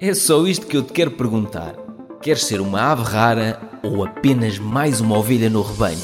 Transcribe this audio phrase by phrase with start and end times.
[0.00, 1.76] É só isto que eu te quero perguntar.
[2.20, 5.98] Queres ser uma ave rara ou apenas mais uma ovelha no rebanho?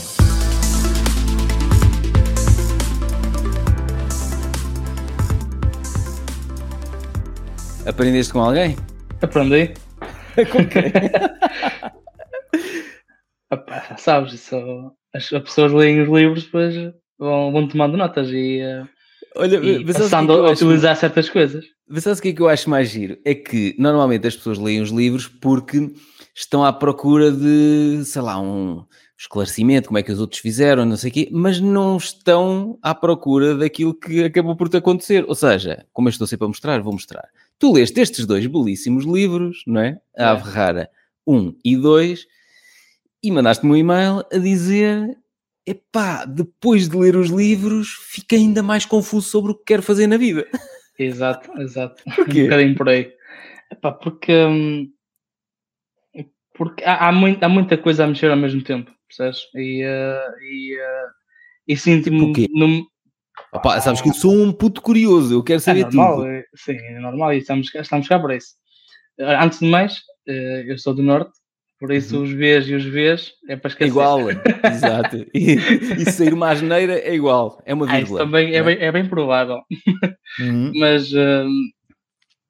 [7.85, 8.77] Aprendeste com alguém?
[9.21, 9.75] Aprendi.
[10.53, 10.93] com quem?
[13.53, 14.57] Epá, sabes, isso,
[15.13, 16.75] as, as pessoas leem os livros, depois
[17.19, 18.85] vão, vão tomando notas e, eh,
[19.37, 21.65] Olha, e que é passando que a acho- utilizar certas coisas.
[21.89, 23.17] Mas sabes o que é que eu acho mais giro?
[23.25, 25.91] É que normalmente as pessoas leem os livros porque
[26.35, 28.85] estão à procura de, sei lá, um
[29.19, 32.95] esclarecimento, como é que os outros fizeram, não sei o quê, mas não estão à
[32.95, 35.25] procura daquilo que acabou por te acontecer.
[35.29, 37.29] Ou seja, como eu estou sempre a mostrar, vou mostrar.
[37.59, 39.99] Tu leste estes dois belíssimos livros, não é?
[40.17, 40.27] A É.
[40.27, 40.89] Ave Rara
[41.27, 42.27] 1 e 2
[43.23, 45.17] e mandaste-me um e-mail a dizer
[45.71, 50.07] epá, depois de ler os livros fiquei ainda mais confuso sobre o que quero fazer
[50.07, 50.47] na vida.
[50.99, 52.03] Exato, exato.
[52.17, 52.41] Porquê?
[52.43, 53.13] Um bocadinho por aí.
[53.73, 54.91] Epá, porque hum,
[56.55, 59.41] porque há, há, muito- há muita coisa a mexer ao mesmo tempo, percebes?
[59.55, 61.07] E, eh, e, eh,
[61.69, 62.87] e sinto-me num-
[63.53, 66.27] Opa, sabes que eu sou um puto curioso, eu quero É saber normal, tudo.
[66.27, 68.55] é- sim, é normal e estamos, cá- estamos cá para isso.
[69.19, 71.33] Antes de mais, eu sou do Norte,
[71.81, 73.89] por isso os Vs e os Vs é para esquecer.
[73.91, 74.19] igual,
[74.65, 75.17] exato.
[75.35, 75.55] E,
[75.99, 78.21] e sair uma asneira é igual, é uma Ah, vírgula.
[78.21, 78.63] também é é?
[78.63, 79.61] bem, é bem provável.
[80.39, 80.73] Uhum.
[80.79, 81.45] Mas eh,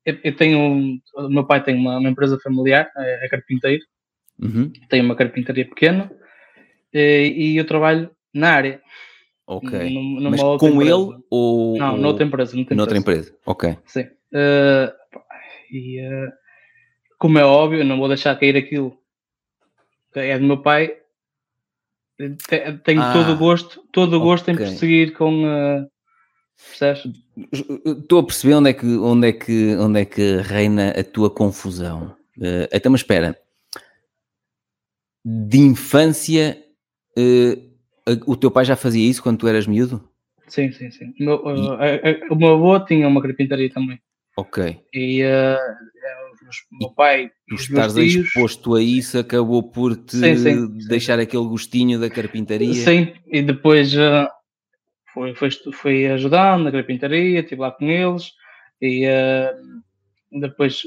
[0.05, 0.59] eu, eu tenho.
[0.59, 3.83] um- O meu pai tem uma, uma empresa familiar, é, é carpinteiro,
[4.43, 4.73] Uhum.
[4.89, 6.11] tem uma carpintaria pequena
[6.93, 8.81] eh, e eu trabalho na área.
[9.47, 9.71] Ok.
[9.91, 10.83] num- numa Mas com empresa.
[10.83, 11.79] ele ou.
[11.79, 11.99] Não, ou...
[11.99, 12.57] noutra empresa.
[12.57, 13.21] Noutra noutra empresa.
[13.31, 13.39] empresa?
[13.47, 13.77] Ok.
[13.87, 14.05] Sim.
[15.13, 15.23] Pá,
[15.73, 16.29] e eh,
[17.19, 18.97] como é óbvio, não vou deixar cair aquilo
[20.15, 20.97] é do meu pai.
[22.19, 25.89] Te- Tenho Ah, todo o gosto, todo o gosto em prosseguir com.
[26.69, 27.05] percebes?
[27.87, 31.31] Estou a perceber onde é que, onde é que, onde é que reina a tua
[31.31, 32.15] confusão.
[32.41, 33.39] Eh, então, mas espera.
[35.25, 36.63] De infância,
[38.07, 40.07] a- o teu pai já fazia isso quando tu eras miúdo?
[40.49, 41.15] Sim, sim, sim.
[41.21, 43.99] O meu, eh, eh, o meu avô tinha uma carpintaria também.
[44.37, 44.81] Ok.
[44.93, 46.30] E o
[46.73, 48.27] meu pai Tu tios.
[48.27, 50.89] exposto a isso acabou por te Sim, sim, sim.
[50.89, 52.73] deixar aquele gostinho da carpintaria.
[52.75, 54.29] Sim, e depois eh,
[55.13, 58.31] fui, fui, fui ajudando na carpintaria, estive lá com eles
[58.81, 59.53] e eh,
[60.33, 60.83] depois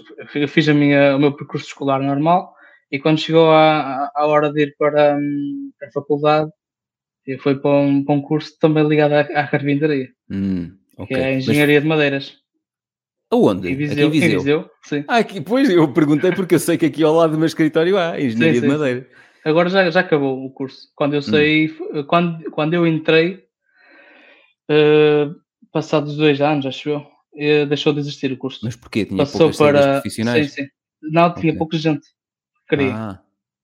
[0.47, 2.53] fiz a minha, o meu percurso escolar normal
[2.91, 6.49] e quando chegou a, a hora de ir para, hum, para a faculdade
[7.25, 11.07] eu fui para um, para um curso também ligado à, à carpintaria, Hum, ok.
[11.07, 12.42] que é a Mas Engenharia de Madeiras.
[13.33, 13.67] Aonde?
[13.69, 14.29] Em Aqui Viseu, em Viseu.
[14.29, 15.03] em Viseu, sim.
[15.07, 17.97] Ah, aqui, pois, eu perguntei porque eu sei que aqui ao lado do meu escritório
[17.97, 19.09] há Engenharia Sim, de sim, Madeira.
[19.45, 20.87] Agora já, já acabou o curso.
[20.95, 21.23] Quando eu Hum.
[21.23, 23.43] saí, f- quando, quando eu entrei,
[24.69, 25.27] eh,
[25.71, 27.05] passados dois anos, acho eu,
[27.35, 28.59] eh, deixou de existir o curso.
[28.63, 29.05] Mas porquê?
[29.05, 29.93] Tinha Passou poucas para.
[30.01, 30.51] profissionais?
[30.53, 30.69] Sim, sim.
[31.01, 31.57] Não, tinha Ok.
[31.57, 32.01] pouca gente.
[32.69, 33.19] que Queria, Ah,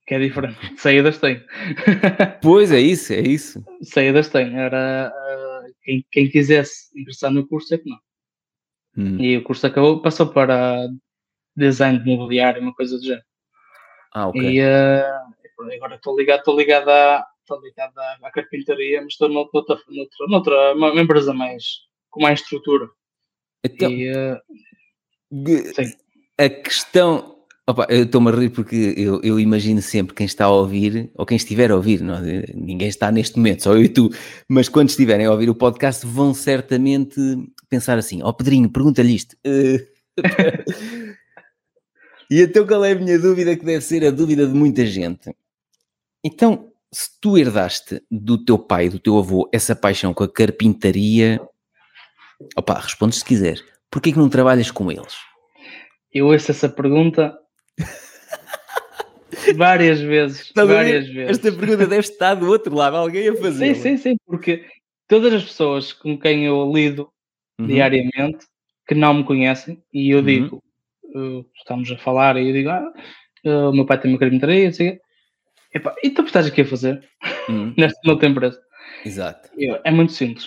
[0.05, 0.57] que é diferente.
[0.77, 1.41] Saídas tem.
[2.41, 3.63] pois, é isso, é isso.
[3.83, 4.57] Saídas tem.
[4.57, 7.97] Era eh, quem, quem quisesse ingressar no curso é que não.
[8.97, 9.19] Hum.
[9.19, 10.87] E o curso acabou, passou para
[11.55, 13.25] design de mobiliário, uma coisa do género.
[14.13, 14.41] Ah, ok.
[14.41, 15.05] E eh,
[15.75, 20.73] agora estou ligado, estou ligado à, estou ligado à, carpintaria, mas estou noutra, noutra, noutra,
[20.73, 21.63] uma, empresa mais
[22.09, 22.89] com mais estrutura.
[23.63, 24.11] Então, e
[25.31, 25.93] gue- sim.
[26.37, 27.38] a questão.
[27.69, 31.23] Opa, eu estou-me a rir porque eu, eu imagino sempre quem está a ouvir, ou
[31.23, 32.43] quem estiver a ouvir, não, é?
[32.55, 34.09] ninguém está neste momento, só eu e tu,
[34.47, 37.21] mas quando estiverem a ouvir o podcast vão certamente
[37.69, 39.37] pensar assim: Ó Pedrinho, pergunta-lhe isto.
[39.43, 39.85] Eh,
[42.31, 45.31] e então qual é a minha dúvida, que deve ser a dúvida de muita gente?
[46.23, 51.39] Então, se tu herdaste do teu pai, do teu avô, essa paixão com a carpintaria,
[52.57, 55.29] opa, respondes se quiser, porquê que não trabalhas com eles?
[56.11, 57.37] eu ouço essa pergunta
[59.55, 60.41] várias vezes.
[60.41, 61.29] Estás várias vezes.
[61.37, 63.75] Esta pergunta deve estar do outro lado, alguém a fazer.
[63.75, 64.65] Sim, sim, sim, porque
[65.07, 67.09] todas as pessoas com quem eu lido
[67.59, 67.67] Uhum.
[67.67, 68.45] diariamente
[68.87, 70.25] que não me conhecem e eu Uhum.
[70.25, 70.63] digo,
[71.15, 72.93] uh, estamos a falar e eu digo, ah,
[73.45, 74.17] uh, o meu pai tem uma
[74.71, 75.01] sei o quê.
[75.75, 77.03] Epá, e tu estás aqui a fazer
[77.49, 77.73] Uhum.
[77.77, 78.59] nesta noutra empresa?
[79.05, 79.49] Exato.
[79.57, 80.45] Eu- é muito simples.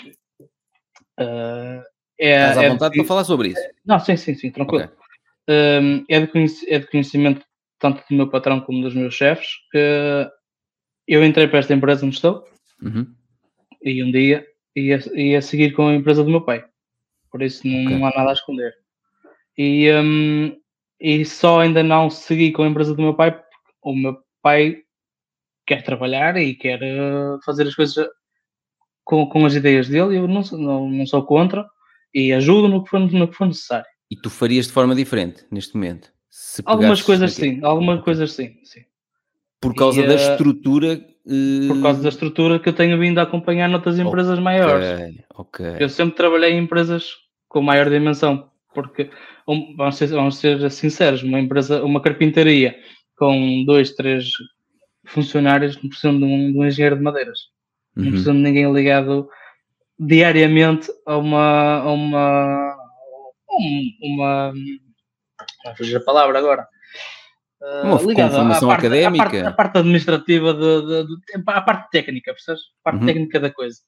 [1.20, 1.82] Uh,
[2.18, 3.60] é, Estás à é vontade de- para falar sobre isso.
[3.84, 4.84] Não, sim, sim, sim, tranquilo.
[4.84, 4.96] Ok.
[5.48, 6.28] Um, é, de
[6.68, 7.44] é de conhecimento
[7.82, 10.30] tanto do meu patrão como dos meus chefes que
[11.08, 12.44] eu entrei para esta empresa onde estou
[12.80, 13.06] Uhum.
[13.82, 16.64] e um dia ia, ia seguir com a empresa do meu pai.
[17.30, 17.98] Por isso não, Ok.
[17.98, 18.72] não há nada a esconder.
[19.58, 20.56] E, hum,
[21.00, 23.48] e só ainda não segui com a empresa do meu pai porque
[23.82, 24.78] o meu pai
[25.66, 28.06] quer trabalhar e quer eh, fazer as coisas
[29.04, 31.66] com, com as ideias dele e eu não, sou- não, não sou contra
[32.14, 33.86] e ajudo no que for, no que for necessário.
[34.10, 36.11] E tu farias de forma diferente neste momento.
[36.64, 38.80] Algumas coisas sim, algumas coisas sim, sim.
[39.60, 41.04] Por causa e, da eh, estrutura.
[41.24, 41.68] Uh...
[41.68, 45.14] Por causa da estrutura que eu tenho vindo a acompanhar noutras empresas okay, maiores.
[45.78, 47.12] Eu sempre trabalhei em empresas
[47.48, 49.10] com maior dimensão, porque
[49.76, 52.74] vamos ser, vamos ser sinceros, uma empresa, uma carpintaria
[53.16, 54.30] com dois, três
[55.04, 57.38] funcionários não precisam de um, de um engenheiro de madeiras.
[57.94, 58.10] Não uhum.
[58.10, 59.28] precisam de ninguém ligado
[59.98, 62.76] diariamente a uma, a uma,
[64.02, 64.52] uma,
[65.64, 66.66] não fugir a palavra agora.
[67.84, 69.22] Uma uh, ligado à parte, académica.
[69.22, 72.60] À parte, à parte administrativa, de, de, de, à parte técnica, percebes?
[72.80, 73.06] A parte uhum.
[73.06, 73.78] técnica da coisa.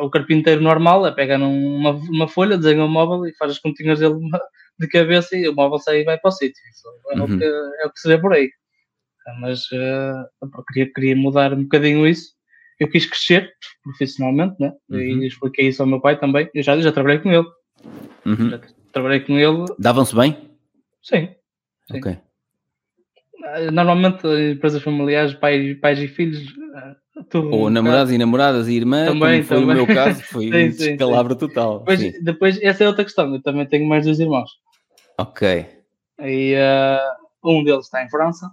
[0.00, 3.98] O carpinteiro normal é pega numa uma folha, desenha um móvel e faz as continhas
[3.98, 4.14] dele
[4.80, 6.62] de cabeça e o móvel sai e vai para o sítio.
[7.10, 7.24] É, uhum.
[7.24, 8.50] o que, é o que se vê por aí.
[9.40, 12.32] Mas uh, queria, queria mudar um bocadinho isso.
[12.80, 13.52] Eu quis crescer
[13.84, 14.72] profissionalmente, né?
[14.88, 14.98] Uhum.
[14.98, 16.48] E expliquei isso ao meu pai também.
[16.54, 17.46] Eu já, já trabalhei com ele.
[18.24, 18.50] Uhum.
[18.50, 18.60] Já
[18.92, 19.66] trabalhei com ele.
[19.78, 20.51] Davam-se bem?
[21.02, 21.28] Sim.
[21.90, 21.98] sim.
[21.98, 22.18] Ok.
[23.44, 26.42] Eh, normalmente, empresas familiares, pais, pais e filhos.
[26.74, 29.74] Eh, Ou namorados e namoradas e irmãs, também, foi também.
[29.74, 31.80] o meu caso, foi sim, um descalabro total.
[31.80, 33.34] Depois, depois, essa é outra questão.
[33.34, 34.50] Eu também tenho mais dois irmãos.
[35.18, 35.66] Ok.
[36.20, 38.50] E uh, um deles está em França.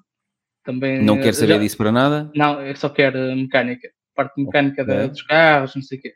[0.64, 1.60] Também, não quer saber já...
[1.60, 2.30] disso para nada?
[2.36, 3.90] Não, eu só quero mecânica.
[4.16, 5.08] Parte mecânica okay.
[5.08, 6.14] dos carros, não sei o quê.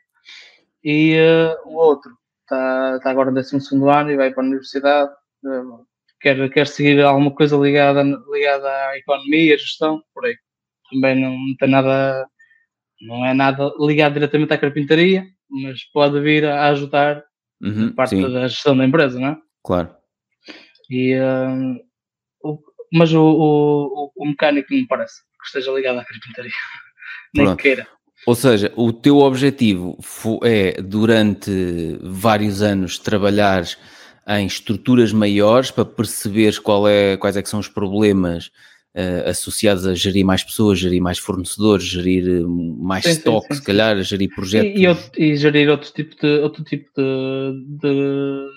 [0.82, 5.10] E uh, o outro está, está agora no 12 ano e vai para a universidade.
[6.24, 10.34] Quer, quer seguir alguma coisa ligada, ligada à economia, à gestão, por aí.
[10.90, 12.26] Também não, não tem nada,
[13.02, 17.22] não é nada ligado diretamente à carpintaria, mas pode vir a ajudar
[17.62, 18.22] uhum, parte sim.
[18.22, 19.36] da gestão da empresa, não é?
[19.62, 19.94] Claro.
[20.88, 21.78] E, uh,
[22.42, 22.58] o,
[22.90, 26.52] mas o, o, o, mecânico não me parece que esteja ligado à carpintaria,
[27.36, 27.60] nem Pronto.
[27.60, 27.86] queira.
[28.26, 29.98] Ou seja, o teu objetivo
[30.42, 33.76] é, durante vários anos, trabalhares
[34.28, 38.50] em estruturas maiores para perceberes qual é, quais é que são os problemas
[38.94, 43.54] uh, associados a gerir mais pessoas, gerir mais fornecedores, gerir eh, mais sim, stock, sim,
[43.54, 44.80] sim, se calhar, gerir projetos.
[44.80, 48.48] E, e, e, gerir outro tipo de, outro tipo de, de,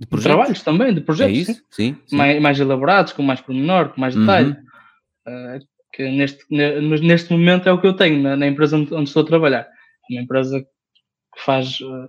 [0.00, 1.36] de, de trabalhos também, de projetos.
[1.36, 1.62] É isso?
[1.70, 1.96] Sim.
[2.10, 4.56] Mais, mais elaborados, com mais pormenor, com mais detalhe.
[5.26, 5.56] Uhum.
[5.56, 9.08] Uh, que neste, neste momento é o que eu tenho na, na empresa onde, onde,
[9.08, 9.68] estou a trabalhar.
[10.10, 12.08] Uma empresa que faz uh,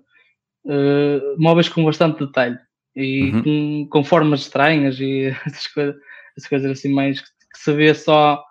[0.65, 2.57] uh, móveis com bastante detalhe
[2.95, 3.43] e uhum.
[3.43, 5.95] com, com, formas estranhas e essas coisas,
[6.37, 8.43] essas coisas assim mais que, que, se vê só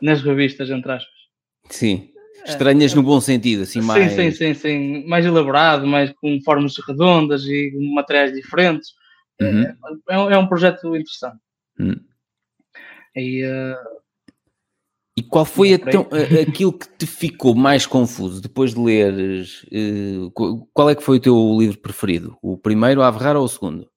[0.00, 1.20] nas revistas, entre aspas.
[1.68, 2.10] Sim,
[2.46, 4.12] estranhas é, no bom sentido, assim mais...
[4.12, 8.90] Sim, sim, sim, sim, mais elaborado, mais com formas redondas e materiais diferentes.
[9.40, 9.62] Uhum.
[9.62, 9.74] É,
[10.10, 11.38] é, é, um projeto interessante.
[11.78, 11.96] Uhum.
[13.16, 13.99] E, uh,
[15.16, 16.08] e qual foi então,
[16.40, 19.66] aquilo que te ficou mais confuso depois de leres?
[19.70, 20.30] Eh,
[20.72, 22.38] qual é que foi o teu livro preferido?
[22.40, 23.90] O primeiro, a Averrar ou o segundo?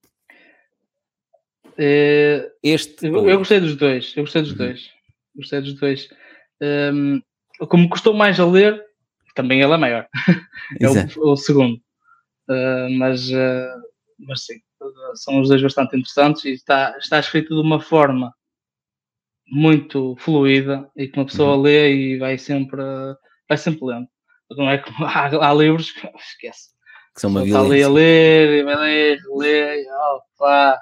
[1.78, 3.06] É, este?
[3.06, 4.12] Eu, eu, gostei dos dois.
[4.16, 4.58] Eu gostei dos uhum.
[4.58, 4.90] dois.
[5.36, 6.08] Gostei dos dois.
[6.60, 7.22] Um,
[7.68, 8.82] como custou mais a ler,
[9.34, 10.08] também ele é maior.
[10.80, 11.76] é o, o, segundo.
[12.48, 13.30] Uh, mas,
[14.18, 14.60] mas sim,
[15.14, 18.34] são os dois bastante interessantes e está, está escrito de uma forma
[19.46, 21.62] muito fluida e que uma pessoa uhum.
[21.62, 22.82] lê e vai sempre,
[23.48, 24.08] vai sempre lendo.
[24.50, 26.74] Não é como há, há livros que esquece.
[27.14, 30.76] Que são uma está ali a ler, e vai ler, ler, e opa,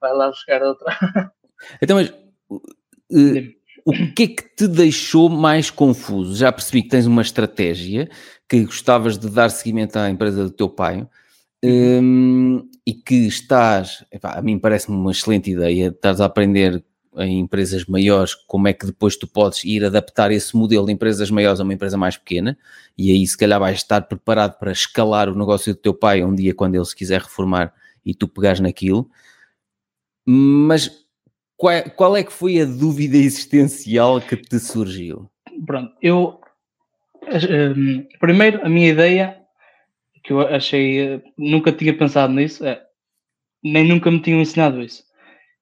[0.00, 0.96] vai lá buscar outra.
[1.80, 6.36] Então, mas uh, o que é que te deixou mais confuso?
[6.36, 8.08] Já percebi que tens uma estratégia
[8.46, 11.08] que gostavas de dar seguimento à empresa do teu pai.
[11.64, 12.70] Um, uhum.
[12.86, 16.84] e que estás, epá, a mim parece-me uma excelente ideia, estás a aprender
[17.18, 21.30] em empresas maiores, como é que depois tu podes ir adaptar esse modelo de empresas
[21.30, 22.58] maiores a uma empresa mais pequena,
[22.96, 26.34] e aí se calhar vais estar preparado para escalar o negócio do teu pai um
[26.34, 27.72] dia quando ele se quiser reformar
[28.04, 29.08] e tu pegares naquilo.
[30.26, 31.06] Mas
[31.56, 35.30] qual é, qual é que foi a dúvida existencial que te surgiu?
[35.64, 36.40] Pronto, eu
[37.76, 39.38] um, primeiro a minha ideia
[40.22, 42.82] que eu achei, nunca tinha pensado nisso, é,
[43.62, 45.06] nem nunca me tinham ensinado isso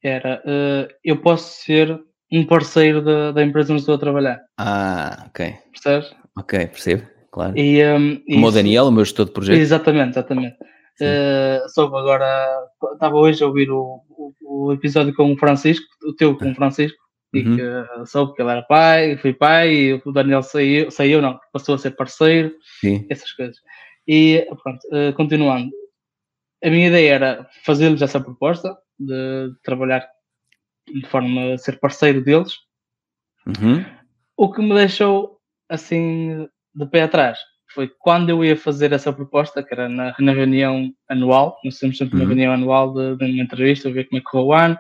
[0.05, 1.99] era uh, eu posso ser
[2.31, 4.41] um parceiro da, da empresa onde estou a trabalhar.
[4.59, 5.55] Ah, ok.
[5.73, 6.15] Percebes?
[6.37, 7.57] Ok, percebo, claro.
[7.57, 9.57] E, um, Como o Daniel, o meu gestor de projeto.
[9.57, 10.57] Exatamente, exatamente.
[11.01, 16.13] Uh, soube agora, estava hoje a ouvir o, o, o, episódio com o Francisco, o
[16.15, 16.99] teu com o Francisco,
[17.33, 17.57] e uhum.
[17.57, 21.39] que uh, soube que ele era pai, fui pai, e o Daniel saiu, saiu não,
[21.53, 23.07] passou a ser parceiro, Sim.
[23.11, 23.57] essas coisas.
[24.07, 25.71] E pronto, uh, continuando,
[26.63, 30.07] a minha ideia era fazer-lhes essa proposta, de trabalhar
[30.87, 32.53] de forma a ser parceiro deles.
[33.47, 33.85] Uhum.
[34.37, 37.39] O que me deixou assim de pé atrás
[37.75, 41.99] foi quando eu ia fazer essa proposta, que era na, na reunião anual, nós temos
[41.99, 42.23] sempre uhum.
[42.23, 44.79] uma reunião anual de, de uma entrevista, ver como é que correu o ano,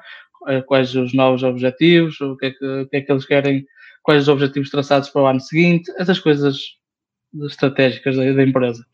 [0.67, 3.67] quais os novos objetivos, o que, é que, o que é que eles querem,
[4.03, 6.59] quais os objetivos traçados para o ano seguinte, essas coisas
[7.47, 8.85] estratégicas da, da empresa.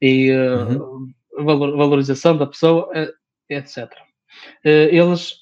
[0.00, 1.44] E uh, uhum.
[1.44, 2.88] valor, valorização da pessoa,
[3.48, 3.90] etc.
[4.64, 5.34] Uh, eles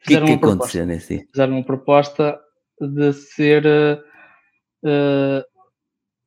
[0.00, 1.26] fizeram, que que uma proposta, nesse?
[1.30, 2.40] fizeram uma proposta
[2.80, 3.64] de ser,
[4.84, 5.44] uh,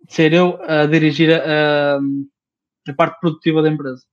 [0.10, 1.98] ser eu a dirigir a,
[2.88, 4.03] a parte produtiva da empresa.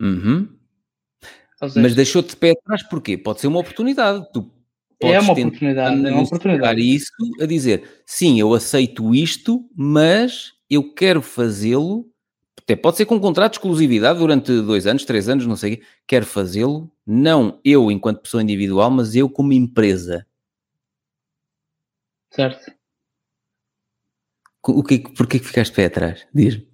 [0.00, 0.48] Uhum.
[1.58, 3.16] Seja, Mas deixou-te de pé atrás porquê?
[3.16, 4.26] Pode ser uma oportunidade.
[4.32, 4.50] Tu
[5.02, 6.80] é uma oportunidade, é uma oportunidade.
[6.80, 12.06] isso a dizer, sim, eu aceito isto, mas eu quero fazê-lo,
[12.60, 15.82] até pode ser com um contrato de exclusividade durante dois anos, três anos, não sei,
[16.06, 20.26] quero fazê-lo, não eu enquanto pessoa individual, mas eu como empresa.
[22.30, 22.72] Certo.
[24.64, 26.26] O que, porquê que ficaste de pé atrás?
[26.32, 26.68] Diz-me.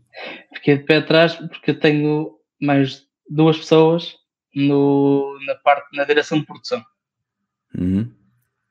[0.54, 4.16] Fiquei de pé atrás porque eu tenho mais duas pessoas
[4.54, 6.84] no, na parte, na direção de produção.
[7.76, 8.12] Uhum.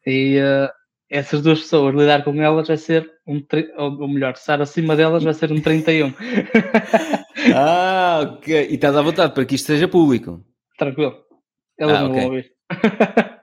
[0.05, 0.71] E uh,
[1.09, 3.41] essas duas pessoas, lidar com elas vai ser um,
[3.77, 6.13] ou melhor, estar acima delas vai ser um 31.
[7.55, 8.67] ah, ok.
[8.69, 10.43] E estás à vontade para que isto seja público?
[10.77, 11.15] Tranquilo.
[11.77, 12.21] Elas ah, não okay.
[12.21, 12.51] vão ouvir.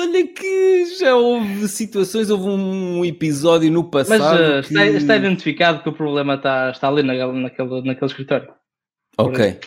[0.00, 4.20] olha que já houve situações, houve um episódio no passado.
[4.20, 4.74] Mas uh, que...
[4.74, 8.52] está, está, identificado que o problema está, está ali naquele, naquele, naquele escritório.
[9.18, 9.60] Ok.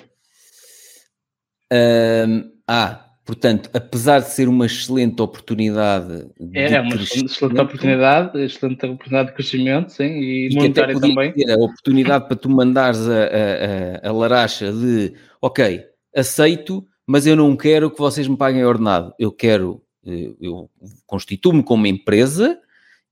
[1.71, 6.27] Um, ah, portanto, apesar de ser uma excelente oportunidade.
[6.53, 11.33] É, é uma excelente oportunidade, excelente oportunidade de crescimento, sim, e, e monetário também.
[11.33, 15.83] Ter a oportunidade para tu mandares a, a, a, laracha de ok,
[16.15, 19.13] aceito, mas eu não quero que vocês me paguem ordenado.
[19.17, 20.69] Eu quero, eh, eu
[21.05, 22.59] constituo-me como empresa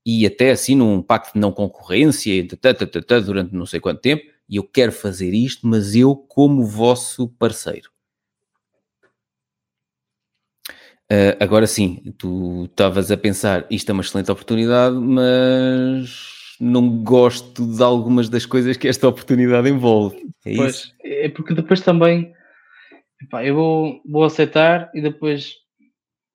[0.06, 2.46] e até assim num pacto de não concorrência
[3.26, 7.90] durante não sei quanto tempo, e eu quero fazer isto, mas eu como vosso parceiro.
[11.12, 17.68] Uh, agora sim, tu estavas a pensar, isto é uma excelente oportunidade, mas não gosto
[17.68, 20.16] de algumas das coisas que esta oportunidade envolve.
[20.46, 20.94] É pois, isso?
[21.04, 22.34] é porque depois também
[23.22, 25.56] epá, eu vou, vou aceitar e depois,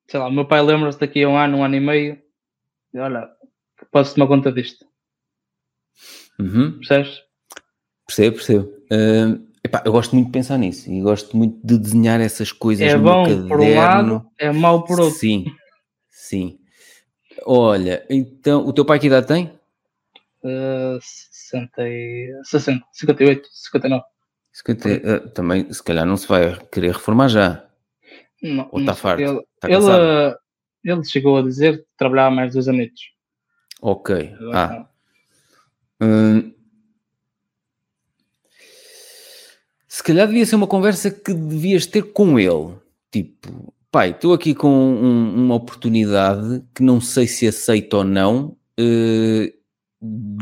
[0.09, 2.23] sei lá, o meu pai lembra-se daqui a um ano, um ano e meio,
[2.92, 3.28] e olha,
[3.90, 4.87] posso tomar conta disto.
[6.38, 6.78] Uhum.
[6.78, 7.23] Percebes?
[8.06, 8.73] Percebo, percebo.
[8.92, 12.87] Uh, Epá, eu gosto muito de pensar nisso e gosto muito de desenhar essas coisas
[12.87, 15.18] é bom por um lado, é mau por outro.
[15.18, 15.44] Sim,
[16.08, 16.61] sim.
[17.44, 19.52] Olha, então, o teu pai que idade tem?
[20.44, 21.82] Uh, 60,
[22.44, 24.04] 60, 58, 59.
[24.52, 27.66] 50, uh, também, se calhar, não se vai querer reformar já.
[28.40, 29.20] Não, Ou está farto?
[29.20, 30.37] Ele, está ele,
[30.85, 32.92] ele, chegou a dizer que trabalhava mais dois anos.
[33.82, 34.32] Ok.
[34.54, 34.87] ah.
[36.00, 36.54] Hum,
[39.96, 42.74] se calhar devia ser uma conversa que devias ter com ele.
[43.10, 48.58] Tipo, pai, estou aqui com um, uma oportunidade que não sei se aceito ou não.
[48.78, 49.50] Uh,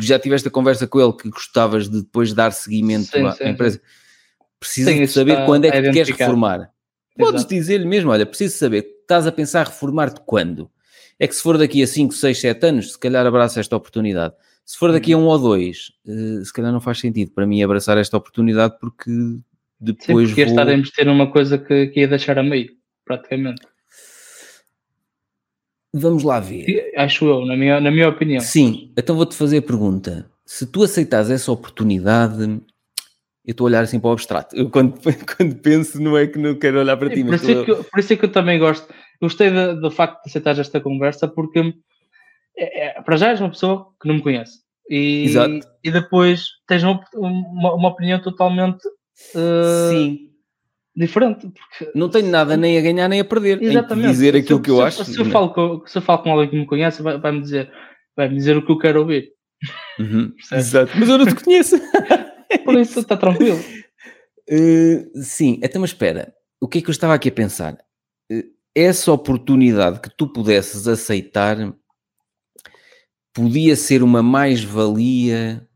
[0.02, 3.44] já tiveste a conversa com ele que gostavas de depois dar seguimento sim, à sim,
[3.44, 3.80] empresa.
[4.58, 6.72] Precisas de saber quando é que queres reformar.
[7.16, 10.68] Podes dizer-lhe mesmo, olha, preciso saber, estás a pensar reformar-te quando?
[11.16, 14.34] É que se for daqui a 5, 6, 7 anos, se calhar abraça esta oportunidade.
[14.64, 17.62] Se for daqui a um ou dois, uh, se calhar não faz sentido para mim
[17.62, 19.10] abraçar esta oportunidade porque
[19.78, 20.60] depois Sim, porque vou...
[20.60, 22.70] a investir numa coisa que, que ia deixar a meio,
[23.04, 23.62] praticamente.
[25.92, 26.92] Vamos lá ver.
[26.96, 28.40] Acho eu, na minha, na minha opinião.
[28.40, 30.28] Sim, então vou-te fazer a pergunta.
[30.44, 34.56] Se tu aceitas essa oportunidade, eu estou a olhar assim para o abstrato.
[34.56, 34.98] Eu quando,
[35.36, 37.22] quando penso, não é que não quero olhar para ti.
[37.22, 38.92] Por, isso é que, por isso é que eu também gosto.
[39.20, 41.74] Gostei do facto de aceitar esta conversa, porque
[42.56, 44.64] é, é, para já és uma pessoa que não me conhece.
[44.88, 45.66] E, Exato.
[45.82, 48.86] e depois tens uma, uma, uma opinião totalmente
[49.34, 50.30] uh, Sim.
[50.94, 51.48] diferente.
[51.48, 51.98] Porque...
[51.98, 53.62] Não tenho nada nem a ganhar nem a perder.
[53.62, 54.08] Exatamente.
[54.08, 55.04] Em dizer aquilo se, que eu se, acho.
[55.04, 57.72] Se eu, falo com, se eu falo com alguém que me conhece, vai-me vai dizer,
[58.16, 59.32] vai dizer o que eu quero ouvir.
[59.98, 60.32] Uhum.
[60.52, 60.92] Exato.
[60.98, 61.76] Mas eu não te conheço.
[62.64, 63.58] Por isso está tranquilo.
[64.50, 66.32] Uh, sim, até mas espera.
[66.60, 67.74] O que é que eu estava aqui a pensar?
[68.30, 68.42] Uh,
[68.74, 71.56] essa oportunidade que tu pudesses aceitar
[73.34, 75.68] podia ser uma mais-valia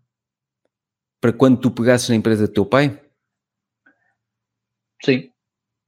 [1.20, 2.98] para quando tu pegasses na empresa do teu pai?
[5.04, 5.30] Sim.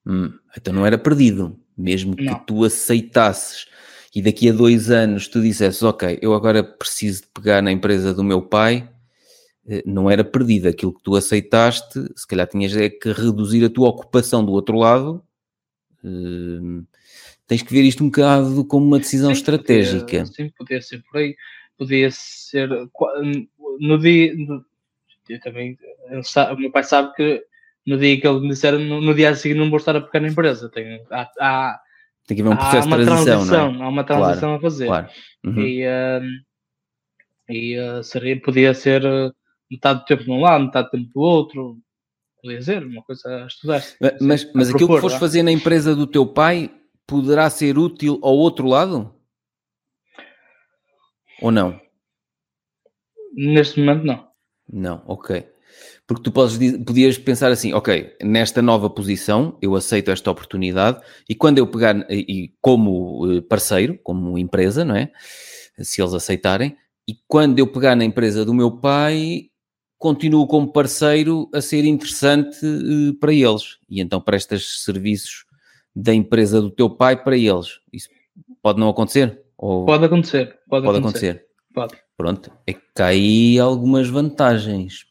[0.05, 2.39] Hum, então não era perdido, mesmo que não.
[2.41, 3.67] tu aceitasses
[4.15, 8.13] e daqui a dois anos tu dissesses, ok, eu agora preciso de pegar na empresa
[8.13, 8.91] do meu pai,
[9.67, 10.69] eh, não era perdido.
[10.69, 14.77] Aquilo que tu aceitaste, se calhar tinhas é que reduzir a tua ocupação do outro
[14.77, 15.23] lado.
[16.03, 16.85] Hum,
[17.47, 20.05] tens que ver isto um bocado como uma decisão sim, estratégica.
[20.05, 21.37] Podia, sim, podia ser por aí
[21.81, 22.69] podia ser
[23.81, 24.35] no dia.
[24.37, 24.63] No,
[25.31, 25.79] eu também,
[26.23, 27.43] sabe, o meu pai sabe que
[27.87, 30.01] no dia que ele me disser, no, no dia a seguir não vou estar a
[30.01, 30.69] pegar na empresa.
[30.69, 31.81] Tem, há, há,
[32.27, 33.85] Tem que haver um processo de transição, transição, não é?
[33.85, 34.87] há uma transição Claro, a fazer.
[34.87, 35.09] Claro.
[35.45, 35.61] Uhum.
[35.63, 36.21] E, ah,
[37.49, 39.33] e ah, seria, podia ser ah,
[39.71, 41.79] metade do tempo de um lado, metade do tempo do outro.
[42.43, 43.83] Podia ser uma coisa a estudar.
[44.01, 46.71] Ma- Mas, mas a aquilo que propor, foste fazer na empresa do teu pai
[47.07, 49.15] poderá ser útil ao outro lado?
[51.41, 51.81] Ou não?
[53.35, 54.29] Neste momento, não.
[54.73, 55.47] Não, ok.
[56.07, 61.01] Porque tu podes, di- podias pensar assim, ok, nesta nova posição eu aceito esta oportunidade
[61.29, 65.13] e quando eu pegar, e e como eh, parceiro, como empresa, não é?
[65.79, 66.77] Se eles aceitarem,
[67.09, 69.47] e quando eu pegar na empresa do meu pai,
[69.97, 73.79] continuo como parceiro a ser interessante eh, para eles.
[73.89, 75.45] E então prestas serviços
[75.95, 77.81] da empresa do teu pai para eles.
[77.93, 78.09] Isso
[78.61, 79.41] pode não acontecer?
[79.57, 80.59] Ou Pode acontecer.
[80.71, 81.31] Pode, pode acontecer.
[81.31, 81.47] acontecer?
[81.75, 81.97] Pode.
[82.17, 85.05] Pronto, é que há aí algumas vantagens.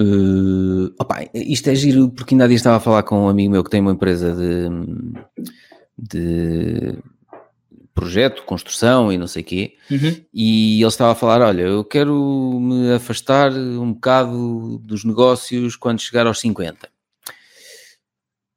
[0.00, 3.52] Eh, opá, isto é giro porque ainda há dias estava a falar com um amigo
[3.52, 4.68] meu que tem uma empresa de,
[5.98, 6.98] de
[7.94, 10.24] projeto, construção e não sei o quê, Uhum.
[10.32, 16.00] e ele estava a falar: Olha, eu quero me afastar um bocado dos negócios quando
[16.00, 16.88] chegar aos 50.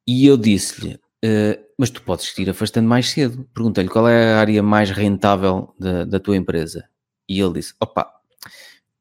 [0.07, 3.47] E eu disse-lhe: "Eh, Mas tu podes te ir afastando mais cedo.
[3.53, 6.87] Perguntei-lhe qual é a área mais rentável da, da tua empresa.
[7.27, 8.13] E ele disse: Opa,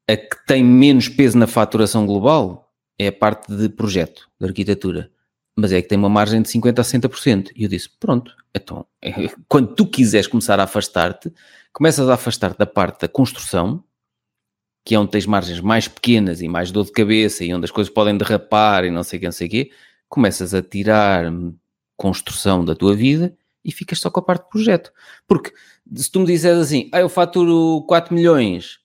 [0.09, 5.11] a que tem menos peso na faturação global é a parte de projeto, de arquitetura.
[5.57, 7.51] Mas é que tem uma margem de 50% a 60%.
[7.55, 8.85] E eu disse: Pronto, então,
[9.47, 11.31] quando tu quiseres começar a afastar-te,
[11.71, 13.83] começas a afastar-te da parte da construção,
[14.85, 17.71] que é onde tens margens mais pequenas e mais dor de cabeça e onde as
[17.71, 19.71] coisas podem derrapar e não sei o que, não sei o quê,
[20.09, 21.31] começas a tirar
[21.97, 24.91] construção da tua vida e ficas só com a parte de projeto.
[25.27, 25.51] Porque
[25.95, 28.79] se tu me disseres assim, ah, eu faturo 4 milhões,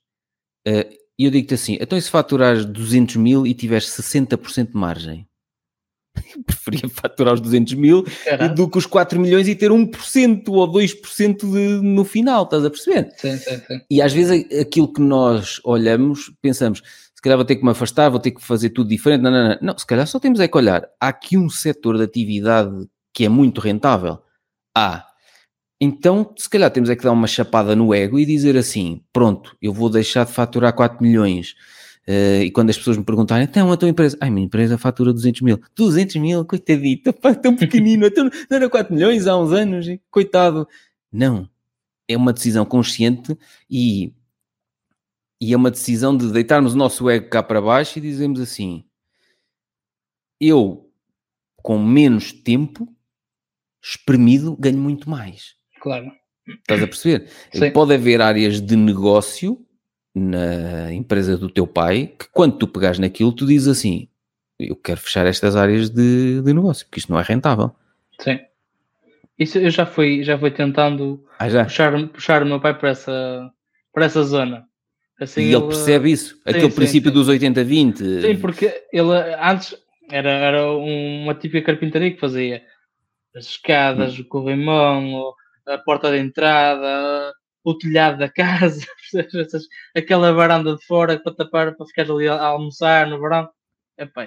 [0.67, 0.89] eh,
[1.19, 5.27] e eu digo-te assim, então e se faturares 200 mil e tiveres 60% de margem?
[6.37, 8.53] Eu preferia faturar os 200 mil Caralho.
[8.55, 12.71] do que os 4 milhões e ter 1% ou 2% de, no final, estás a
[12.71, 13.13] perceber?
[13.17, 13.81] Sim, sim, sim.
[13.89, 16.83] E às vezes a- aquilo que nós olhamos, pensamos,
[17.15, 19.21] se calhar vou ter que me afastar, vou ter que fazer tudo diferente.
[19.23, 19.59] Não, não, não.
[19.63, 20.85] Não, se calhar só temos é que olhar.
[21.01, 22.75] Há aqui um setor de atividade
[23.13, 24.19] que é muito rentável.
[24.77, 25.07] Ah,
[25.81, 29.57] então se calhar temos é que dar uma chapada no ego e dizer assim: pronto,
[29.61, 31.55] eu vou deixar de faturar 4 milhões.
[32.07, 35.13] Eh, e quando as pessoas me perguntarem, então a tua empresa, ai, minha empresa fatura
[35.13, 39.53] 200 mil, 200 mil, coitadito, pá, tão pequenino, então não era 4 milhões há uns
[39.53, 40.67] anos, coitado.
[41.13, 41.49] Não,
[42.09, 43.37] é uma decisão consciente
[43.71, 44.13] e,
[45.41, 48.85] e é uma decisão de deitarmos o nosso ego cá para baixo e dizermos assim:
[50.41, 50.91] eu,
[51.63, 52.89] com menos tempo
[53.83, 55.55] espremido, ganho muito mais.
[55.81, 56.11] Claro.
[56.47, 57.29] Estás a perceber?
[57.53, 57.71] Sim.
[57.71, 59.65] Pode haver áreas de negócio
[60.15, 64.09] na empresa do teu pai que quando tu pegares naquilo, tu dizes assim:
[64.59, 67.71] eu quero fechar estas áreas de, de negócio, porque isto não é rentável.
[68.21, 68.39] Sim.
[69.39, 71.65] Isso eu já fui, já fui tentando Ah, já?
[71.65, 73.51] puxar, puxar o meu pai para essa,
[73.93, 74.67] para essa zona.
[75.19, 77.15] Assim, e ele percebe isso, aquele sim, princípio sim.
[77.15, 78.21] dos 80-20.
[78.23, 79.77] Sim, porque ele antes
[80.11, 82.63] era, era uma típica carpintaria que fazia
[83.35, 84.23] as escadas, Hum.
[84.23, 85.33] o corrimão,
[85.67, 87.33] a porta de entrada,
[87.65, 88.85] o telhado da casa,
[89.95, 93.49] aquela varanda de fora para tapar, para ficar ali a, almoçar no verão.
[93.99, 94.27] Epá,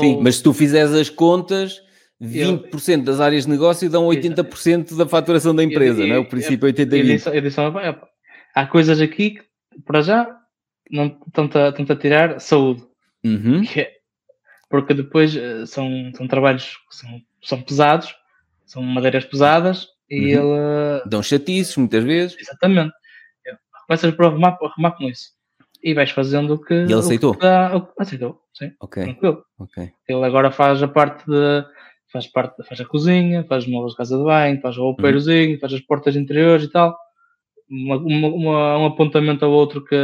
[0.00, 1.80] Sim, ou- mas se tu fizeres as contas,
[2.20, 6.18] 20% das áreas de negócio dão 80% da faturação da empresa, eu- não é?
[6.18, 7.06] O eu- princípio eu 80-20.
[7.06, 8.08] disse, eu disse pai, "Epá,
[8.54, 9.42] há coisas aqui que,
[9.84, 10.36] para já,
[10.90, 12.82] não estão-te a, a tirar saúde.
[13.24, 13.62] Uhum.
[13.62, 13.92] que é-
[14.70, 18.14] porque depois eh, são, são trabalhos que são, são pesados,
[18.66, 20.54] são madeiras pesadas e Uhum.
[20.54, 22.36] ele Dão chatices muitas vezes.
[22.40, 22.92] exatamente
[23.86, 25.30] começas por arrumar, arrumar com isso
[25.82, 27.36] e vais fazendo o que ele o que aceitou?
[27.36, 29.44] dá- o aceitou, sim, Ok, tranquilo.
[29.58, 29.90] ok.
[30.08, 31.64] Ele agora faz a parte de
[32.10, 34.86] faz parte faz a cozinha, faz móveis de casa de banho, faz o Uhum.
[34.88, 36.96] roupeirozinho, faz as portas interiores e tal.
[37.68, 39.96] Uma, uma- uma- um apontamento ao outro que,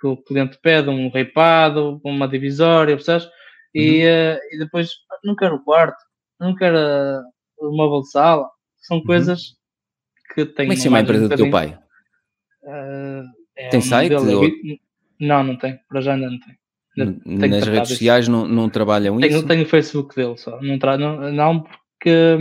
[0.00, 3.28] que o cliente pede, um reipado, uma divisória, percebes?
[3.78, 4.06] E, Uhum.
[4.08, 5.98] eh, e depois "Ah, não quero o quarto,
[6.40, 6.78] não quero
[7.58, 8.48] o móvel de sala.
[8.78, 9.40] São coisas
[10.34, 10.70] que têm Uhum.
[10.70, 11.78] Como é que uma chama a empresa um do teu pai?
[12.64, 13.22] eh,
[13.56, 14.42] é Tem nome site ou-
[15.20, 15.78] Não, não tem.
[15.88, 16.56] Para já ainda não tem.
[17.24, 17.98] Tenho Nas redes isso.
[17.98, 19.46] sociais não, não trabalham Tenho, isso?
[19.46, 20.60] tenho o Facebook dele só.
[20.62, 20.96] Não, tra...
[20.96, 22.38] não, não porque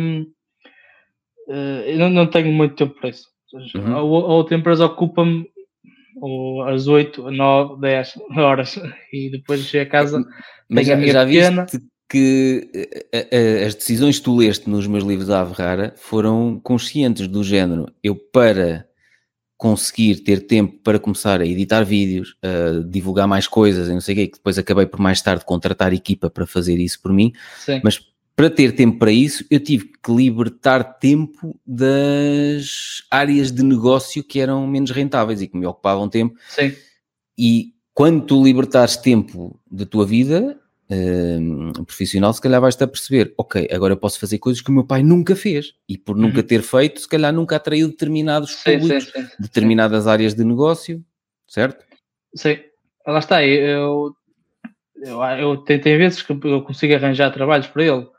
[1.49, 3.27] eh, eu não, não tenho muito tempo para isso.
[3.75, 3.93] Uhum.
[3.95, 5.49] A, a outra empresa ocupa-me
[6.15, 8.79] o- às 8, 9, 10 horas
[9.13, 10.25] e depois chego a casa.
[10.69, 11.63] Mas já, já pequena.
[11.65, 12.69] viste que
[13.11, 17.43] eh, eh, as decisões que tu leste nos meus livros da Averrara foram conscientes do
[17.43, 17.87] género.
[18.03, 18.87] Eu, para
[19.57, 24.13] conseguir ter tempo para começar a editar vídeos, a divulgar mais coisas e não sei
[24.13, 27.31] o quê, que depois acabei por mais tarde contratar equipa para fazer isso por mim,
[27.59, 27.79] Sim.
[27.83, 28.01] mas
[28.35, 34.39] para ter tempo para isso, eu tive que libertar tempo das áreas de negócio que
[34.41, 36.35] eram menos rentáveis e que me ocupavam tempo.
[36.49, 36.73] Sim.
[37.37, 43.33] E quando tu libertares tempo da tua vida hum, profissional, se calhar vais-te a perceber,
[43.37, 46.39] ok, agora eu posso fazer coisas que o meu pai nunca fez e por nunca
[46.39, 46.47] Uhum.
[46.47, 49.27] ter feito, se calhar nunca atraiu determinados Sim, sim, públicos, sim.
[49.39, 51.01] determinadas áreas de negócio,
[51.47, 51.85] certo?
[52.35, 52.57] Sim.
[53.07, 54.13] Lá está, eu,
[54.97, 58.14] eu, eu tem, tem vezes que eu consigo arranjar trabalhos para ele.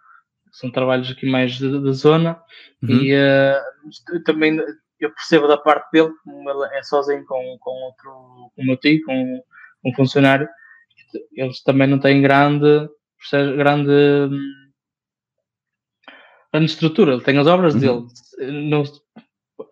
[0.59, 2.40] São trabalhos aqui mais de zona
[2.83, 2.90] Uhum.
[2.90, 4.59] e eu também
[5.01, 8.11] eu percebo da parte dele, como ele é sozinho com, com outro,
[8.55, 9.42] com o meu tio, com
[9.85, 10.49] um funcionário,
[11.33, 12.88] eles também não têm grande,
[13.57, 14.71] grande, hum,
[16.53, 17.12] grande estrutura.
[17.12, 17.81] Ele tem as obras Uhum.
[17.81, 18.62] dele.
[18.71, 18.83] Não,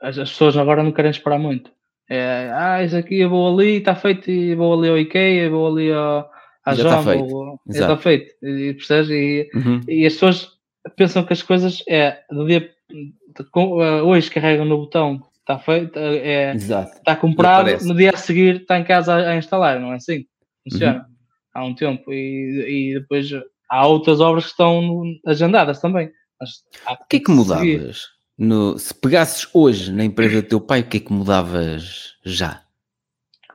[0.03, 1.70] as, as pessoas agora não querem esperar muito.
[2.11, 5.66] É, ah, isso aqui eu vou ali, está feito, e vou ali ao IKEA, vou
[5.68, 6.31] ali ao,
[6.64, 7.61] à Já tá Jamba, feito.
[7.70, 8.35] já está feito.
[8.47, 9.09] E, percebes?
[9.11, 9.81] E, Uhum.
[9.88, 10.54] e as pessoas
[10.97, 16.53] pensam que as coisas é do dia eh, hoje carregam no botão, está feito, é,
[16.55, 16.97] Exato.
[16.99, 20.25] está comprado, no dia a seguir está em casa a, a instalar, não é assim?
[20.68, 21.14] Funciona Uhum.
[21.55, 23.29] há um tempo e, e depois
[23.70, 26.11] há outras obras que estão agendadas também.
[26.40, 26.51] Mas
[26.87, 28.03] há O que é que mudavas?
[28.37, 32.62] No- se pegasses hoje na empresa do teu pai, o que é que mudavas já?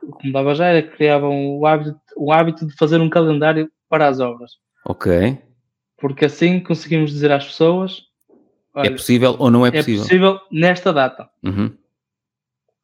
[0.02, 3.70] O que mudava já era que criavam o hábito, o hábito de fazer um calendário
[3.88, 4.52] para as obras,
[4.86, 5.38] Ok.
[6.00, 8.02] Porque assim conseguimos dizer às pessoas:
[8.74, 10.02] é olha, possível ou não é é possível?
[10.02, 11.28] possível nesta data.
[11.42, 11.72] Uhum.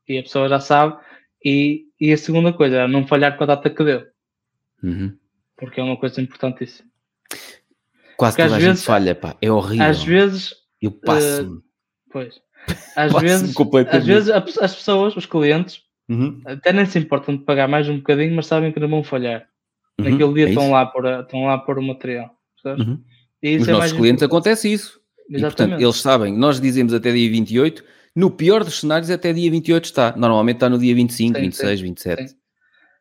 [0.08, 0.96] e a pessoa já sabe.
[1.44, 4.04] E, e a segunda coisa é não falhar com a data que deu,
[4.82, 5.16] Uhum.
[5.56, 6.88] porque é uma coisa importantíssima.
[8.16, 9.36] Quase Porque toda a às gente vezes- falha, pá.
[9.42, 9.86] É horrível.
[9.86, 11.60] Às vezes, Eu passo-me.
[12.10, 12.40] pois,
[12.96, 13.56] às Passo-me vezes,
[13.90, 16.40] às vezes as pessoas, os clientes, Uhum.
[16.46, 19.48] até nem se importam de pagar mais um bocadinho, mas sabem que não vão falhar.
[20.00, 20.10] Uhum.
[20.10, 22.30] Naquele dia É estão lá, por, estão lá por o material.
[22.74, 22.86] Percebes?
[22.86, 23.02] Uhum.
[23.60, 24.24] Os é nossos clientes importante.
[24.24, 25.00] acontece isso.
[25.28, 27.82] E, portanto, eles sabem, nós dizemos até dia 28,
[28.14, 30.14] no pior dos cenários até dia 28 está.
[30.16, 32.28] Normalmente está no dia 25, Sim, 26, sim, 27.
[32.28, 32.34] sim.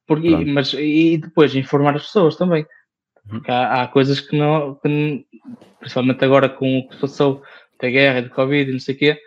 [0.08, 0.47] Porque, Pronto.
[0.49, 2.63] mas, e depois informar as pessoas também.
[2.63, 3.30] Uhum.
[3.39, 5.25] Porque há, há coisas que não, que
[5.80, 7.41] principalmente agora com o que passou
[7.82, 9.17] da guerra, do Covid e não sei o quê,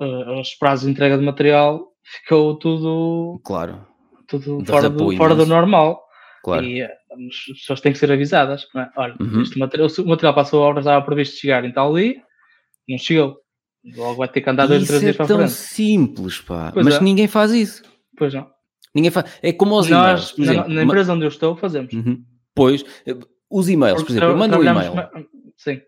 [0.00, 3.86] eh, os prazos de entrega de material ficou tudo, Claro,
[4.26, 6.02] tudo fora, Derrapou do, fora do normal.
[6.42, 6.64] claro.
[6.64, 8.66] E eh, as pessoas têm que ser avisadas.
[8.76, 8.88] É?
[8.96, 9.42] Olha, Uhum.
[9.42, 12.22] este material, o material passou a obra, estava previsto chegar em tal dia,
[12.88, 13.36] não chegou.
[13.96, 15.52] Logo vai ter que andar dois, três é dias para a tão frente.
[15.52, 16.70] simples, pá.
[16.72, 17.00] Pois Mas é.
[17.00, 17.82] ninguém faz isso.
[18.16, 18.50] Pois não.
[18.94, 19.38] Ninguém faz.
[19.42, 21.92] É como e-mails, Nós, por na, na empresa onde eu estou, fazemos.
[21.94, 22.24] Uhum.
[22.54, 23.16] Pois, eh,
[23.48, 24.94] os e-mails, por exemplo, eu mando um e-mail.
[24.94, 25.10] ma-
[25.56, 25.80] Sim.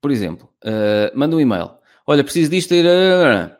[0.00, 1.70] por exemplo, uh, manda um e-mail.
[2.06, 2.74] Olha, preciso disto.
[2.74, 3.56] Ir a...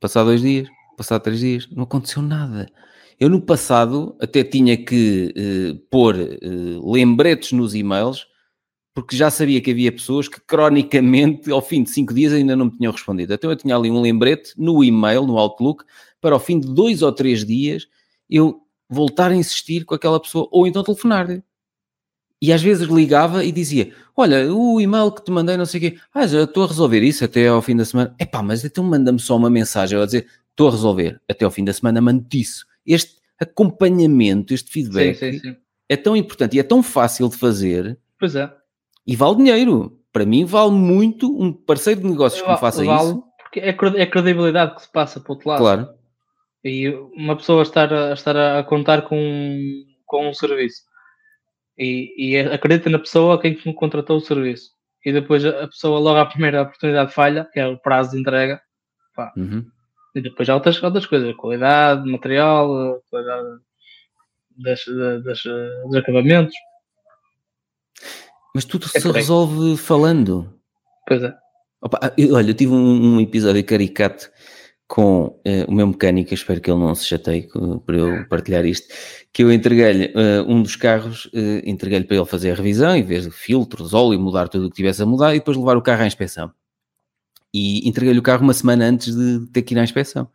[0.00, 2.66] Passar dois dias, passar três dias, não aconteceu nada.
[3.20, 6.38] Eu no passado até tinha que eh, pôr eh,
[6.82, 8.26] lembretes nos e-mails,
[8.94, 12.66] porque já sabia que havia pessoas que cronicamente, ao fim de cinco dias, ainda não
[12.66, 13.34] me tinham respondido.
[13.34, 15.84] Então eu tinha ali um lembrete no e-mail, no Outlook,
[16.18, 17.86] para ao fim de dois ou três dias
[18.28, 21.42] eu voltar a insistir com aquela pessoa, ou então telefonar-lhe.
[22.42, 25.82] E às vezes ligava e dizia: Olha, o e-mail que te mandei, não sei o
[25.82, 28.14] quê, ah, já estou a resolver isso até ao fim da semana.
[28.18, 31.64] Epá, mas então manda-me só uma mensagem a dizer: Estou a resolver até ao fim
[31.64, 32.69] da semana, mando-te isso.
[32.86, 35.56] Este acompanhamento, este Sim, feedback sim, sim.
[35.88, 38.52] é tão importante e é tão fácil de fazer Pois é.
[39.06, 39.96] e vale dinheiro.
[40.12, 43.24] Para mim, vale muito um parceiro de negócios que me faça vale, isso.
[43.38, 45.58] Porque é, cred- é credibilidade que se passa para o outro lado.
[45.60, 45.88] Claro.
[46.64, 50.82] E uma pessoa estar a, estar a contar com, com um serviço
[51.78, 54.70] e, e acredita na pessoa a quem contratou o serviço
[55.04, 58.20] e depois a a pessoa logo à primeira oportunidade falha, que é o prazo de
[58.20, 58.60] entrega,
[59.36, 59.64] Uhum.
[60.14, 63.48] E depois há outras, outras coisas, qualidade, material, qualidade
[64.56, 64.84] das,
[65.24, 65.42] das,
[65.84, 66.54] dos acabamentos.
[68.54, 70.52] Mas tudo É se resolve falando.
[71.06, 71.34] Pois é.
[71.82, 74.30] Opa, eu- olha, eu tive um, um episódio caricato
[74.86, 77.46] com eh, o meu mecânico, espero que ele não se chateie
[77.86, 78.88] por eu partilhar isto,
[79.32, 83.04] que eu entreguei-lhe eh, um dos carros, eh, entreguei-lhe para ele fazer a revisão, em
[83.04, 85.82] vez de filtros, óleo, mudar tudo o que tivesse a mudar e depois levar o
[85.82, 86.52] carro à inspeção.
[87.52, 90.28] E entreguei-lhe o carro uma semana antes de ter que ir à inspeção.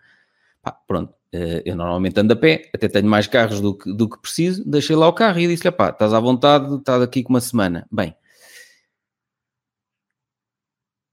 [0.61, 4.09] Pá, pronto, eh, eu normalmente ando a pé, até tenho mais carros do que, do
[4.09, 7.33] que preciso, deixei lá o carro e disse-lhe, pá, estás à vontade, estás aqui com
[7.33, 7.87] uma semana.
[7.91, 8.15] Bem,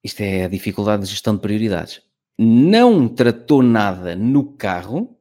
[0.03, 2.03] isto é a dificuldade de gestão de prioridades.
[2.38, 5.17] Não tratou nada no carro.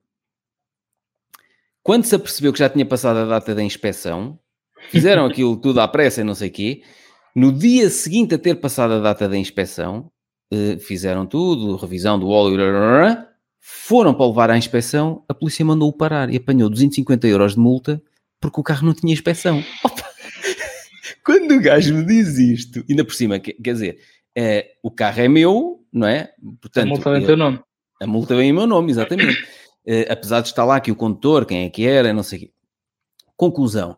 [1.84, 4.39] Quando se apercebeu que já tinha passado a data da inspeção,
[4.89, 6.84] fizeram aquilo tudo à pressa e não sei o quê.
[7.36, 10.12] No dia seguinte a ter passado a data da inspeção,
[10.80, 12.58] fizeram tudo, revisão do óleo,
[13.60, 18.02] Foram para levar à inspeção, a polícia mandou-o parar e apanhou 250 euros de multa
[18.42, 19.64] porque o carro não tinha inspeção.
[19.86, 20.10] Opa!
[21.24, 24.00] Quando o gajo me diz isto, ainda por cima, quer dizer,
[24.36, 26.32] é, o carro é meu, não é?
[26.60, 27.60] Portanto, a multa vem em teu nome.
[28.02, 29.38] A multa vem em meu nome, exatamente.
[29.86, 32.42] é, apesar de estar lá aqui o condutor, quem é que era, não sei o
[32.42, 32.52] quê.
[33.38, 33.96] Conclusão.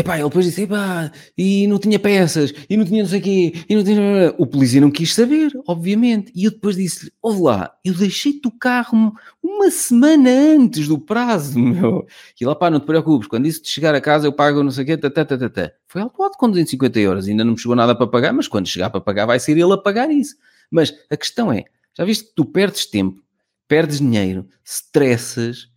[0.00, 3.22] Epá, ele depois disse, epá, e não tinha peças, e não tinha não sei o
[3.22, 4.34] quê, e não tinha...
[4.38, 6.32] O polícia não quis saber, obviamente.
[6.34, 11.58] E eu depois disse-lhe, ouve lá, eu deixei-te o carro uma semana antes do prazo,
[11.60, 12.06] meu.
[12.40, 14.70] E lá, pá, não te preocupes, quando isso de chegar a casa eu pago não
[14.70, 15.72] sei o quê, tá, tá, tá, tá.
[15.86, 18.88] Foi autuado com 250 euros, ainda não me chegou nada para pagar, mas quando chegar
[18.88, 20.34] para pagar vai ser ele a pagar isso.
[20.70, 23.22] Mas a questão é, já viste que tu perdes tempo,
[23.68, 25.69] perdes dinheiro, stressas,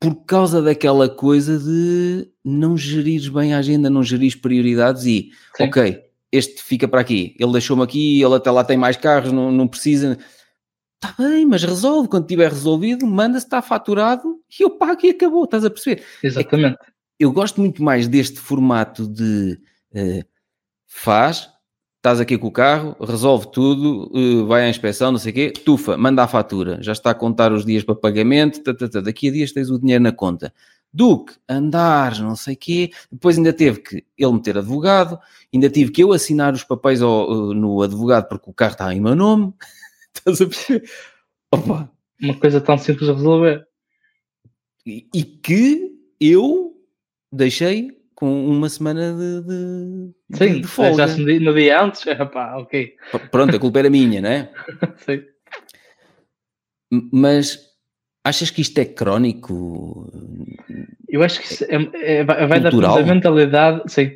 [0.00, 5.64] por causa daquela coisa de não gerires bem a agenda, não gerires prioridades e, Sim.
[5.64, 9.50] ok, este fica para aqui, ele deixou-me aqui, ele até lá tem mais carros, não,
[9.50, 10.18] não precisa.
[11.02, 12.08] Está bem, mas resolve.
[12.08, 15.44] Quando tiver resolvido, manda-se, está faturado e eu pago e acabou.
[15.44, 16.02] Estás a perceber?
[16.22, 16.78] Exatamente.
[16.82, 19.58] É eu gosto muito mais deste formato de
[19.92, 20.24] uh,
[20.86, 21.48] faz,
[22.06, 25.50] estás aqui com o carro, resolve tudo, uh, vai à inspeção, não sei o quê,
[25.50, 28.92] tufa, manda a fatura, já está a contar os dias para pagamento, tata, tá, tata,
[28.92, 30.54] tá, daqui a dias tens o dinheiro na conta.
[30.92, 35.18] Duque, andares, não sei o quê, depois ainda teve que ele meter advogado,
[35.52, 38.94] ainda tive que eu assinar os papéis ao, uh, no advogado porque o carro está
[38.94, 39.52] em meu nome,
[40.14, 40.88] estás a perceber?
[41.50, 41.90] Opa.
[42.22, 43.66] Uma coisa tão simples a resolver.
[44.86, 45.90] E, e que
[46.20, 46.80] eu
[47.32, 51.06] deixei com uma semana de, de, Sim, de folga.
[51.06, 52.02] já se no dia antes,
[52.32, 52.94] pá, ok.
[53.30, 54.50] Pronto, a culpa era minha, não é?
[55.04, 55.22] Sim.
[57.12, 57.58] Mas
[58.24, 60.10] achas que isto é crónico?
[61.08, 62.96] Eu acho que é, é, vai Cultural?
[62.96, 64.12] da mentalidade, sim.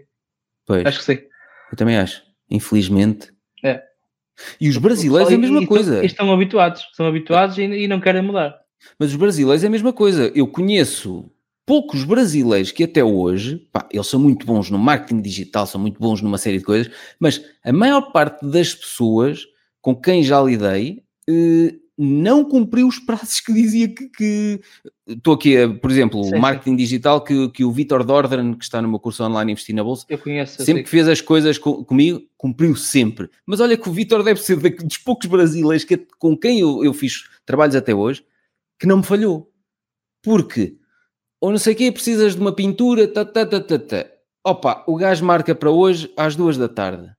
[0.67, 0.87] Pois.
[0.87, 1.19] Acho que sim.
[1.71, 3.33] Eu também acho, infelizmente.
[3.63, 3.83] É.
[4.61, 6.05] E os brasileiros é a mesma coisa.
[6.05, 8.59] Estão habituados, estão habituados e, e não querem mudar.
[8.99, 10.33] Mas os brasileiros é a mesma coisa.
[10.35, 11.31] Eu conheço
[11.71, 16.01] poucos brasileiros que até hoje, pá, eles são muito bons no marketing digital, são muito
[16.01, 19.47] bons numa série de coisas, mas a maior parte das pessoas
[19.81, 24.61] com quem já lidei eh, não cumpriu os prazos que dizia que, que...
[25.07, 28.83] estou aqui, a, por exemplo, o marketing digital que, que o Vitor Dordren, que está
[28.83, 31.85] no meu curso online Investir na Bolsa, eu conheço, sempre que fez as coisas com,
[31.85, 33.31] comigo, cumpriu sempre.
[33.47, 36.93] Mas olha que o Vitor deve ser dos poucos brasileiros que, com quem eu, eu
[36.93, 38.25] fiz trabalhos até hoje,
[38.77, 39.49] que não me falhou.
[40.21, 40.80] Porque
[41.40, 44.07] ou não sei o quê, precisas de uma pintura, tá, tá, tá, tá, tá.
[44.44, 47.11] Opa, o gajo marca para hoje às duas da tarde.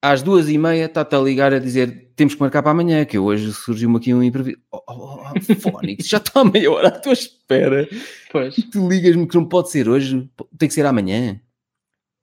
[0.00, 3.18] Às duas e meia está-te a ligar a dizer temos que marcar para amanhã, que
[3.18, 4.60] hoje surgiu-me aqui um imprevisto.
[4.72, 7.88] Oh, oh, oh Fónix, já está a meia hora à tua espera.
[8.30, 8.58] Pois.
[8.58, 11.40] E tu ligas-me que não pode ser hoje, tem que ser amanhã.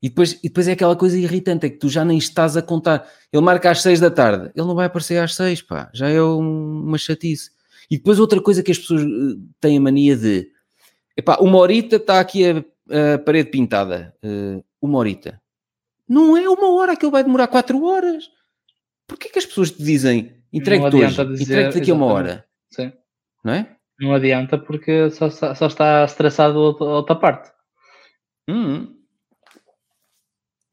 [0.01, 2.61] E depois, e depois é aquela coisa irritante, é que tu já nem estás a
[2.61, 3.07] contar.
[3.31, 5.89] Ele marca às seis da tarde, ele não vai aparecer às seis, pá.
[5.93, 7.51] Já é uma chatice.
[7.91, 10.47] E depois outra coisa que as pessoas eh, têm a mania de
[11.19, 14.15] Epá, uma horita está aqui a, a parede pintada.
[14.23, 15.41] Uh, uma horita.
[16.07, 18.31] Não é uma hora que ele vai demorar quatro horas.
[19.05, 22.45] Porquê que as pessoas te dizem entregue-te hoje, entregue-te daqui a uma hora?
[22.71, 22.93] Sim.
[23.43, 23.75] Não é?
[23.99, 27.51] Não adianta porque só, só está estressado a outra parte.
[28.49, 28.95] Hum.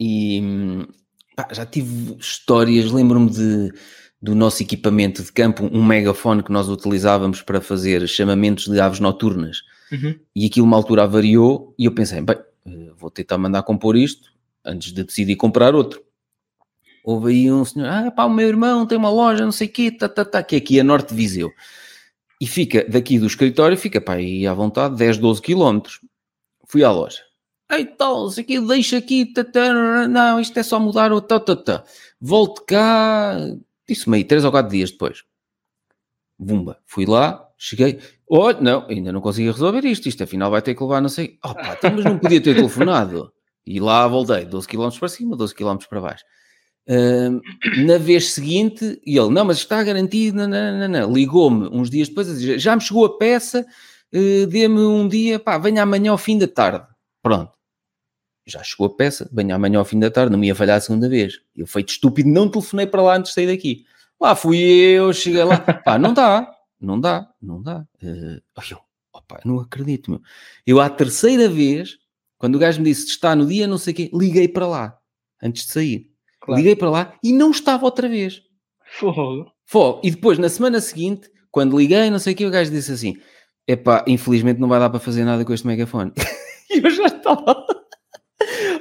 [0.00, 0.86] E
[1.34, 3.72] pá, já tive histórias, lembro-me de
[4.22, 9.00] do nosso equipamento de campo, um megafone que nós utilizávamos para fazer chamamentos de aves
[9.00, 9.58] noturnas.
[9.90, 10.18] Uhum.
[10.34, 14.32] E aquilo uma altura avariou e eu pensei, bem, eh, vou tentar mandar compor isto
[14.64, 16.04] antes de decidir comprar outro.
[17.04, 19.70] Houve aí um senhor, ah pá, o meu irmão tem uma loja, não sei o
[19.70, 21.52] quê, tá, tá, tá, que é aqui a Norte de Viseu.
[22.40, 26.00] E fica, daqui do escritório, fica, pá, aí à vontade, 10, 12 quilómetros.
[26.66, 27.22] Fui à loja.
[27.70, 31.38] Ei, tal, isso aqui, deixa aqui, tá, tá, não, isto é só mudar o tá,
[31.38, 31.84] tá, tá.
[32.20, 33.36] Volte cá,
[33.88, 35.24] disse meio, 3 ou 4 dias depois.
[36.38, 40.08] Bumba, fui lá, cheguei, Oh, não, ainda não consegui resolver isto.
[40.08, 41.38] Isto afinal vai ter que levar, não sei.
[41.44, 43.32] Oh, pá, então, mas não podia ter telefonado.
[43.66, 46.24] E lá voltei, 12 km para cima, 12 km para baixo.
[46.88, 47.40] Uh,
[47.84, 52.08] na vez seguinte, e ele, não, mas está garantido, não, não, não, ligou-me uns dias
[52.08, 53.66] depois já me chegou a peça,
[54.14, 56.86] uh, dê-me um dia, pá, venha amanhã ao fim da tarde.
[57.20, 57.50] Pronto.
[58.46, 60.80] Já chegou a peça, venha amanhã ao fim da tarde, não me ia falhar a
[60.80, 61.40] segunda vez.
[61.56, 63.84] Eu, feito estúpido, não telefonei para lá antes de sair daqui.
[64.20, 66.48] Lá fui eu, cheguei lá, pá, não dá,
[66.80, 67.86] não dá, não dá.
[68.02, 68.78] Uh, eu,
[69.12, 70.20] opa, não acredito, meu.
[70.66, 71.98] Eu, à terceira vez,
[72.38, 74.98] quando o gajo me disse está no dia, não sei o quê, liguei para lá,
[75.42, 76.10] antes de sair.
[76.40, 76.60] Claro.
[76.60, 78.42] Liguei para lá e não estava outra vez.
[78.84, 79.50] Fogo.
[79.64, 80.00] Fogo.
[80.04, 83.16] E depois, na semana seguinte, quando liguei, não sei o quê, o gajo disse assim:
[83.66, 86.12] epá, infelizmente não vai dar para fazer nada com este megafone.
[86.70, 87.66] e eu já estava.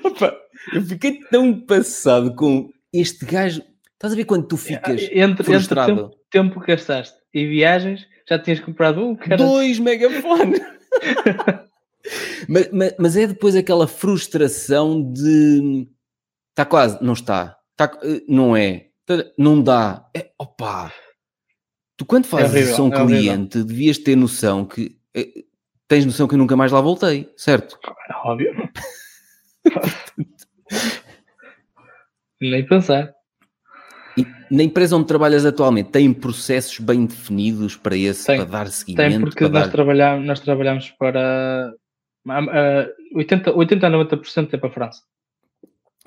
[0.03, 0.37] Opa,
[0.73, 3.63] eu fiquei tão passado com este gajo.
[3.93, 5.91] Estás a ver quando tu ficas entre, frustrado?
[5.91, 9.37] Entre tempo que gastaste e viagens, já tinhas comprado um, cara.
[9.37, 10.59] Dois megafones!
[12.47, 15.87] mas, mas, mas, é depois aquela frustração de
[16.49, 17.91] está quase, não está, está
[18.27, 18.87] não é,
[19.37, 20.91] não dá, é, opa.
[21.97, 23.65] Tu quando fazes é horrível, isso a um é cliente, horrível.
[23.65, 25.29] devias ter noção que é,
[25.87, 27.79] tens noção que eu nunca mais lá voltei, certo?
[28.09, 28.53] É óbvio.
[32.41, 33.14] Nem pensar.
[34.17, 38.67] E na empresa onde trabalhas atualmente, tem processos bem definidos para esse, tem, para dar
[38.67, 39.11] seguimento?
[39.11, 39.71] Tem, porque nós, dar...
[39.71, 41.73] trabalhamos, nós trabalhamos para
[42.25, 45.01] uh, 80, 80 a 90% é para a França.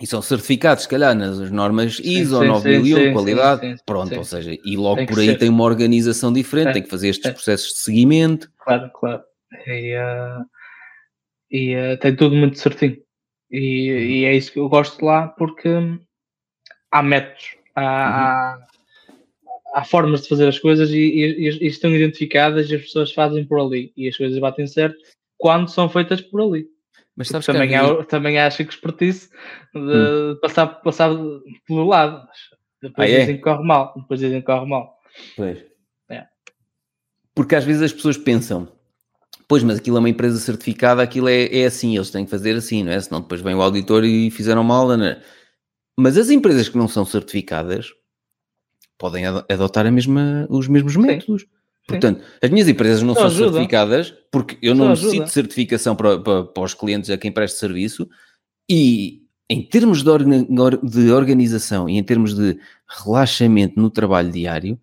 [0.01, 4.57] E são certificados, se calhar, nas normas ISO, sim, 9001, sim, qualidade, pronto, ou seja,
[4.65, 5.39] e logo por aí ser.
[5.39, 7.33] tem uma organização diferente, é, tem que fazer estes é.
[7.33, 8.49] processos de seguimento.
[8.59, 9.23] Claro, claro.
[9.67, 10.45] E, uh,
[11.51, 12.97] e uh, tem tudo muito certinho.
[13.51, 13.99] E, uhum.
[13.99, 15.69] e, é isso que eu gosto de lá, porque
[16.93, 19.15] há métodos, há, uhum.
[19.75, 23.13] há, há, formas de fazer as coisas e, e, e, estão identificadas e as pessoas
[23.13, 23.93] fazem por ali.
[23.97, 24.99] E as coisas batem certo
[25.37, 26.67] quando são feitas por ali.
[27.17, 29.29] Mas sabes também, há, também acho que expertise
[29.75, 30.39] de hum.
[30.41, 31.11] passar, passar
[31.67, 32.29] pelo lado.
[32.81, 33.21] Depois ah, é?
[33.21, 33.93] dizem que corre mal.
[33.97, 34.99] Depois dizem que corre mal.
[35.37, 35.59] Pois.
[36.09, 36.27] É.
[37.35, 38.69] Porque às vezes as pessoas pensam,
[39.49, 42.55] pois, mas aquilo é uma empresa certificada, aquilo é, é assim, eles têm que fazer
[42.55, 43.01] assim, não é?
[43.01, 45.21] Senão depois vem o auditor e fizeram mal, não é?
[46.01, 47.93] Mas as empresas que não são certificadas
[48.97, 51.43] podem adotar a mesma, os mesmos métodos.
[51.43, 51.49] Sim.
[51.89, 53.51] Portanto, as minhas empresas não Só são ajuda.
[53.51, 57.33] certificadas porque eu Só não necessito de certificação para, para, para, os clientes a quem
[57.33, 58.09] preste serviço
[58.71, 60.13] e em termos de,
[60.85, 64.79] de organização e em termos de relaxamento no trabalho diário,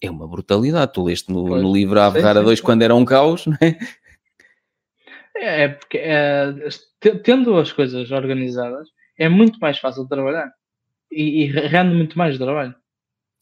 [0.00, 0.92] é uma brutalidade.
[0.92, 3.76] Tu leste no, no livro A Verrara 2 quando era um caos, não é?
[5.36, 6.54] É, é porque é,
[7.24, 10.59] tendo as coisas organizadas é muito mais fácil de trabalhar
[11.10, 12.74] e, e rende muito mais de trabalho.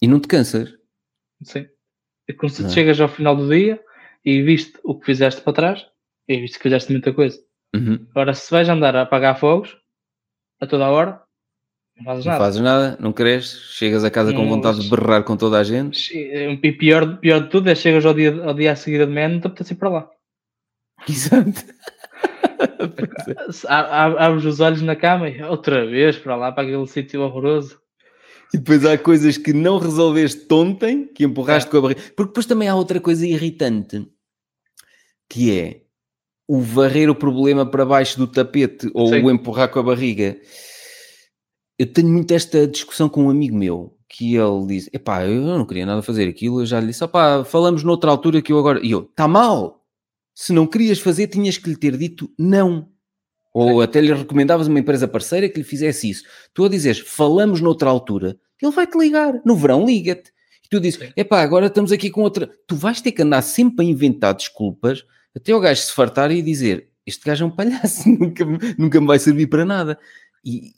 [0.01, 0.75] E não te cansas?
[1.43, 1.67] Sim.
[2.29, 3.81] É como se chegas ao final do dia
[4.25, 5.87] e viste o que fizeste para trás
[6.29, 7.39] e viste que fizeste muita coisa.
[7.75, 8.07] Uhum.
[8.11, 9.77] Agora, se vais andar a apagar fogos
[10.61, 11.23] a toda a hora,
[11.97, 12.39] não fazes não nada.
[12.39, 15.65] Não fazes nada, não queres, chegas a casa com vontade de berrar com toda a
[15.65, 16.17] gente.
[16.17, 19.29] E pior, pior de tudo é chegas ao dia, ao dia a seguir de manhã
[19.29, 20.11] e não te apetece ir para lá.
[21.09, 21.65] Exato.
[23.69, 27.81] Abres os olhos na cama e outra vez para lá, para aquele sítio horroroso.
[28.53, 31.71] E depois há coisas que não resolveste ontem, que empurraste é.
[31.71, 32.01] com a barriga.
[32.17, 34.07] Porque depois também há outra coisa irritante,
[35.29, 35.83] que é
[36.47, 39.23] o varrer o problema para baixo do tapete ou Sim.
[39.23, 40.39] o empurrar com a barriga.
[41.79, 45.67] Eu tenho muito esta discussão com um amigo meu, que ele diz, epá, eu não
[45.67, 48.81] queria nada fazer aquilo, eu já lhe disse, opá, falamos noutra altura que eu agora...
[48.83, 49.78] E eu, está mal!
[50.39, 52.93] Se não querias fazer, tinhas que lhe ter dito não.
[53.53, 56.23] Ou até lhe recomendavas uma empresa parceira que lhe fizesse isso.
[56.55, 59.43] Tu a dizes, falamos noutra altura, ele vai-te ligar.
[59.45, 60.33] No verão, liga-te.
[60.65, 62.49] E tu dizes, epá, agora estamos aqui com outra.
[62.69, 66.41] Tu vais ter que andar sempre a inventar desculpas até o gajo se fartar e
[66.41, 68.45] dizer, este gajo é um palhaço, nunca,
[68.79, 69.99] nunca me vai servir para nada.
[70.45, 70.73] E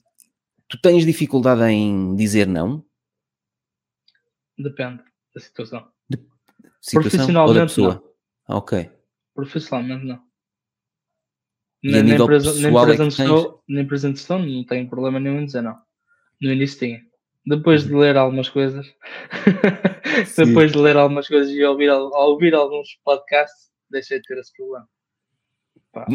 [0.68, 2.82] tu tens dificuldade em dizer não?
[4.58, 5.02] Depende
[5.34, 5.86] da situação.
[6.08, 6.18] De
[6.80, 8.04] situação Profissionalmente, ou da pessoa?
[8.48, 8.56] Não.
[8.56, 8.99] Ok.
[9.40, 10.20] Profissionalmente, não.
[11.82, 12.86] E empresa, pessoal
[13.66, 15.78] na empresa, é não tenho problema nenhum em dizer não.
[16.40, 17.00] No início tinha.
[17.46, 18.86] Depois de ler algumas coisas,
[20.36, 24.86] depois de ler algumas coisas e ouvir, ouvir alguns podcasts, deixei de ter esse problema.
[25.90, 26.06] Pá.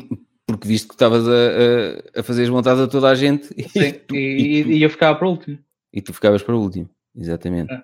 [0.46, 3.94] Porque visto que estavas a, a, fazer as montadas a toda a gente Sim, e,
[3.94, 5.58] tu, e, e, tu, e, eu ficava para o último.
[5.92, 7.74] E tu ficavas para o último, exatamente.
[7.74, 7.82] É.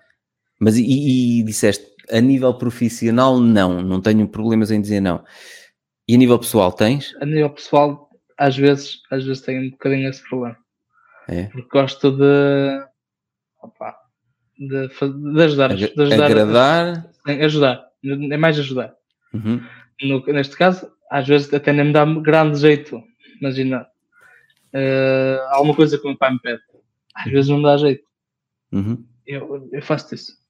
[0.59, 5.23] Mas e, e disseste, a nível profissional, não, não tenho problemas em dizer não.
[6.07, 7.15] E a nível pessoal tens?
[7.21, 10.57] A nível pessoal, às vezes, às vezes tenho um bocadinho esse problema.
[11.27, 11.45] É.
[11.45, 12.83] Porque gosto de,
[13.61, 13.95] opa,
[14.57, 16.25] de, de, ajudar, de ajudar.
[16.25, 17.11] Agradar?
[17.25, 17.87] Ajudar.
[18.03, 18.93] É mais ajudar.
[19.33, 19.61] Uhum.
[20.01, 23.01] No, neste caso, às vezes até nem me dá grande jeito.
[23.39, 23.87] Imagina,
[24.73, 26.61] uh, alguma coisa que o meu pai me pede.
[27.15, 28.03] Às vezes não me dá jeito.
[28.71, 29.05] Uhum.
[29.25, 30.40] Eu, eu faço isso.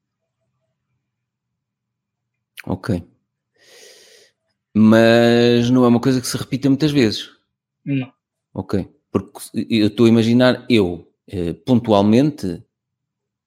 [2.66, 3.04] Ok
[4.74, 7.30] mas não é uma coisa que se repita muitas vezes.
[7.86, 8.12] Não.
[8.54, 8.88] Ok.
[9.12, 12.64] Porque eu estou a imaginar, eu, eh, pontualmente,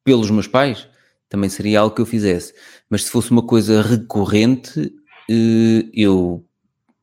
[0.05, 0.87] pelos meus pais,
[1.29, 2.55] também seria algo que eu fizesse.
[2.91, 4.93] Mas se fosse uma coisa recorrente,
[5.31, 6.45] eh, eu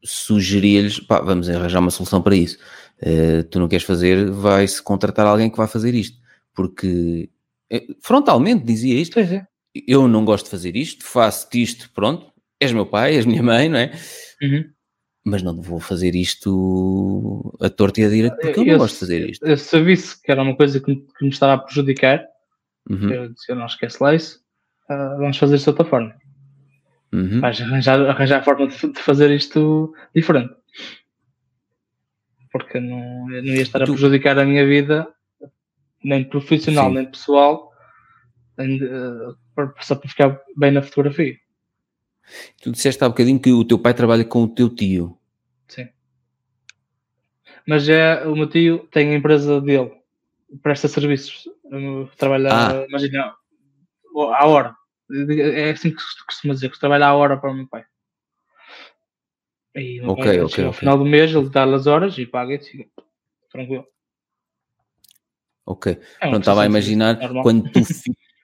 [0.04, 2.58] sugeria-lhes, pá, vamos arranjar uma solução para isso.
[3.02, 6.20] Eh, tu não queres fazer, vai-se contratar alguém que vai fazer isto.
[6.54, 7.30] Porque,
[8.02, 9.20] frontalmente, dizia isto.
[9.20, 9.48] É.
[9.74, 13.70] Eu não gosto de fazer isto, faço-te isto, pronto, és meu pai, és minha mãe,
[13.70, 13.92] não é?
[14.42, 14.66] Uhum.
[15.24, 18.94] Mas não vou fazer isto a torto e a direito porque eu, eu não gosto
[18.96, 19.46] de fazer isto.
[19.46, 22.26] Eu sabia que era uma coisa que me, que me estava a prejudicar.
[22.90, 23.10] Uhum.
[23.10, 24.40] Eu disse, eu não esqueço lá isso.
[24.90, 26.16] uh, vamos fazer isto de outra forma.
[27.14, 27.40] Uhum.
[27.40, 30.54] Vais arranjar, arranjar a forma de, de fazer isto diferente.
[32.52, 35.08] Porque não, eu não ia estar a Tu- prejudicar a minha vida,
[36.04, 36.96] nem profissional, Sim.
[36.96, 37.72] nem pessoal,
[38.56, 38.66] para-
[39.82, 41.38] só para ficar bem na fotografia.
[42.62, 45.18] Tu disseste há bocadinho que o teu pai trabalha com o teu tio.
[45.68, 45.90] Sim.
[47.68, 49.92] Mas é, o meu tio tem a empresa dele,
[50.62, 52.86] presta serviços, eh, trabalha, Ah.
[52.88, 53.34] imagina,
[54.36, 54.76] à hora.
[55.30, 57.84] É assim que se costuma dizer, que trabalha à hora para o meu pai.
[59.76, 60.80] E Ok, pai, ok, chega ao ok.
[60.80, 62.90] final do mês, ele dá as horas e paga e fica
[63.52, 63.86] tranquilo.
[65.66, 65.92] Ok.
[66.20, 67.44] É Pronto, estava a imaginar normal.
[67.44, 67.80] quando tu,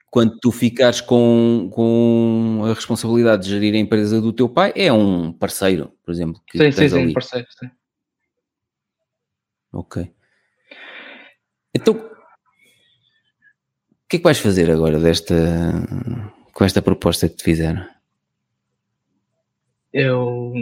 [0.10, 4.92] quando tu ficares com, com a responsabilidade de gerir a empresa do teu pai, é
[4.92, 7.14] um parceiro, por exemplo, que Sim, sim, sim, ali.
[7.14, 7.70] parceiro, sim.
[9.72, 10.12] Ok.
[11.76, 12.10] Então, o
[14.10, 15.36] que é que vais fazer agora desta,
[16.54, 17.86] com esta proposta que te fizeram?
[19.94, 20.54] Eu,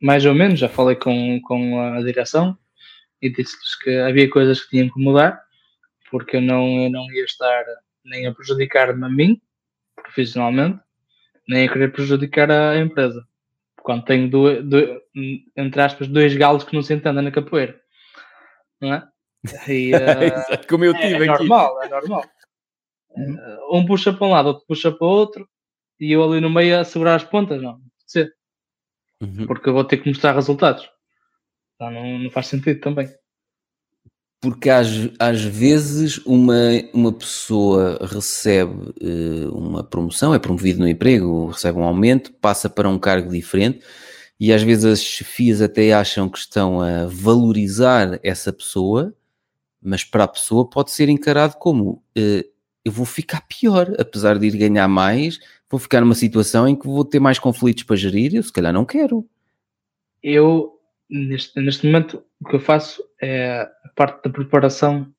[0.00, 2.58] mais ou menos, já falei com, com a direção
[3.20, 5.40] e disse-lhes que havia coisas que tinham que mudar,
[6.10, 7.64] porque eu não, eu não ia estar
[8.04, 9.40] nem a prejudicar-me a mim,
[9.96, 10.80] profissionalmente,
[11.48, 13.26] nem a querer prejudicar a empresa.
[13.82, 15.02] Quando tenho, do, do-
[15.56, 17.78] entre aspas, dois galos que não se entendem na capoeira.
[18.80, 19.08] Não é?
[19.68, 21.46] E, Exato, como eu é, tive é aqui.
[21.48, 22.24] normal, é normal.
[23.10, 23.38] Uhum.
[23.38, 25.48] Eh, Um puxa para um lado, outro puxa para o outro,
[26.00, 27.80] e eu ali no meio a segurar as pontas, não.
[28.06, 28.34] Ser,
[29.20, 29.46] Uhum.
[29.46, 30.88] porque eu vou ter que mostrar resultados.
[31.74, 33.08] Então não, não faz sentido também.
[34.44, 34.88] Porque às,
[35.18, 36.58] às vezes uma,
[36.92, 42.86] uma pessoa recebe eh, uma promoção, é promovido no emprego, recebe um aumento, passa para
[42.86, 43.80] um cargo diferente
[44.38, 49.14] e às vezes as chefias até acham que estão a valorizar essa pessoa,
[49.80, 52.44] mas para a pessoa pode ser encarado como eh,
[52.84, 55.40] eu vou ficar pior, apesar de ir ganhar mais,
[55.70, 58.74] vou ficar numa situação em que vou ter mais conflitos para gerir eu se calhar
[58.74, 59.26] não quero.
[60.22, 60.73] Eu,
[61.14, 65.12] neste, neste momento, o que eu faço é a parte da preparação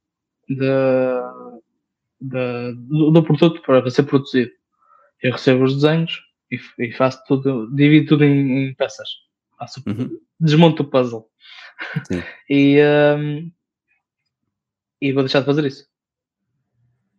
[0.49, 1.51] da-
[2.21, 4.51] da- do, do produto para ser produzido.
[5.21, 6.19] Eu recebo os desenhos
[6.51, 9.07] e, e faço tudo, divido tudo em, em peças.
[9.57, 10.19] Faço, Uhum.
[10.39, 11.25] Desmonto o puzzle.
[12.05, 12.21] Sim.
[12.49, 12.77] e,
[13.17, 13.51] hum,
[15.01, 15.87] e vou deixar de fazer isso.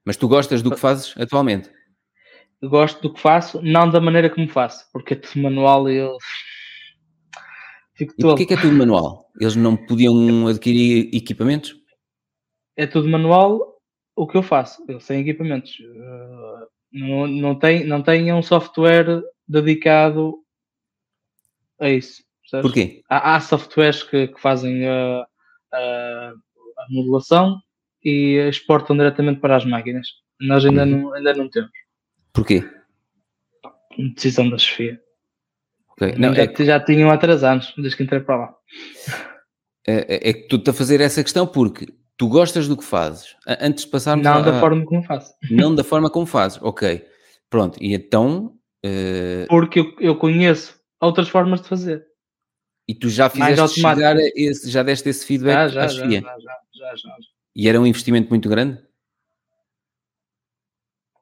[0.05, 1.71] Mas tu gostas do que fazes atualmente?
[2.63, 6.17] Gosto do que faço, não da maneira como faço, porque é tudo manual e eu
[7.97, 8.31] fico E todo.
[8.31, 9.31] porquê que é tudo manual?
[9.41, 11.75] Eles não podiam adquirir equipamentos?
[12.79, 13.75] é tudo manual
[14.15, 14.85] o que eu faço.
[14.87, 15.79] Eu sem equipamentos.
[15.81, 20.35] Uh, não, não, tem, não tem um software dedicado
[21.81, 22.23] a isso.
[22.43, 22.63] percebes?
[22.63, 23.03] Porquê?
[23.09, 25.27] Há, há softwares que, que fazem a,
[25.73, 26.33] a,
[26.79, 27.59] a modelação
[28.05, 30.07] e exportam diretamente para as máquinas.
[30.41, 31.03] Nós ainda, Uhum.
[31.03, 31.71] não, ainda não temos.
[32.33, 32.63] Porquê?
[34.15, 35.01] Decisão da chefia.
[36.19, 38.55] Não, já, é, que- já tinham há anos, desde que entrei para lá.
[39.87, 41.87] é, é que tu te a fazer essa questão porque
[42.17, 43.37] tu gostas do que fazes.
[43.47, 45.33] Antes de passarmos Não a- da forma como faço.
[45.51, 46.59] não da forma como fazes.
[46.63, 47.07] Ok.
[47.49, 47.79] Pronto.
[47.83, 48.59] E então...
[48.83, 52.05] eh, Porque eu, eu conheço outras formas de fazer.
[52.89, 56.21] e tu já fizeste chegar esse, já deste esse feedback Já, já, à já, chefia.
[56.21, 57.17] já, já, já, já.
[57.55, 58.85] E era um investimento muito grande?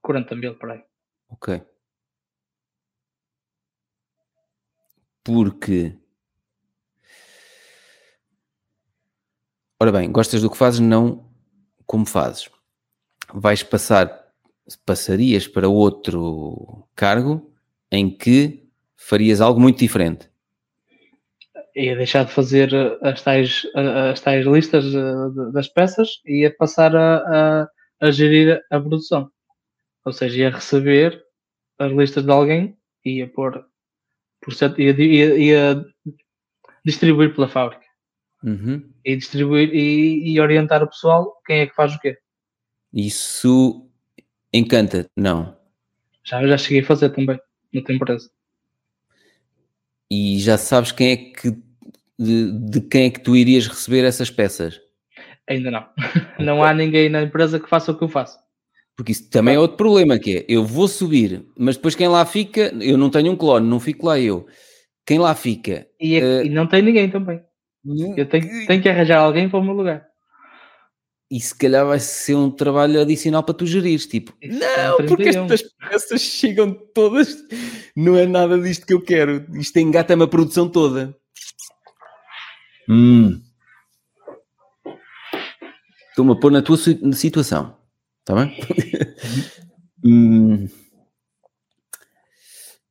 [0.02, 0.82] 40 mil por aí.
[1.30, 1.62] Ok.
[5.24, 5.96] Porque.
[9.80, 11.28] Ora bem, gostas do que fazes, não
[11.86, 12.48] como fazes.
[13.32, 14.28] Vais passar,
[14.84, 17.52] passarias para outro cargo
[17.90, 20.30] em que farias algo muito diferente.
[21.76, 26.42] Ia deixar de fazer eh, as tais, eh, as tais listas eh, das peças e
[26.42, 27.68] ia passar a, a,
[28.00, 29.28] a gerir a produção.
[30.04, 31.20] Ou seja, ia receber
[31.78, 33.66] as listas de alguém e ia pôr
[34.44, 35.86] por certo, ia, ia, ia
[36.84, 37.84] distribuir pela fábrica.
[38.42, 38.90] Uhum.
[39.04, 42.18] E distribuir e, e orientar o pessoal quem é que faz o quê.
[42.92, 43.88] Isso
[44.52, 45.06] encanta?
[45.16, 45.56] Não.
[46.22, 47.40] Já, já cheguei a fazer também,
[47.72, 48.30] noutra empresa.
[50.10, 51.50] E já sabes quem é que
[52.18, 54.80] de, de quem é que tu irias receber essas peças?
[55.48, 55.86] Ainda não.
[56.38, 58.38] Não há ninguém na empresa que faça o que eu faço.
[58.96, 62.24] Porque isso também é outro problema, que é, eu vou subir, mas depois quem lá
[62.24, 64.46] fica, eu não tenho um clone, não fico lá eu.
[65.04, 65.86] Quem lá fica...
[66.00, 67.42] E, é- Eh, e não tem ninguém também.
[68.16, 70.06] Eu tenho, tenho que arranjar alguém para o meu lugar.
[71.30, 75.06] E se calhar vai ser um trabalho adicional para tu gerires, tipo, Isso não, são
[75.06, 75.44] porque 31.
[75.46, 77.36] estas peças chegam todas,
[77.96, 81.14] não é nada disto que eu quero, isto engata-me a produção toda.
[82.88, 83.40] Hum.
[86.10, 87.76] Estou-me a pôr na tua si- situação,
[88.24, 88.56] está bem?
[90.06, 90.68] Hum.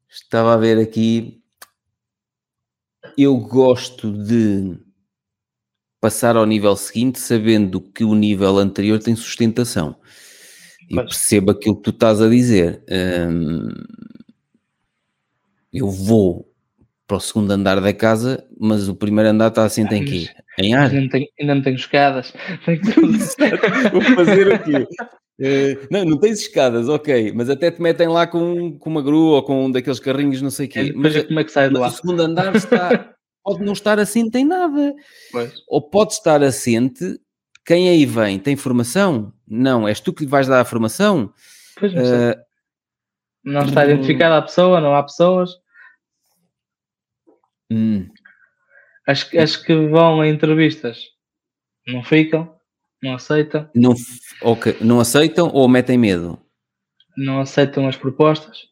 [0.09, 1.43] Estava a ver aqui.
[3.15, 4.79] Eu gosto de
[6.01, 9.95] passar ao nível seguinte sabendo que o nível anterior tem sustentação.
[10.89, 11.09] E Pois.
[11.09, 12.83] percebo aquilo que tu estás a dizer.
[12.89, 13.69] Hum,
[15.71, 16.51] eu vou
[17.05, 20.29] para o segundo andar da casa, mas o primeiro andar está assente em quê?
[20.57, 20.89] Em ar?
[20.89, 22.33] Ainda não tenho, ainda não tenho escadas.
[23.91, 24.87] Vou fazer o quê?
[25.39, 29.37] Eh, não, não tens escadas, ok, mas até te metem lá com, com uma grua
[29.37, 30.93] ou com um daqueles carrinhos, não sei o quê.
[30.95, 31.87] Mas Mas, como é que sai de lá?
[31.87, 34.93] o segundo andar está, pode não estar assente em nada.
[35.31, 35.53] Pois.
[35.67, 37.19] Ou pode estar assente,
[37.65, 39.33] quem aí vem tem formação?
[39.47, 41.33] Não, és tu que lhe vais dar a formação?
[41.79, 42.03] Pois não.
[42.03, 42.43] Eh,
[43.43, 45.51] não está identificada a pessoa, não há pessoas.
[47.71, 48.07] hum,
[49.05, 49.23] as
[49.57, 51.09] que vão a entrevistas
[51.87, 52.55] não ficam,
[53.03, 56.39] não aceitam, não, f- ok, não aceitam ou metem medo?
[57.15, 58.67] não aceitam as propostas.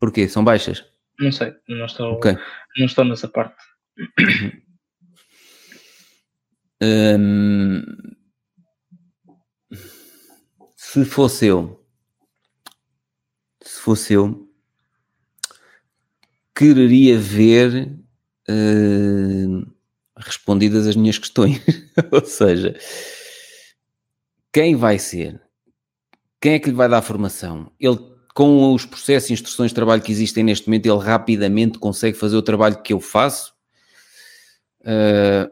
[0.00, 0.26] Porquê?
[0.28, 0.84] São baixas?
[1.20, 2.36] Não sei, não estou, Ok.
[2.78, 3.54] não estou nessa parte.
[6.82, 7.82] Hum,
[10.76, 11.82] se fosse eu,
[13.62, 14.48] se fosse eu,
[16.54, 17.96] quereria ver
[18.48, 19.64] hum,
[20.16, 21.60] respondidas as minhas questões.
[22.12, 22.76] Ou seja,
[24.54, 25.42] quem vai ser?
[26.40, 27.72] Quem é que lhe vai dar a formação?
[27.80, 27.98] Ele,
[28.32, 32.36] com os processos e instruções de trabalho que existem neste momento, ele rapidamente consegue fazer
[32.36, 33.52] o trabalho que eu faço?
[34.82, 35.50] Uh,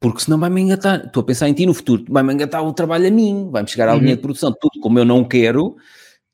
[0.00, 1.04] porque senão vai-me engatar.
[1.06, 3.88] Estou a pensar em ti no futuro, vai-me engatar o trabalho a mim, vai-me chegar
[3.88, 4.00] à Uhum.
[4.00, 5.76] linha de produção, tudo como eu não quero,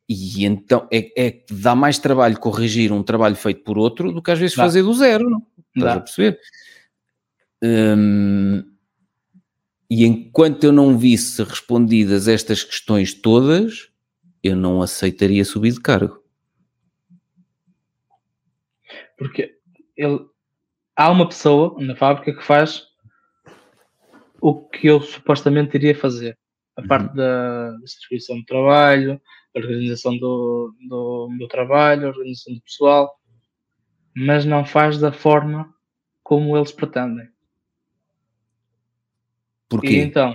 [0.08, 4.22] e então é, é que dá mais trabalho corrigir um trabalho feito por outro do
[4.22, 4.62] que às vezes Dá.
[4.62, 5.42] fazer do zero, não?
[5.74, 5.94] Estás Dá.
[5.94, 6.38] a perceber?
[7.62, 8.62] Hum,
[9.91, 13.91] e enquanto eu não visse respondidas estas questões todas,
[14.43, 16.22] eu não aceitaria subir de cargo.
[19.16, 19.59] Porque
[19.97, 20.20] ele,
[20.97, 22.87] há uma pessoa na fábrica que faz
[24.41, 26.37] o que eu supostamente iria fazer.
[26.76, 26.89] A Uhum.
[26.89, 29.20] parte da distribuição do trabalho,
[29.55, 33.14] a organização do, do, do trabalho, a organização do pessoal,
[34.16, 35.72] mas não faz da forma
[36.22, 37.28] como eles pretendem.
[39.81, 39.95] Porquê?
[39.95, 40.35] E então,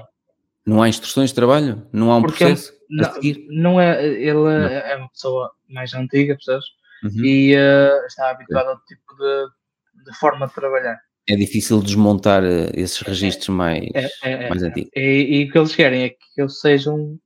[0.65, 1.87] Não há instruções de trabalho?
[1.91, 3.45] Não há um Porque é processo a não, seguir?
[3.49, 4.47] não é, ele
[4.91, 6.65] é uma pessoa mais antiga, percebes?
[7.03, 7.25] Uhum.
[7.25, 10.99] E eh, está habituado a outro tipo de, de forma de trabalhar.
[11.27, 14.49] É difícil desmontar eh, esses registros mais, É, é, é.
[14.49, 14.91] mais antigos.
[14.95, 17.17] E, e o que eles querem é que eu seja um,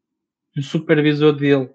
[0.58, 1.70] um supervisor dele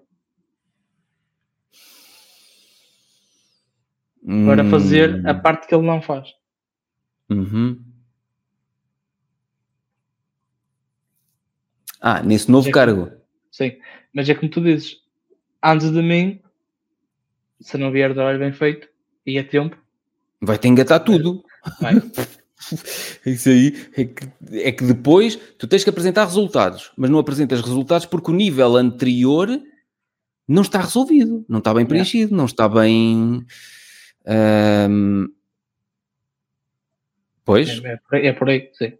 [4.45, 6.29] para fazer a Hum, parte que ele não faz.
[7.29, 7.83] uhum.
[12.01, 13.11] Ah, nesse novo É que- cargo.
[13.51, 13.77] Sim.
[14.13, 14.97] Mas é como tu dizes,
[15.63, 16.39] antes de mim,
[17.59, 18.87] se não vier de horário bem feito
[19.25, 19.77] e a tempo,
[20.41, 21.43] Vai-te engatar tudo.
[21.81, 21.93] vai.
[23.25, 27.61] Isso aí é que, é que depois tu tens que apresentar resultados, mas não apresentas
[27.61, 29.49] resultados porque o nível anterior
[30.47, 33.45] não está resolvido, não está bem preenchido, não está bem.
[37.45, 38.97] pois, É, é por aí, é sim.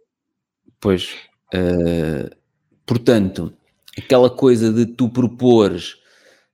[0.80, 1.16] pois.
[1.54, 2.36] ah,
[2.90, 3.52] portanto,
[3.96, 5.94] aquela coisa de tu propores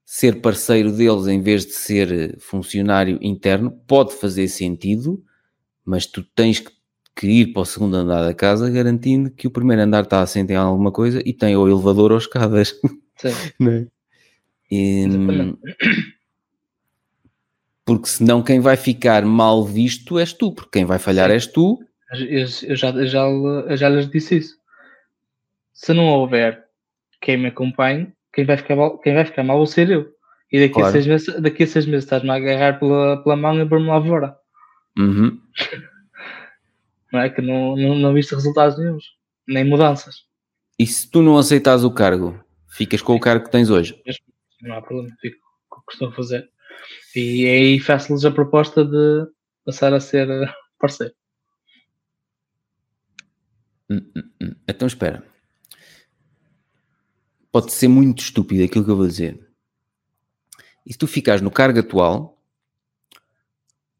[0.05, 5.24] ser parceiro deles em vez de ser funcionário interno pode fazer sentido,
[5.82, 6.70] mas tu tens que,
[7.14, 10.53] que ir para o segundo andar da casa garantindo que o primeiro andar está assente
[10.53, 12.78] em alguma coisa e tem ou elevador ou escadas.
[13.16, 13.28] sim.
[13.66, 13.87] é?
[14.70, 15.07] E,
[17.82, 21.78] porque senão quem vai ficar mal visto és tu, porque quem vai falhar és tu.
[22.12, 24.65] Eu, eu já, eu já, eu já lhes disse isso.
[25.76, 26.64] Se não houver
[27.20, 30.10] quem me acompanhe, quem vai ficar mal, quem vai ficar mal vou ser eu.
[30.50, 30.88] E daqui, Claro.
[30.88, 33.86] a, seis meses, daqui a seis meses estás-me a agarrar pela, pela mão e pôr-me
[33.86, 34.36] lá fora.
[34.98, 35.38] Uhum.
[37.12, 37.30] Não é?
[37.30, 39.04] Que não, não, não viste resultados nenhums,
[39.46, 40.24] nem mudanças.
[40.78, 44.02] E se tu não aceitas o cargo, ficas com o cargo que tens hoje.
[44.60, 46.50] Não há problema, fico com o que estou a fazer.
[47.14, 49.26] E aí faço-lhes a proposta de
[49.64, 51.14] passar a ser eh, parceiro.
[53.88, 54.54] Hum, hum, hum.
[54.68, 55.24] Então espera.
[57.57, 59.40] Pode ser muito estúpido aquilo que eu vou dizer.
[60.84, 62.38] E se tu ficares no cargo atual,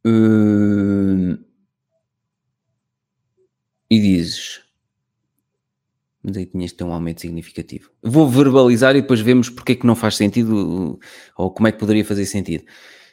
[0.05, 1.39] hum,
[3.91, 4.61] e dizes,
[6.23, 7.91] mas aí tinhas de ter um aumento significativo.
[8.03, 11.01] Vou verbalizar e depois vemos porque é que não faz sentido
[11.35, 12.63] ou como é que poderia fazer sentido.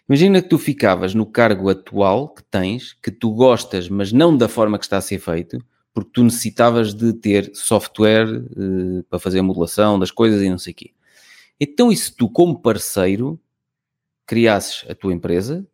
[0.09, 4.49] Imagina que tu ficavas no cargo atual que tens, que tu gostas, mas não da
[4.49, 5.63] forma que está a ser feito,
[5.93, 10.57] porque tu necessitavas de ter software eh, para fazer a modulação das coisas e não
[10.57, 10.91] sei o quê.
[11.59, 13.39] Então, e se tu, como parceiro,
[14.25, 15.65] criasses a tua empresa,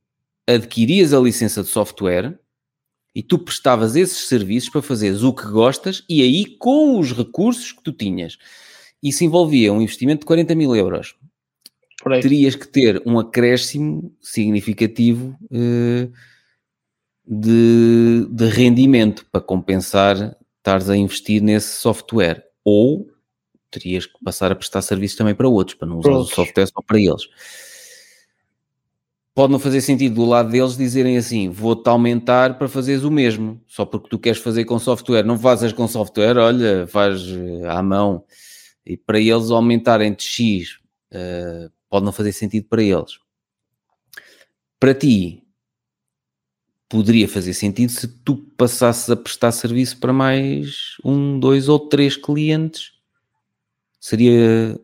[0.45, 2.38] adquirias a licença de software
[3.15, 7.72] e tu prestavas esses serviços para fazeres o que gostas e aí com os recursos
[7.72, 8.38] que tu tinhas.
[9.01, 11.15] Isso envolvia um investimento de 40 mil euros.
[12.22, 16.11] Terias que ter um acréscimo significativo uh,
[17.30, 22.43] de, de rendimento para compensar estares a investir nesse software.
[22.65, 23.07] Ou
[23.69, 26.82] terias que passar a prestar serviços também para outros, para não usar o software só
[26.82, 27.30] para eles.
[29.34, 33.61] Pode não fazer sentido do lado deles dizerem assim: vou-te aumentar para fazeres o mesmo,
[33.67, 35.23] só porque tu queres fazer com software.
[35.23, 38.23] Não fazes com software, olha, faz eh, à mão.
[38.86, 40.80] E para eles aumentarem de X
[41.13, 43.19] uh, pode não fazer sentido para eles.
[44.80, 45.43] Para ti,
[46.89, 52.17] poderia fazer sentido se tu passasses a prestar serviço para mais um, dois ou três
[52.17, 52.93] clientes.
[53.99, 54.77] Seria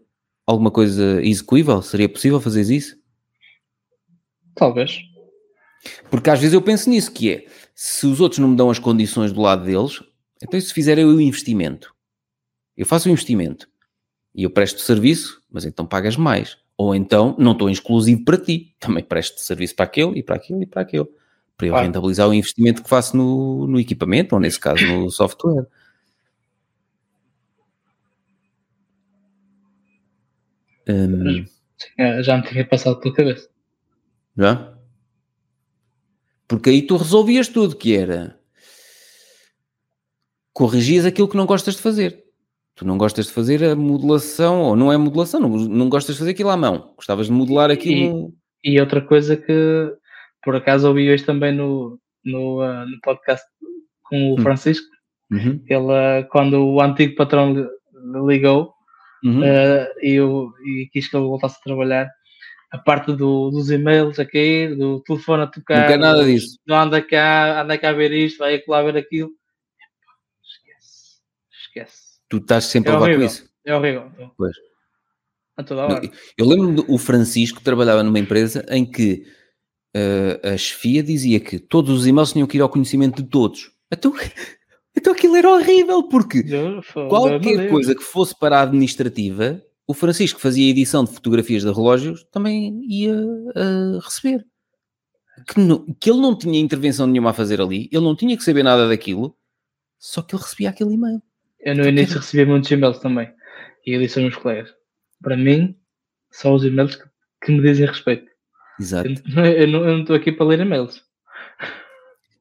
[0.45, 1.81] alguma coisa execuível?
[1.81, 2.95] Seria possível fazer isso?
[4.53, 4.99] Talvez.
[6.09, 8.79] Porque às vezes eu penso nisso, que é, se os outros não me dão as
[8.79, 10.01] condições do lado deles,
[10.41, 11.93] então se fizerem o investimento,
[12.77, 13.67] eu faço o investimento
[14.33, 16.57] e eu presto serviço, mas então pagas mais.
[16.77, 20.63] Ou então não estou exclusivo para ti, também presto serviço para aquele e para aquele
[20.63, 21.07] e para aquele
[21.57, 21.85] para eu claro.
[21.85, 25.67] rentabilizar o investimento que faço no, no equipamento, ou nesse caso no software.
[30.87, 31.45] Um,
[32.21, 33.49] já me tinha passado pela cabeça.
[34.37, 34.75] Já?
[36.47, 38.39] Porque aí tu resolvias tudo, que era
[40.53, 42.23] corrigias aquilo que não gostas de fazer.
[42.75, 46.19] Tu não gostas de fazer a modulação, ou não é modulação, não, não gostas de
[46.19, 46.93] fazer aquilo à mão.
[46.95, 48.33] Gostavas de modelar aquilo.
[48.63, 49.93] E, e outra coisa que
[50.45, 53.45] por acaso ouvi hoje também no, no, uh, no podcast
[54.03, 54.41] com o hum.
[54.41, 54.87] Francisco.
[55.31, 55.61] Uhum.
[55.67, 57.67] Ele, uh, quando o antigo patrão
[58.27, 58.71] ligou
[59.23, 59.39] uhum.
[59.39, 62.07] uh, e, eu, e quis que ele voltasse a trabalhar,
[62.71, 66.59] a parte do, dos e-mails a cair, do telefone a tocar, não quer nada disso.
[66.67, 69.31] Não anda cá, anda cá a ver isto, vai lá ver aquilo.
[70.43, 71.19] Esquece,
[71.51, 72.19] esquece.
[72.29, 73.49] Tu estás sempre é a levar com isso.
[73.65, 74.11] É horrível.
[74.37, 74.55] Pois.
[75.57, 76.11] A toda hora.
[76.37, 79.25] Eu lembro-me do Francisco trabalhava numa empresa em que
[79.95, 83.71] uh, a chefia dizia que todos os e-mails tinham que ir ao conhecimento de todos.
[83.91, 84.13] Então,
[84.95, 86.43] então aquilo era horrível, porque
[87.09, 92.23] qualquer coisa que fosse para a administrativa, o Francisco fazia edição de fotografias de relógios,
[92.31, 94.45] também ia uh, receber.
[95.47, 98.43] Que, não, que ele não tinha intervenção nenhuma a fazer ali, ele não tinha que
[98.43, 99.35] saber nada daquilo,
[99.99, 101.21] só que ele recebia aquele e-mail.
[101.59, 103.29] Eu no início recebia muitos e-mails também,
[103.85, 104.73] e eu disse aos meus colegas,
[105.21, 105.75] para mim,
[106.31, 107.03] são os e-mails que,
[107.43, 108.34] que me dizem respeito.
[108.79, 109.09] Exato.
[109.35, 111.03] Eu não estou aqui para ler e-mails.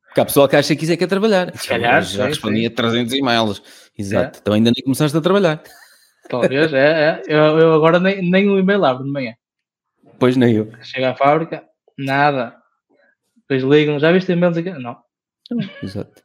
[0.06, 1.56] Porque há pessoal que acha que isso é que é trabalhar.
[1.56, 3.62] Se calhar, já respondi a 300 e-mails.
[3.98, 4.36] Exato.
[4.36, 4.40] É.
[4.40, 5.62] Então ainda nem começaste a trabalhar.
[6.28, 7.20] Talvez, é.
[7.20, 7.22] é.
[7.26, 9.34] Eu, eu, agora nem, nem um e-mail abro de manhã.
[10.18, 10.70] Pois nem eu.
[10.82, 11.64] Chega à fábrica,
[11.98, 12.56] nada.
[13.36, 14.70] Depois ligam, já viste e-mails aqui?
[14.70, 14.96] Não.
[15.82, 16.22] Exato.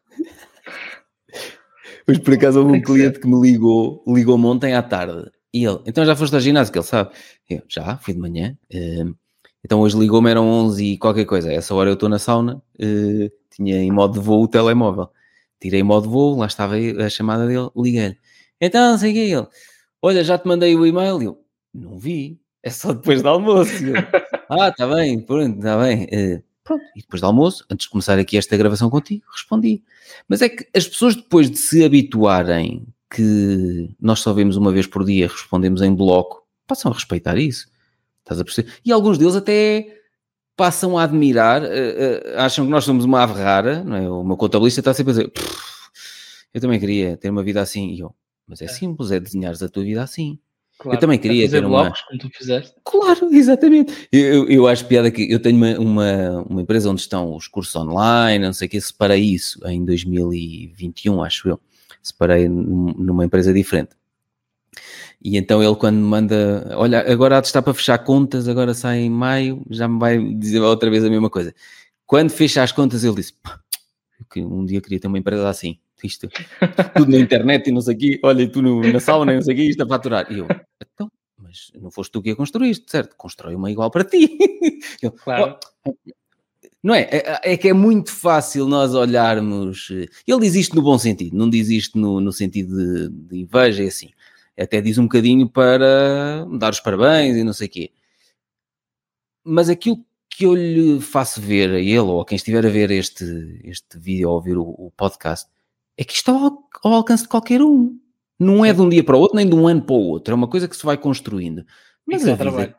[2.05, 3.21] Pois por acaso houve um cliente ser.
[3.21, 5.29] que me ligou, ligou-me ontem à tarde.
[5.53, 7.11] E ele, então já foste ao ginásio, que ele sabe.
[7.49, 8.57] Eu, já, fui de manhã.
[8.73, 9.15] Uh,
[9.63, 11.51] então hoje ligou-me, eram 11 e qualquer coisa.
[11.51, 15.09] essa hora eu estou na sauna, uh, tinha em modo de voo o telemóvel.
[15.59, 18.17] Tirei em modo de voo, lá estava a chamada dele, liguei-lhe.
[18.61, 19.47] Então, sei que ele.
[20.01, 21.21] Olha, já te mandei o e-mail.
[21.21, 21.43] Eu,
[21.73, 23.85] não vi, é só depois do almoço.
[23.85, 23.95] Eu,
[24.49, 26.05] ah, está bem, pronto, está bem.
[26.05, 29.83] Uh, pronto, e depois do almoço, antes de começar aqui esta gravação contigo, respondi.
[30.27, 34.87] Mas é que as pessoas depois de se habituarem que nós só vemos uma vez
[34.87, 37.67] por dia, respondemos em bloco, passam a respeitar isso.
[38.29, 38.71] Estás a perceber?
[38.85, 39.97] E alguns deles até
[40.55, 44.09] passam a admirar, uh, uh, acham que nós somos uma ave rara, não é?
[44.09, 45.31] O meu contabilista está sempre a dizer,
[46.53, 47.89] eu também queria ter uma vida assim.
[47.89, 48.13] E eu,
[48.47, 48.67] mas é, é.
[48.67, 50.37] simples, é desenhares a tua vida assim.
[50.77, 51.91] Claro, eu também queria ter uma...
[52.07, 52.73] como tu fizeste.
[52.85, 54.07] Claro, exatamente.
[54.11, 57.75] Eu, eu acho piada que eu tenho uma, uma, uma, empresa onde estão os cursos
[57.75, 61.59] online, não sei o que, separei isso em 2021, acho eu.
[62.01, 63.98] Separei numa empresa diferente.
[65.21, 68.73] E então ele quando me manda, olha, agora há de estar para fechar contas, agora
[68.73, 71.53] sai em maio, já me vai dizer outra vez a mesma coisa.
[72.05, 73.33] Quando fecha as contas, ele disse,
[74.31, 76.29] que um dia queria ter uma empresa assim, isto,
[76.95, 79.41] tudo na internet e não sei o quê, olha, tu no, na sauna e não
[79.41, 80.31] sei o quê, isto a faturar.
[80.31, 80.47] E eu,
[80.81, 83.15] então, mas não foste tu que a construíste, certo?
[83.17, 84.37] Constrói uma igual para ti.
[85.01, 85.57] Eu, claro.
[85.85, 85.93] Oh,
[86.81, 87.01] não é?
[87.11, 87.53] é?
[87.53, 87.57] é?
[87.57, 89.89] que é muito fácil nós olharmos.
[89.89, 93.83] Ele diz isto no bom sentido, não diz isto no, no sentido de, de inveja,
[93.83, 94.09] é assim
[94.59, 97.91] até diz um bocadinho para dar os parabéns e não sei o quê.
[99.43, 102.91] Mas aquilo que eu lhe faço ver a ele ou a quem estiver a ver
[102.91, 105.49] este, este vídeo ou ouvir o, o podcast
[105.97, 107.97] é que isto está ao, ao, alcance de qualquer um.
[108.39, 110.31] Não é de um dia para o outro, nem de um ano para o outro.
[110.33, 111.65] É uma coisa que se vai construindo.
[112.05, 112.75] Mas a vida,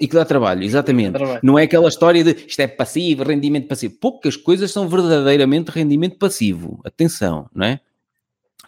[0.00, 1.12] E que dá trabalho, exatamente.
[1.12, 1.40] trabalho.
[1.44, 3.94] Não é aquela história de isto é passivo, rendimento passivo.
[4.00, 6.80] Poucas coisas são verdadeiramente rendimento passivo.
[6.84, 7.80] Atenção, não é?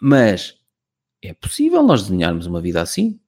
[0.01, 0.61] Mas
[1.22, 3.18] é possível nós desenharmos uma vida assim.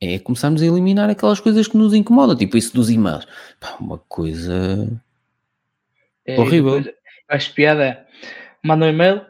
[0.00, 3.24] É começarmos a eliminar aquelas coisas que nos incomodam, tipo isso dos e-mails.
[3.60, 4.88] Pá, uma coisa
[6.26, 6.80] É, Horrível.
[6.80, 6.96] depois,
[7.28, 8.06] Acho piada é,
[8.64, 9.24] manda um e-mail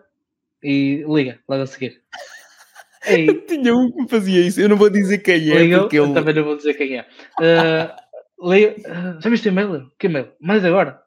[0.62, 2.00] e liga, logo a seguir.
[3.06, 4.60] Ei, Tinha um que me fazia isso.
[4.60, 6.14] Eu não vou dizer quem é, Ligou, porque eu ele.
[6.14, 7.06] também não vou dizer quem é.
[7.40, 7.96] Ah,
[8.42, 9.90] liga, ah, já viste o e-mail?
[9.98, 10.32] Que e-mail?
[10.40, 11.02] Mas agora?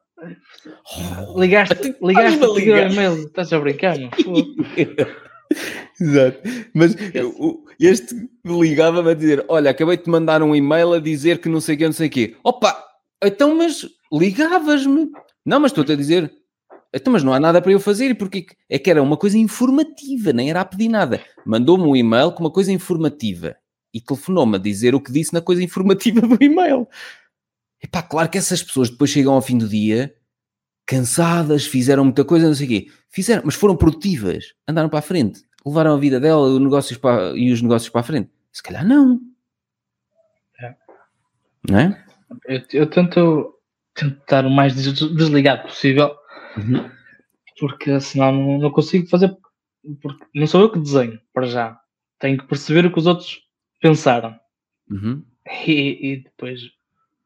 [1.36, 3.14] Ligaste, Então, ligaste a ligar o e-mail.
[3.26, 3.96] Estás a brincar?
[4.22, 4.44] Fogo.
[6.00, 6.38] Exato.
[6.74, 6.94] Mas
[7.38, 11.60] o- este ligava-me a dizer: Olha, acabei de mandar um e-mail a dizer que não
[11.60, 12.36] sei o que, não sei o quê.
[12.44, 12.82] Opa,
[13.22, 15.10] então, mas ligavas-me.
[15.44, 16.32] Não, mas estou-te a dizer.
[16.94, 18.10] Então, mas não há nada para eu fazer.
[18.10, 21.20] E porque é que era uma coisa informativa, nem era a pedir nada.
[21.44, 23.56] Mandou-me um e-mail com uma coisa informativa
[23.92, 26.86] e telefonou-me a dizer o que disse na coisa informativa do e-mail.
[27.82, 30.14] Epá, claro que essas pessoas depois chegam ao fim do dia
[30.86, 32.86] cansadas, fizeram muita coisa, não sei o quê.
[33.10, 37.36] Fizeram, mas foram produtivas, andaram para a frente, levaram a vida dela os negócios para,
[37.36, 38.30] e os negócios para a frente.
[38.52, 39.20] Se calhar não.
[40.60, 40.74] É.
[41.68, 42.04] Não é?
[42.46, 43.54] Eu, eu tento,
[43.94, 46.14] tento estar o mais des- desligado possível,
[47.58, 49.36] porque senão não, não consigo fazer.
[50.00, 51.78] Porque não sou eu que desenho, para já.
[52.18, 53.40] Tenho que perceber o que os outros
[53.80, 54.38] pensaram.
[54.90, 55.22] Uhum.
[55.66, 56.60] E, e depois,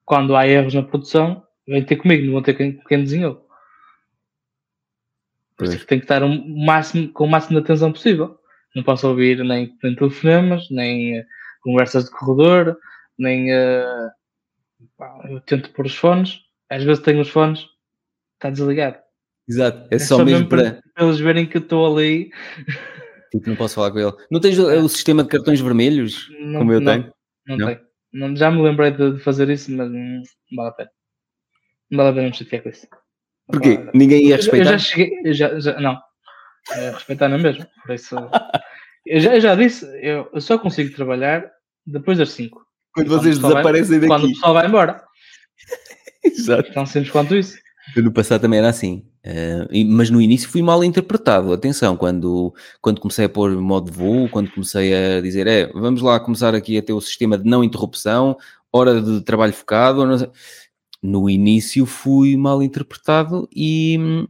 [0.05, 3.49] quando há erros na produção, vem ter comigo, não vão ter quem, quem desenhou.
[5.61, 5.87] Por isso é Pois.
[5.87, 6.29] que estar o
[6.65, 8.39] máximo, com o máximo de atenção possível.
[8.75, 11.27] Não posso ouvir nem, nem telefonemas, nem eh,
[11.63, 12.79] conversas de corredor,
[13.19, 13.49] nem.
[14.97, 16.41] pá, eu tento pôr os fones,
[16.71, 17.67] às vezes tenho os fones,
[18.35, 18.97] está desligado.
[19.49, 19.87] Exato.
[19.91, 20.81] É, só, mesmo para.
[20.95, 22.31] para eles verem que eu estou ali.
[23.31, 24.13] Tipo, não posso falar com ele.
[24.31, 27.15] Não tens o, o sistema de cartões vermelhos, Não, como eu não, tenho?
[27.47, 27.67] Não, Não?
[27.67, 28.37] tenho.
[28.37, 30.23] Já me lembrei de, de fazer isso, mas não, não
[30.57, 30.91] vale a pena.
[31.91, 32.87] Não vale a pena me chatear com isso.
[33.51, 33.79] Porquê?
[33.79, 34.71] Pá, Ninguém ia já- Eu respeitar?
[34.73, 35.99] já cheguei, eu já, já- não,
[36.73, 38.17] é respeitar não mesmo, por isso,
[39.07, 41.45] eu já, eu já disse, eu, eu só consigo trabalhar
[41.87, 42.61] depois das 5,
[42.95, 44.35] Quando quando vocês pessoal vai- desaparecem quando o daqui.
[44.35, 45.03] pessoal vai embora,
[46.25, 46.73] Exato.
[46.73, 47.59] tão simples quanto isso.
[47.97, 49.05] Eu no passado também era assim.
[49.71, 51.53] E- mas no início fui mal interpretado.
[51.53, 56.01] Atenção, quando, quando comecei a pôr modo de voo, quando comecei a dizer, é, vamos
[56.03, 58.37] lá começar aqui a ter o sistema de não interrupção,
[58.73, 60.05] hora de trabalho focado.
[61.03, 64.27] No início fui mal interpretado e hum,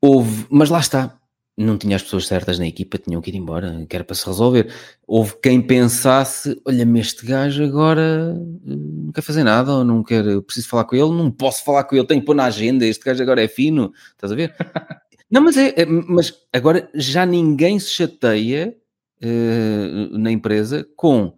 [0.00, 1.18] houve, mas lá está.
[1.56, 4.24] Não tinha as pessoas certas na equipa, tinham que ir embora, que era para se
[4.26, 4.72] resolver.
[5.06, 8.34] Houve quem pensasse: olha-me, este gajo agora
[8.66, 11.84] eh, não quer fazer nada, ou não quer, preciso falar com ele, não posso falar
[11.84, 14.54] com ele, tenho que pôr na agenda, este gajo agora é fino, estás a ver?
[15.30, 18.74] não, mas é, é- mas agora já ninguém se chateia
[19.20, 21.36] eh, na empresa com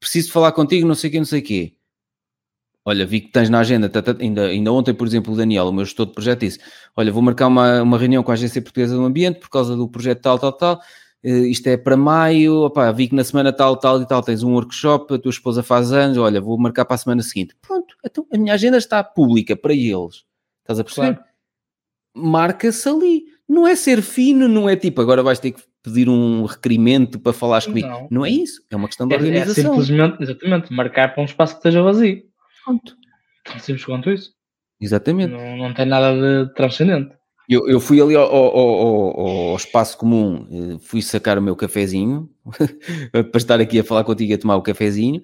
[0.00, 1.75] preciso falar contigo, não sei o quê, não sei o quê.
[2.88, 5.66] Olha, vi que tens na agenda, tá, tá, ainda, ainda ontem, por exemplo, o Daniel,
[5.66, 6.60] o meu gestor de projeto, disse:
[6.96, 9.88] Olha, vou marcar uma, uma reunião com a Agência Portuguesa do Ambiente por causa do
[9.88, 10.80] projeto tal, tal, tal.
[11.24, 12.62] Eh, isto é para maio.
[12.62, 15.64] Opá, vi que na semana tal, tal e tal tens um workshop, a tua esposa
[15.64, 16.16] faz anos.
[16.16, 17.56] Olha, vou marcar para a semana seguinte.
[17.60, 20.24] Pronto, então a minha agenda está pública para eles.
[20.60, 21.14] Estás a perceber?
[21.14, 21.24] Claro.
[22.14, 23.24] Marca-se ali.
[23.48, 27.32] Não é ser fino, não é tipo agora vais ter que pedir um requerimento para
[27.32, 27.88] falares comigo.
[27.88, 28.08] Não.
[28.10, 28.62] Não é isso.
[28.70, 29.80] É uma questão de É, é organização.
[29.80, 32.22] simplesmente, exatamente, marcar para um espaço que esteja vazio.
[32.66, 32.96] Pronto.
[33.44, 34.32] Tão simples quanto isso.
[34.80, 35.32] Exatamente.
[35.32, 36.12] Não, não tem nada
[36.46, 37.14] de transcendente.
[37.48, 41.42] Eu, eu fui ali ao, ao- ao- ao- ao espaço comum, eh, fui sacar o
[41.42, 42.28] meu cafezinho,
[43.12, 45.22] para estar aqui a falar contigo a tomar o cafezinho,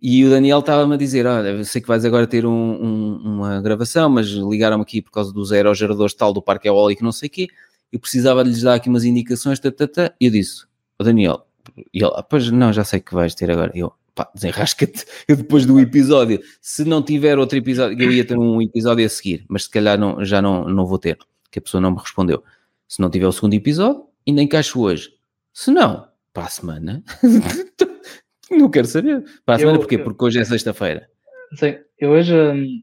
[0.00, 3.16] e o Daniel estava-me a dizer, olha, eu sei que vais agora ter um- um-
[3.24, 7.26] uma gravação, mas ligaram-me aqui por causa dos aerogeradores tal do parque eólico, não sei
[7.28, 7.48] o quê,
[7.92, 10.14] eu precisava de lhes dar aqui umas indicações, tá, tá, tá.
[10.20, 10.64] e eu disse,
[11.00, 11.44] o Daniel,
[11.92, 15.04] e ele, "Ah, pois não, já sei que vais ter agora, E eu, pá, desenrasca-te,
[15.28, 19.44] depois do episódio, se não tiver outro episódio, eu ia ter um episódio a seguir,
[19.48, 21.16] mas se calhar não, já não, não vou ter
[21.50, 22.42] que a pessoa não me respondeu.
[22.88, 25.10] Se não tiver o segundo episódio, ainda encaixo hoje.
[25.52, 27.04] Se não, para a semana,
[28.50, 29.24] não quero saber.
[29.44, 29.96] Para a Eu- semana porquê?
[29.96, 31.08] eu- Porque hoje é sexta-feira.
[31.54, 32.82] Sim, eu hoje, hum,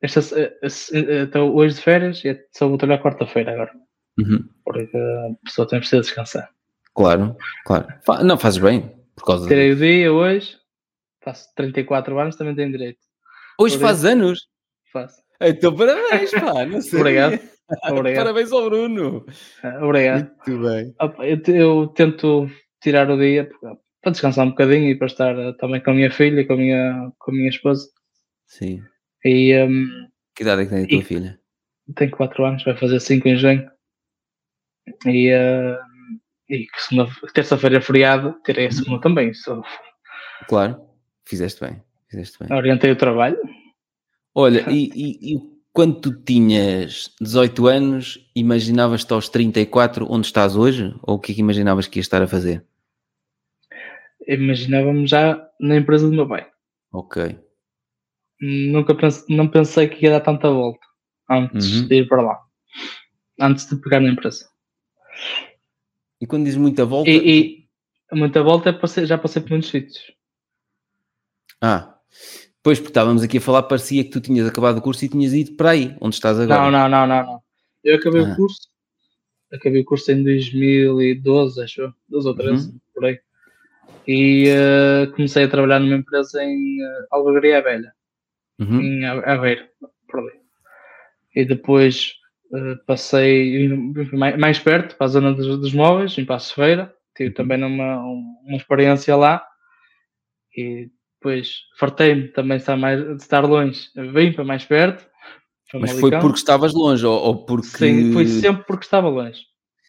[0.00, 3.72] esta, eh, se- eh, estou hoje de férias e só vou trabalhar quarta-feira agora.
[4.18, 4.44] Uhum.
[4.64, 6.50] Porque a pessoa também precisa descansar.
[6.94, 7.86] Claro, claro.
[8.24, 9.48] Não, fazes bem, por causa de...
[9.48, 10.56] Terei o dia hoje,
[11.22, 12.98] faço 34 anos, também tenho direito.
[13.58, 14.40] Hoje por faz anos.
[14.92, 15.20] Faço.
[15.40, 16.64] Então parabéns, pá.
[16.66, 16.98] Não sei.
[17.00, 17.38] Obrigado.
[17.90, 18.24] Obrigado.
[18.24, 19.24] Parabéns ao Bruno.
[19.62, 20.30] Ah, Obrigado.
[20.46, 20.94] Muito bem.
[21.20, 22.50] Eu, eu tento
[22.82, 26.10] tirar o dia para- descansar um bocadinho e para estar eh, também com a minha
[26.10, 27.86] filha, com a minha, com a minha esposa.
[28.46, 28.82] Sim.
[29.24, 31.38] E hum, Que idade é que tem a tua E- filha?
[31.96, 33.70] tem 4 anos, vai fazer 5 em junho.
[35.06, 35.78] E, eh,
[36.48, 36.66] e
[37.34, 39.32] terça-feira é feriado, terei a segunda também.
[39.34, 39.60] Só
[40.48, 40.80] Claro,
[41.30, 41.82] fizeste bem.
[42.08, 42.56] Fizeste bem.
[42.56, 43.38] Orientei o trabalho.
[44.34, 45.40] Olha, e, e, e,
[45.72, 50.94] quando tu tinhas 18 anos, imaginavas-te aos 34 onde estás hoje?
[51.02, 52.64] Ou o que é que imaginavas que ias estar a fazer?
[54.26, 56.46] Imaginava-me já na empresa do meu pai.
[56.92, 57.38] Ok.
[58.40, 60.84] Nunca pensei, não pensei que ia dar tanta volta
[61.30, 61.88] antes uhum.
[61.88, 62.40] de ir para lá.
[63.40, 64.48] Antes de pegar na empresa.
[66.20, 67.08] E quando diz muita volta?
[67.08, 67.68] E,
[68.12, 70.19] e muita volta é já passei por muitos sítios.
[71.60, 71.98] Ah,
[72.62, 75.32] pois, porque estávamos aqui a falar, parecia que tu tinhas acabado o curso e tinhas
[75.32, 76.62] ido para aí, onde estás agora.
[76.62, 77.26] Não, não, não, não.
[77.26, 77.42] não.
[77.84, 78.32] Eu acabei ah.
[78.32, 78.68] o curso,
[79.52, 82.78] acabei o curso em 2012, acho 12 ou 13, uhum.
[82.94, 83.20] por aí.
[84.06, 87.92] E uh, comecei a trabalhar numa empresa em uh, Alvegaria Velha,
[88.58, 88.80] uhum.
[88.80, 89.66] em Aveiro,
[90.08, 90.40] por ali.
[91.34, 92.14] E depois
[92.52, 93.68] uh, passei
[94.12, 96.92] mais, mais, perto, para a zona dos, dos móveis, em Passo Feira.
[97.16, 97.34] Tive uhum.
[97.34, 99.44] também numa, uma experiência lá.
[100.56, 100.90] E
[101.20, 103.88] depois fartei-me também de estar, mais, de estar longe.
[103.94, 105.06] Vim para mais perto.
[105.74, 107.68] Mas foi porque estavas longe ou, ou, porque.
[107.68, 109.42] Sim, foi sempre porque estava longe.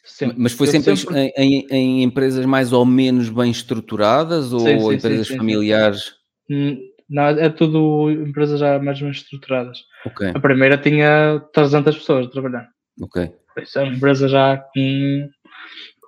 [0.04, 0.36] Sempre.
[0.38, 1.20] Mas foi sempre, sempre...
[1.20, 6.14] Em, em, em, empresas mais ou menos bem estruturadas ou sim, sim, empresas sim, familiares?
[6.50, 6.78] Hum,
[7.10, 9.80] não, é tudo empresas já mais ou menos estruturadas.
[10.06, 10.32] Okay.
[10.34, 12.68] A primeira tinha 300 pessoas a trabalhar.
[13.02, 13.32] Ok.
[13.62, 15.30] Isso é uma empresa já com,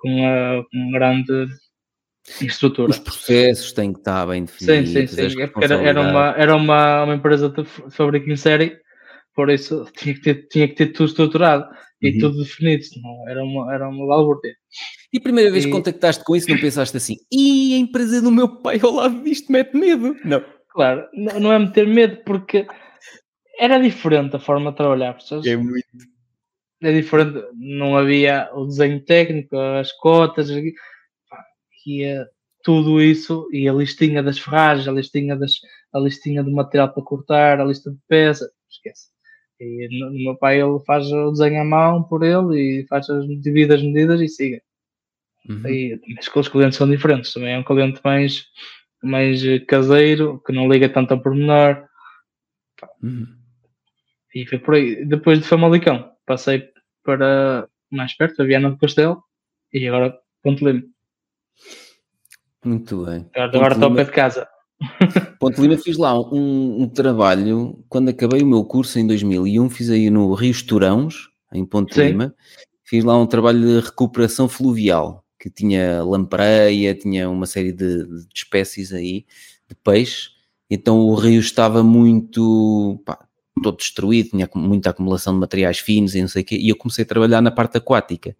[0.00, 1.48] com, uma, com grande
[2.40, 2.90] estrutura.
[2.90, 4.90] Os processos têm que estar bem definidos.
[4.90, 5.42] Sim, sim, sim.
[5.42, 8.76] É era, era, uma, era uma, uma empresa de fábrica em série,
[9.34, 11.66] por isso tinha que ter, tinha que ter tudo estruturado
[12.00, 12.18] e uhum.
[12.18, 14.54] tudo definido, senão era uma, era uma balbúrdia.
[15.12, 15.68] E a primeira vez e...
[15.68, 19.22] que contactaste com isso, não pensaste assim, e a empresa do meu pai ao lado
[19.22, 20.16] disto mete medo?
[20.24, 20.44] Não.
[20.70, 22.66] Claro, não, não é meter medo, porque
[23.58, 25.46] era diferente a forma de trabalhar, pessoas.
[25.46, 25.86] É muito.
[26.82, 30.50] É diferente, não havia o desenho técnico, as cotas,
[31.86, 32.28] ia
[32.64, 35.52] tudo isso e a listinha das ferragens, a listinha, das,
[35.92, 39.08] a listinha do material para cortar, a lista de peça, esquece.
[39.60, 43.26] E no meu pai ele faz o desenho à mão por ele e faz as
[43.40, 44.60] devidas medidas e siga.
[45.48, 45.68] Uhum.
[45.68, 48.46] E, mas os clientes são diferentes, também é um cliente mais,
[49.02, 51.86] mais caseiro, que não liga tanto ao pormenor.
[53.02, 53.26] Uhum.
[54.34, 55.04] E foi por aí.
[55.04, 56.68] Depois de Famalicão, passei
[57.04, 59.22] para mais perto, a Viana do Castelo,
[59.72, 60.82] e agora Ponte Lima.
[62.64, 63.26] Muito bem.
[63.34, 64.48] Agora, agora estou ao pé de casa.
[65.38, 69.90] Ponte Lima fiz lá um, um, trabalho, quando acabei o meu curso em 2001, fiz
[69.90, 72.08] aí no Rio Turãos, em Ponte Sim.
[72.08, 72.34] Lima,
[72.82, 78.26] fiz lá um trabalho de recuperação fluvial, que tinha lampreia, tinha uma série de, de
[78.34, 79.24] espécies aí,
[79.68, 80.30] de peixe,
[80.68, 83.26] então o rio estava muito, pá,
[83.62, 86.76] todo destruído, tinha muita acumulação de materiais finos e não sei o quê, e eu
[86.76, 88.36] comecei a trabalhar na parte aquática.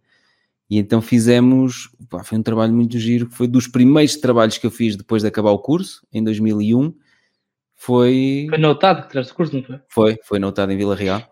[0.69, 4.67] E então fizemos, pá, foi um trabalho muito giro, que foi dos primeiros trabalhos que
[4.67, 6.95] eu fiz depois de acabar o curso, em 2001.
[7.75, 8.47] Foi.
[8.49, 9.81] Foi notado que tiraste o curso, não foi?
[9.89, 11.23] Foi, foi notado em Vila Real.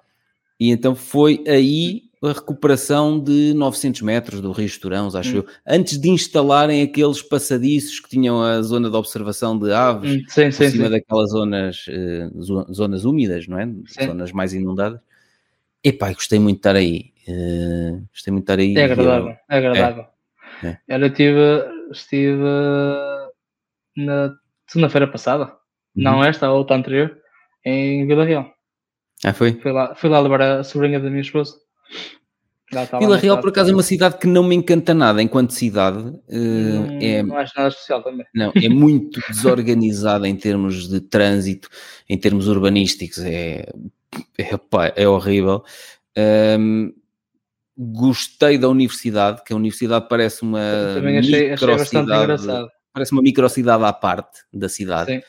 [0.61, 5.37] E então foi aí a recuperação de 900 metros do Rio Estorãos, acho hum.
[5.39, 10.25] eu, antes de instalarem aqueles passadiços que tinham a zona de observação de aves, hum,
[10.29, 10.91] sim, sim, cima sim.
[10.91, 13.69] daquelas zonas, uh, zonas úmidas, não é?
[14.07, 15.01] Zonas mais inundadas.
[15.85, 17.13] Epá, gostei muito de estar aí.
[17.29, 18.77] Uh, gostei muito de estar aí.
[18.77, 19.37] É agradável, eu...
[19.49, 20.07] é agradável.
[20.63, 20.79] É, é.
[20.89, 21.41] Eu estive,
[21.91, 22.43] estive
[23.97, 24.35] na
[24.67, 26.03] segunda-feira passada, uhum.
[26.03, 27.17] não esta, a outra anterior,
[27.65, 28.53] em Vila Real.
[29.25, 29.53] Ah, foi?
[29.55, 31.55] Fui lá, fui lá levar a sobrinha da minha esposa.
[32.99, 35.99] Vila Real, por acaso, é uma cidade que não me encanta nada enquanto cidade.
[36.29, 38.25] Não, é, não acho nada especial também.
[38.35, 41.69] Não, é muito desorganizada em termos de trânsito,
[42.09, 43.71] em termos urbanísticos, é,
[44.39, 45.65] é, é horrível.
[46.59, 46.93] Um,
[47.77, 50.61] gostei da universidade, que a universidade parece uma
[50.95, 52.71] também achei, achei bastante engraçado.
[52.93, 55.13] Parece uma microcidade à parte da cidade.
[55.13, 55.23] Sim.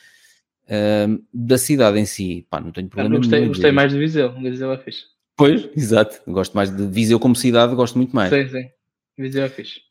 [0.70, 3.16] Um, da cidade em si, pá, não tenho problema.
[3.16, 5.04] Eu gostei, gostei mais de Viseu, Viseu é fixe.
[5.36, 6.22] Pois, exato.
[6.28, 8.30] Gosto mais de Viseu como cidade, gosto muito mais.
[8.30, 8.70] Sim, sim.
[9.18, 9.82] Viseu é fixe.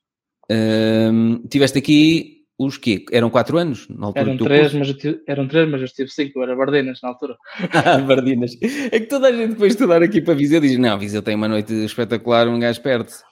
[0.50, 3.04] Um, tiveste aqui os quê?
[3.10, 6.38] Eram 4 anos na altura eram 3, mas tive, eram 3, mas eu estive 5,
[6.38, 7.36] eu era Bardinas na altura.
[7.72, 8.56] ah, Bardinas.
[8.62, 11.34] É que toda a gente depois de estudar aqui para Viseu diz, não, Viseu tem
[11.34, 13.24] uma noite espetacular, um gajo perde-se.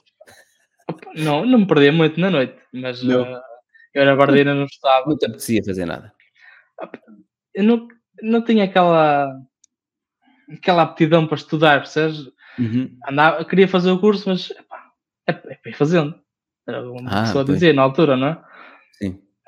[1.14, 3.08] Não, não me perdia muito na noite, mas uh,
[3.94, 5.08] eu era Bardinas no estado.
[5.08, 6.12] Não te apetecia fazer nada.
[7.54, 7.88] Eu não,
[8.22, 9.32] não tinha aquela
[10.52, 12.28] aquela aptidão para estudar, percebes?
[12.58, 12.96] Uhum.
[13.08, 14.90] Andava, queria fazer o curso, mas epá,
[15.26, 16.14] é, é para ir fazendo.
[16.66, 17.58] Era uma ah, pessoa pois.
[17.58, 18.42] dizer na altura, não é?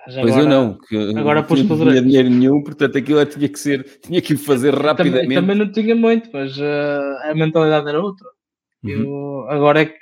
[0.04, 3.48] Mas pois agora, eu não, que eu agora não tinha dinheiro nenhum, portanto aquilo tinha
[3.48, 5.22] que ser, tinha que fazer rapidamente.
[5.22, 8.28] Também, também não tinha muito, mas uh, a mentalidade era outra.
[8.82, 8.90] Uhum.
[8.90, 9.98] Eu, agora é que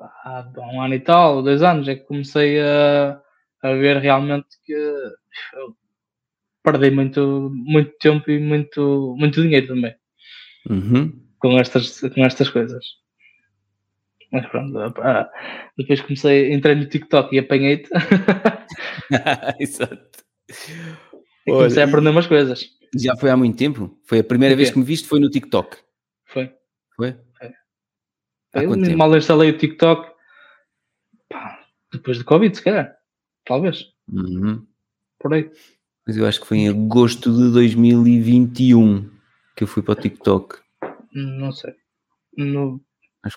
[0.00, 3.20] há, há um ano e tal, dois anos, é que comecei a,
[3.62, 5.76] a ver realmente que eu
[6.62, 9.94] perdi muito, muito tempo e muito, muito dinheiro também
[10.68, 11.12] Uhum.
[11.38, 12.82] com estas, com estas coisas.
[14.34, 15.30] Mas pronto, ah,
[15.78, 17.88] depois comecei, entrei no TikTok e apanhei-te
[19.60, 19.96] Exato.
[21.46, 22.66] e comecei a Olha, aprender umas coisas.
[22.96, 23.96] Já foi há muito tempo?
[24.04, 25.76] Foi a primeira vez que me viste, foi no TikTok.
[26.26, 26.52] Foi.
[26.96, 27.16] Foi?
[28.54, 28.98] Há Eu quanto tempo?
[28.98, 30.12] mal instalei o TikTok
[31.28, 31.60] pá,
[31.92, 32.94] depois do Covid, se calhar.
[33.44, 33.84] Talvez.
[34.08, 34.66] Uhum.
[35.20, 35.50] Por aí.
[36.06, 39.10] Mas eu acho que foi em agosto de 2021
[39.56, 40.56] que eu fui para o TikTok.
[41.12, 41.72] Não sei.
[42.36, 42.80] Foi.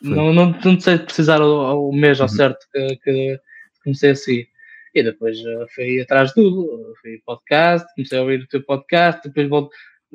[0.01, 2.33] Não, não, não sei precisar o, o mês ao Uhum.
[2.33, 3.39] certo que, que
[3.83, 4.47] comecei a seguir.
[4.95, 6.93] E depois eh, fui atrás de tudo.
[7.01, 9.69] Fui podcast, comecei a ouvir o teu podcast, depois volto,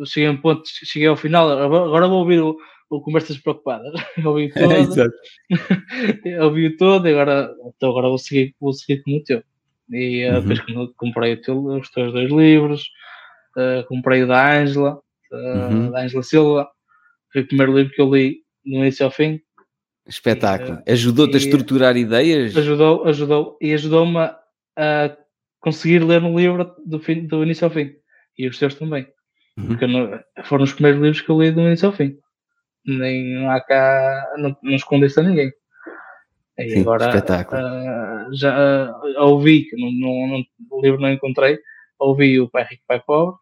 [0.06, 2.56] cheguei a um ponto, cheguei ao final, agora vou ouvir o,
[2.90, 3.92] o Conversas Preocupadas.
[4.24, 5.12] ouvi todo, Exato.
[6.42, 9.42] ouvi todo e agora, então agora vou seguir, vou seguir com o teu.
[9.90, 10.40] E eh, Uhum.
[10.40, 12.88] depois quando comprei o teu, os teus dois livros,
[13.58, 15.00] eh, comprei o da Ângela,
[15.32, 15.90] eh, Uhum.
[15.90, 16.68] da Ângela Silva,
[17.32, 19.40] foi o primeiro livro que eu li do início ao fim.
[20.06, 20.82] Espetáculo.
[20.86, 22.56] Ajudou-te a estruturar ideias?
[22.56, 24.18] Ajudou, ajudou e ajudou-me
[24.76, 25.16] a,
[25.60, 27.92] conseguir ler um livro do, fim, do início ao fim.
[28.36, 29.06] E os teus também.
[29.56, 29.66] Uhum.
[29.68, 32.16] Porque não- foram os primeiros livros que eu li do início ao fim.
[32.84, 35.52] Nem não há cá, não, não escondo isso a ninguém.
[36.58, 37.60] E Sim, agora espetáculo.
[37.60, 41.58] ah, já ah, ouvi, que não, não, não- o livro não encontrei,
[41.98, 43.36] ouvi o Pai Rico, Pai Pobre.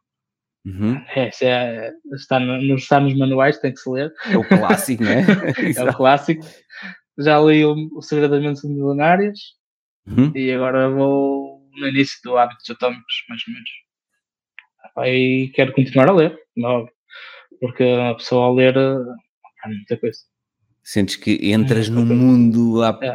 [0.64, 0.96] Uhum.
[1.14, 4.12] É, é- está, no- nos- está nos manuais, tem que se ler.
[4.30, 5.24] É o clássico, não é?
[5.78, 6.44] É o clássico.
[7.18, 9.38] Já li o, o Segredo das Mentes Milionárias.
[10.06, 10.32] Uhum.
[10.34, 13.70] E agora vou no início do Hábitos Atómicos, mais ou menos.
[14.96, 16.92] Aí quero continuar a ler, é óbvio,
[17.60, 20.18] porque a pessoa a ler há muita coisa.
[20.82, 23.14] Sentes que entras no mundo, É.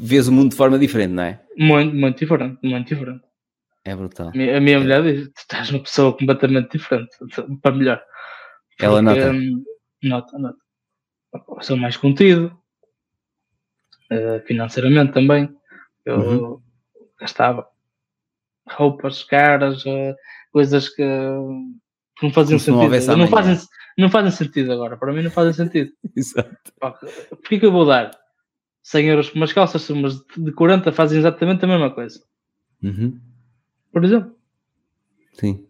[0.00, 1.40] vês o mundo de forma diferente, não é?
[1.56, 3.22] Muito, muito diferente, muito diferente.
[3.84, 4.28] É brutal.
[4.28, 7.10] A minha, a minha mulher diz: tu estás uma pessoa completamente diferente,
[7.60, 8.02] para melhor.
[8.78, 9.32] Ela Porque, nota.
[9.36, 9.64] hum,
[10.04, 10.58] Nota, nota.
[11.60, 12.56] Sou mais contido,
[14.10, 15.48] eh, financeiramente também.
[16.04, 16.62] Eu Uhum.
[17.20, 17.68] gastava
[18.68, 20.14] roupas caras, eh,
[20.52, 21.02] coisas que
[22.18, 23.06] que não faziam Como se não sentido.
[23.06, 23.30] não, amanhã.
[23.30, 23.68] fazem,
[23.98, 24.96] não fazem sentido agora.
[24.96, 25.92] Para mim não fazem sentido.
[26.16, 26.56] Exato.
[27.30, 28.10] Porquê que eu vou dar
[28.82, 32.20] 100 euros por umas calças, umas de 40 fazem exatamente a mesma coisa?
[32.82, 33.18] Uhum.
[33.92, 34.34] Por exemplo.
[35.34, 35.66] Sim.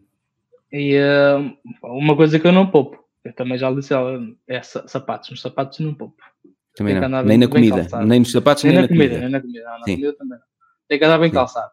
[0.72, 4.18] E eh, uma coisa que eu não poupo, eu também já lhe disse, ela,
[4.48, 5.30] é sa- sapatos.
[5.30, 6.22] Nos sapatos não poupo.
[6.74, 7.22] Também Tem não.
[7.22, 7.76] Nem na comida.
[7.76, 8.06] calçado.
[8.06, 9.20] Nem nos sapatos, nem, Nem na comida, comida.
[9.20, 9.64] nem na comida.
[9.64, 9.94] Não, na Sim.
[9.96, 10.44] comida também não.
[10.88, 11.34] Tem que andar bem Sim.
[11.34, 11.70] calçado.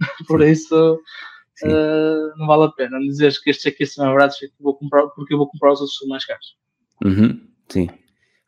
[0.26, 1.00] Por isso,
[1.54, 1.68] Sim.
[1.70, 5.34] eh, não vale a pena dizeres que estes aqui são baratos eu vou comprar, porque
[5.34, 6.56] eu vou comprar os outros mais caros.
[7.04, 7.46] Uhum.
[7.68, 7.88] Sim.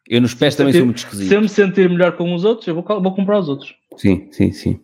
[0.09, 1.41] Eu nos pés também sentir- sou muito Se eu esquisito.
[1.43, 3.75] me sentir melhor com os outros, eu vou, vou comprar os outros.
[3.97, 4.81] Sim, sim, sim.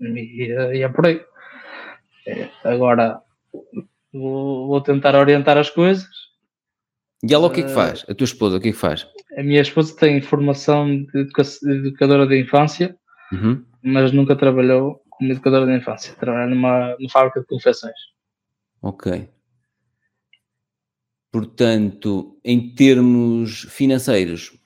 [0.00, 1.20] E, eh, e é por aí.
[2.26, 3.20] Eh, Agora,
[4.12, 6.06] vou, vou tentar orientar as coisas.
[7.22, 8.04] E ela o que é que Eh, faz?
[8.08, 9.06] A tua esposa o que é que faz?
[9.38, 12.96] A minha esposa tem formação de educa- de educadora de infância,
[13.32, 13.64] Uhum.
[13.82, 16.14] mas nunca trabalhou como educadora de infância.
[16.14, 17.94] Trabalha numa, numa fábrica de confecções.
[18.82, 19.28] Ok.
[21.32, 24.56] Portanto, em termos financeiros,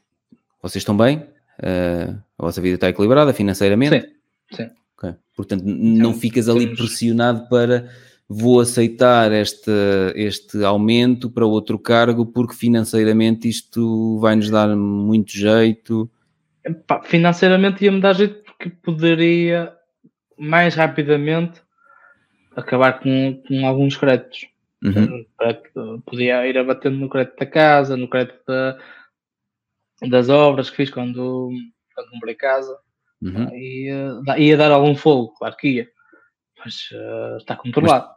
[0.61, 1.27] vocês estão bem?
[1.63, 4.01] Eh, a vossa vida está equilibrada financeiramente?
[4.01, 4.13] Sim,
[4.57, 4.71] sim.
[4.99, 5.15] Ok.
[5.37, 7.89] Portanto, n- não ficas ali temos- pressionado para
[8.29, 9.71] vou aceitar este,
[10.15, 16.11] este aumento para outro cargo porque financeiramente isto vai-nos dar muito jeito.
[16.65, 19.73] Epá, financeiramente ia-me dar jeito porque poderia
[20.37, 21.63] mais rapidamente
[22.55, 24.47] acabar com, com alguns créditos.
[24.85, 25.25] Uhum.
[26.05, 28.79] Podia ir abatendo no crédito da casa, no crédito da-
[30.09, 31.51] das obras que fiz quando,
[31.95, 32.77] quando comprei casa.
[33.23, 33.55] Uhum.
[33.57, 35.89] Ia, da- ia dar algum fogo, claro que ia.
[36.65, 38.09] Mas eh, está controlado.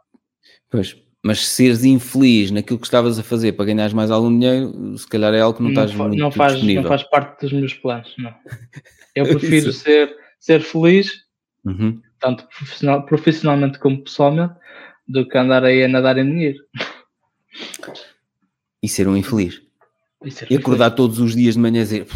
[0.70, 5.06] Pois, mas seres infeliz naquilo que estavas a fazer para ganhares mais algum dinheiro, se
[5.08, 6.82] calhar é algo que não, estás fa- muito não faz, disponível.
[6.82, 8.34] não faz parte dos meus planos, não.
[9.14, 11.12] Eu prefiro ser, ser feliz,
[11.64, 12.00] Uhum.
[12.18, 14.54] tanto profissional, profissionalmente como pessoalmente,
[15.06, 16.58] do que andar aí a nadar em dinheiro.
[18.82, 19.60] E ser um infeliz.
[20.24, 22.06] E, ser E acordar todos os dias de manhã e dizer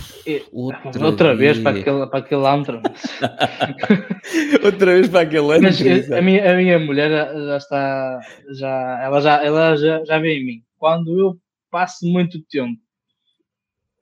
[0.53, 2.81] outra, outra, vez, para aquele, para aquele antro.
[4.65, 5.63] outra vez para aquele ano.
[5.63, 8.21] Mas eh, a minha, a minha mulher já- está,
[8.53, 10.63] já, ela, já, ela já, já vê em mim.
[10.79, 11.39] Quando eu
[11.71, 12.81] passo muito tempo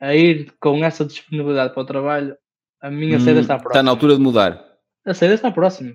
[0.01, 2.37] a ir com essa disponibilidade para o trabalho,
[2.81, 3.71] a minha saída está próxima.
[3.71, 4.65] Está Hum, na altura de mudar.
[5.07, 5.95] A saída está próxima.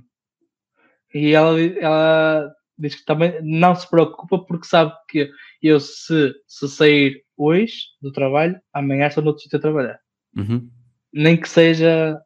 [1.14, 5.30] E ela, ela diz que também não se preocupa porque sabe que
[5.62, 10.00] eu, se, se sair hoje do trabalho, amanhã estou no outro sítio a trabalhar.
[10.36, 10.70] Uhum.
[11.14, 12.22] Nem que seja,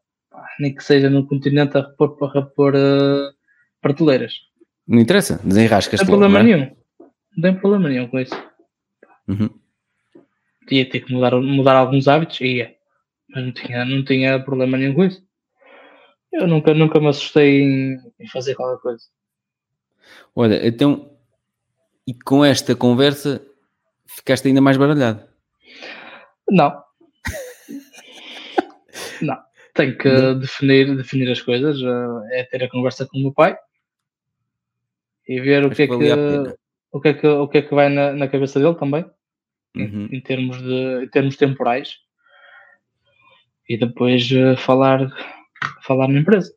[0.58, 3.30] nem que seja no continente a repor, a repor eh,
[3.80, 4.34] prateleiras.
[4.86, 6.42] Não interessa, desenrascas Não tem problema é?
[6.42, 6.76] nenhum.
[7.36, 8.34] Não tem problema nenhum com isso.
[9.28, 9.48] Uhum.
[10.70, 12.74] Ia ter que mudar, mudar alguns hábitos, ia.
[13.30, 15.24] Mas não tinha, não tinha problema nenhum com isso.
[16.32, 19.04] Eu nunca, nunca me assustei em, em fazer qualquer coisa.
[20.34, 21.10] Olha, então,
[22.06, 23.40] e com esta conversa
[24.16, 25.22] ficaste ainda mais baralhado?
[26.50, 26.82] Não.
[29.22, 29.38] não.
[29.74, 30.38] Tenho que não.
[30.38, 31.80] Definir, definir as coisas.
[31.80, 33.56] Eh, é ter a conversa com o meu pai
[35.26, 35.94] e ver o que, é que,
[36.92, 39.04] o que, é que, o que é que vai na, na cabeça dele também,
[39.74, 40.08] uhum.
[40.10, 41.98] em, em, termos de, em termos temporais.
[43.68, 45.10] E depois uh, falar,
[45.82, 46.54] falar na empresa.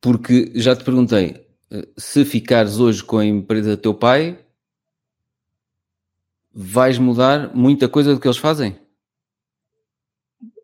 [0.00, 1.47] Porque já te perguntei, eh,
[1.96, 4.38] se ficares hoje com a empresa do teu pai,
[6.52, 8.78] vais mudar muita coisa do que eles fazem?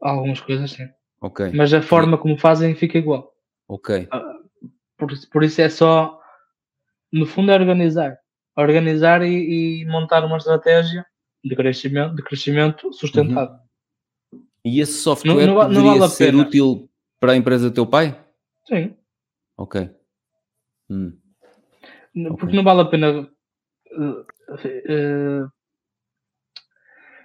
[0.01, 0.89] Algumas coisas sim.
[1.21, 1.53] Ok.
[1.55, 3.35] Mas a forma como fazem fica igual.
[3.69, 4.07] Ok.
[4.11, 4.23] Ah,
[4.97, 6.21] por, por isso é só,
[7.13, 8.19] no fundo, é organizar.
[8.57, 11.05] Organizar e, e montar uma estratégia
[11.43, 13.53] de crescimento, de crescimento sustentado.
[13.53, 14.43] Uhum.
[14.65, 16.89] E esse software não, não, não vale ser útil
[17.21, 18.19] para a empresa do teu pai?
[18.67, 18.97] Sim.
[19.57, 19.91] Ok.
[20.91, 21.13] Hum.
[22.29, 22.57] Porque okay.
[22.57, 25.51] não vale a pena uh, uh,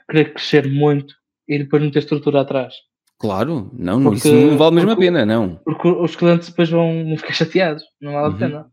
[0.10, 1.14] querer crescer muito
[1.48, 2.74] e depois não ter estrutura atrás.
[3.20, 5.58] Claro, não, porque, isso não vale mesmo porque, a pena, não.
[5.58, 8.36] Porque os clientes depois vão ficar chateados, não vale uhum.
[8.36, 8.72] a pena.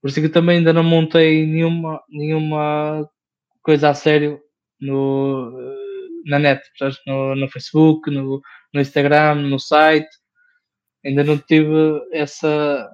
[0.00, 3.08] Por isso que eu também ainda não montei nenhuma, nenhuma
[3.62, 4.38] coisa a sério
[4.80, 5.50] no,
[6.26, 6.62] na net,
[7.06, 8.40] no, no Facebook, no,
[8.72, 10.08] no Instagram, no site.
[11.04, 12.88] Ainda não tive essa.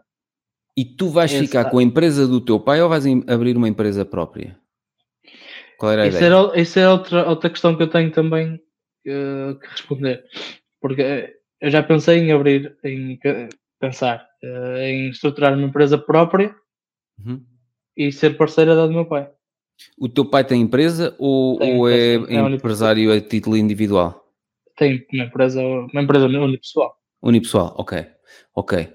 [0.81, 1.43] E tu vais essa...
[1.43, 4.59] ficar com a empresa do teu pai ou vais abrir uma empresa própria?
[5.77, 6.33] Qual era a isso ideia?
[6.33, 10.25] Era, isso é outra, outra questão que eu tenho também uh, que responder.
[10.81, 13.21] Porque eh, eu já pensei em abrir, em
[13.79, 16.57] pensar uh, em estruturar uma empresa própria
[17.23, 17.45] uhum.
[17.95, 19.29] e ser parceira da do meu pai.
[19.99, 24.33] O teu pai tem empresa ou, tem ou é, é empresário a título individual?
[24.79, 26.97] Tem uma empresa, uma empresa unipessoal.
[27.23, 28.07] Unipessoal, ok.
[28.55, 28.89] Ok.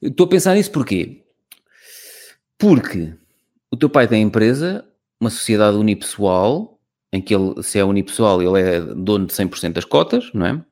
[0.00, 1.21] Estou a pensar nisso porquê?
[2.62, 3.12] Porque
[3.72, 4.88] o teu pai tem empresa,
[5.20, 6.78] uma sociedade unipessoal,
[7.12, 10.64] em que ele, se é unipessoal, ele é dono de 100% das cotas, não é?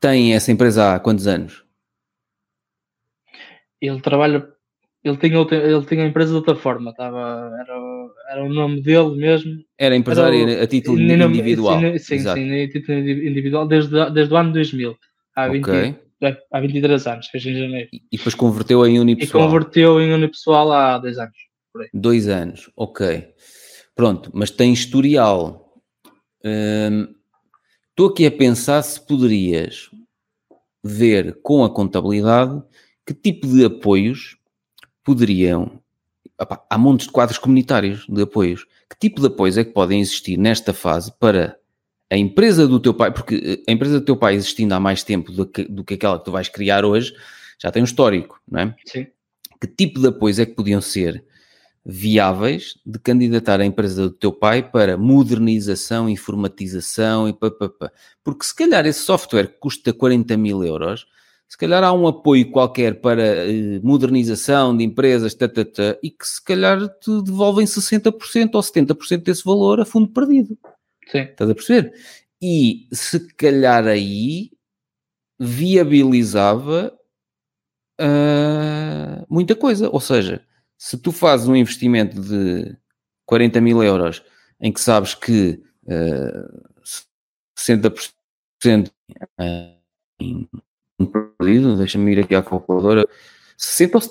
[0.00, 1.64] Tem essa empresa há quantos anos?
[3.80, 4.48] Ele trabalha,
[5.04, 7.78] ele tinha, ele tinha a empresa de outra forma, estava, era,
[8.32, 9.62] era o nome dele mesmo.
[9.78, 11.78] Era empresário era, a título individual.
[11.78, 14.98] Sim, sim, sim, a título individual desde, desde o ano 2000,
[15.36, 15.82] há, okay.
[15.82, 15.98] 20,
[16.50, 17.88] há 23 anos, fez em janeiro.
[17.92, 19.44] E depois converteu em unipessoal.
[19.44, 21.36] E converteu em unipessoal há dois anos.
[21.92, 23.28] Dois anos, ok.
[23.94, 25.80] Pronto, mas tem historial.
[26.44, 27.14] Hum,
[27.92, 29.90] Estou aqui a pensar se poderias
[30.82, 32.62] ver com a contabilidade
[33.06, 34.38] que tipo de apoios
[35.04, 35.78] poderiam.
[36.40, 38.64] Opa, há montes de quadros comunitários de apoios.
[38.88, 41.58] Que tipo de apoios é que podem existir nesta fase para
[42.12, 43.10] a empresa do teu pai?
[43.10, 46.18] Porque a empresa do teu pai existindo há mais tempo do que, do que aquela
[46.18, 47.14] que tu vais criar hoje,
[47.58, 48.74] já tem um histórico, não é?
[48.84, 49.06] Sim.
[49.58, 51.24] Que tipo de apoios é que podiam ser
[51.84, 57.90] viáveis de candidatar a empresa do teu pai para modernização, informatização e papapá.
[58.22, 61.06] Porque se calhar esse software custa 40 mil euros,
[61.48, 66.42] se calhar há um apoio qualquer para eh, modernização de empresas, tata, e que se
[66.44, 70.58] calhar te devolvem 60% ou 70% desse valor a fundo perdido.
[71.12, 71.24] Sim.
[71.24, 71.92] Estás a perceber?
[72.40, 74.50] E se calhar aí
[75.38, 76.98] viabilizava
[78.00, 79.90] uh, muita coisa.
[79.90, 80.42] Ou seja,
[80.78, 82.74] se tu fazes um investimento de
[83.26, 84.22] 40 mil euros
[84.58, 86.62] em que sabes que uh,
[87.58, 88.90] 60%
[90.18, 90.48] em
[91.38, 93.06] perdido, deixa-me ir aqui à calculadora,
[93.58, 94.02] 60 ou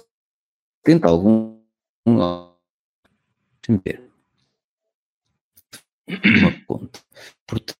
[0.85, 1.59] 70, algum.
[2.05, 4.10] Deixa-me ver.
[6.07, 6.99] Uma conta.
[7.45, 7.77] Portanto,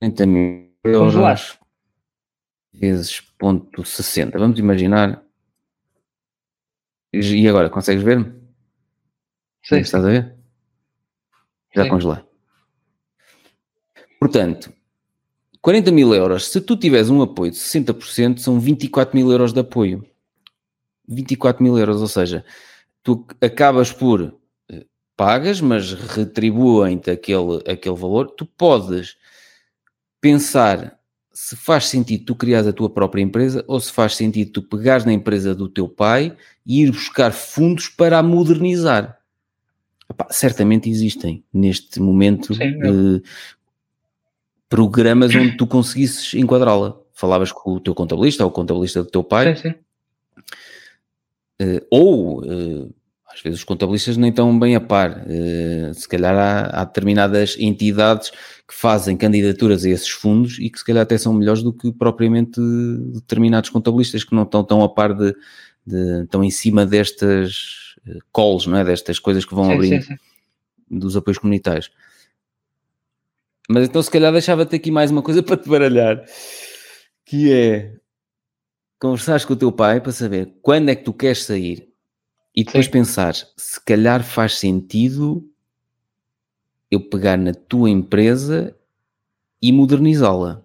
[0.00, 1.58] 30 mil euros
[2.72, 4.38] vezes ponto 60.
[4.38, 5.24] Vamos imaginar
[7.12, 8.32] e agora, consegues ver-me?
[9.62, 9.78] Sim.
[9.78, 10.34] Estás a ver?
[11.74, 11.88] Já Sim.
[11.90, 12.24] congelei.
[14.18, 14.72] Portanto,
[15.60, 16.50] 40 mil euros.
[16.50, 20.04] Se tu tiveres um apoio de 60%, são 24 mil euros de apoio.
[21.06, 22.44] 24 mil euros, ou seja,
[23.02, 24.34] tu acabas por
[25.16, 28.30] pagas, mas retribuem-te aquele, aquele valor.
[28.30, 29.16] Tu podes
[30.20, 30.98] pensar
[31.34, 35.04] se faz sentido tu criares a tua própria empresa ou se faz sentido tu pegares
[35.04, 39.18] na empresa do teu pai e ir buscar fundos para a modernizar.
[40.08, 43.22] Epá, certamente existem neste momento Sim, uh,
[44.68, 46.96] programas onde tu conseguisses enquadrá-la.
[47.12, 49.56] falavas com o teu contabilista ou o contabilista do teu pai.
[49.56, 49.74] Sim, sim.
[51.60, 52.94] Uh, ou uh,
[53.34, 55.26] às vezes os contabilistas nem estão bem a par.
[55.26, 60.78] Uh, se calhar há, há, determinadas entidades que fazem candidaturas a esses fundos e que
[60.78, 62.60] se calhar até são melhores do que propriamente
[63.12, 65.34] determinados contabilistas que não estão tão a par de,
[65.84, 67.96] de estão em cima destas
[68.32, 68.84] calls, não é?
[68.84, 70.98] Destas coisas que vão sim, abrindo sim, sim.
[70.98, 71.90] dos apoios comunitários.
[73.68, 76.24] Mas então se calhar deixava-te aqui mais uma coisa para te baralhar,
[77.24, 77.94] que é
[79.00, 81.93] conversares com o teu pai para saber quando é que tu queres sair
[82.54, 82.92] e depois Sim.
[82.92, 85.44] pensar se calhar faz sentido
[86.90, 88.76] eu pegar na tua empresa
[89.60, 90.62] e modernizá-la.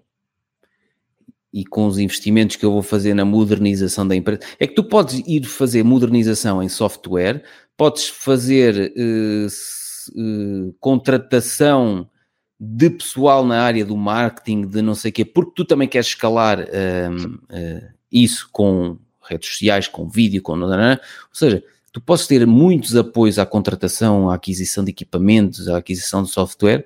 [1.51, 4.83] E com os investimentos que eu vou fazer na modernização da empresa, é que tu
[4.83, 7.43] podes ir fazer modernização em software,
[7.75, 9.47] podes fazer uh,
[10.21, 12.07] uh, contratação
[12.59, 16.07] de pessoal na área do marketing, de não sei o quê, porque tu também queres
[16.07, 20.59] escalar uh, isso com redes sociais, com vídeo, com.
[20.59, 20.99] Ou
[21.31, 26.29] seja, tu podes ter muitos apoios à contratação, à aquisição de equipamentos, à aquisição de
[26.29, 26.85] software,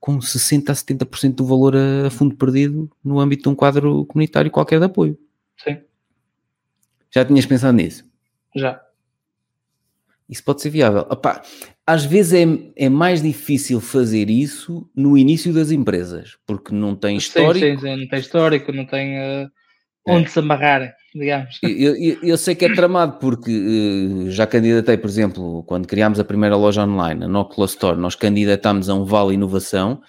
[0.00, 4.50] com 60% a 70% do valor a fundo perdido no âmbito de um quadro comunitário
[4.50, 5.18] qualquer de apoio.
[5.56, 5.78] Sim.
[7.10, 8.04] Já tinhas pensado nisso?
[8.54, 8.80] Já.
[10.28, 11.06] Isso pode ser viável.
[11.08, 11.42] Opa,
[11.86, 17.16] às vezes é, é mais difícil fazer isso no início das empresas, porque não tem
[17.16, 17.64] histórico.
[17.64, 17.96] Sim, sim, sim.
[18.00, 19.18] não tem histórico, não tem.
[19.18, 19.50] Uh
[20.06, 20.28] onde é.
[20.28, 21.58] se amarrar, digamos.
[21.62, 26.20] Eu, eu, eu, sei que é tramado porque uh, já candidatei, por exemplo, quando criámos
[26.20, 30.00] a primeira loja online, a Nocula Store, nós candidatámos a um Vale Inovação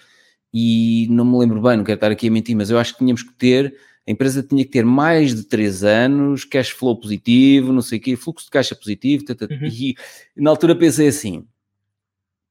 [0.53, 2.99] e não me lembro bem, não quero estar aqui a mentir, mas eu acho que
[2.99, 3.75] tínhamos que ter,
[4.07, 8.01] a empresa tinha que ter mais de 3 anos, cash flow positivo, não sei o
[8.01, 9.67] quê, fluxo de caixa positivo, tata, uhum.
[9.67, 9.95] e
[10.35, 11.45] na altura pensei assim,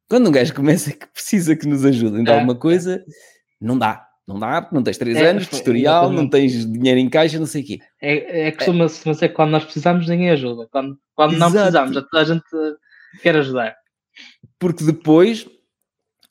[0.09, 2.35] quando um gajo começa que precisa que nos ajudem de é.
[2.35, 3.05] alguma coisa,
[3.61, 7.09] não dá não dá, não tens 3 é, anos de historial, não tens dinheiro em
[7.09, 7.79] caixa, não sei o quê.
[8.03, 10.67] É, é costuma-se que quando nós precisamos, ninguém ajuda.
[10.71, 12.43] Quando, quando não precisamos, a gente
[13.23, 13.77] quer ajudar.
[14.59, 15.47] Porque depois,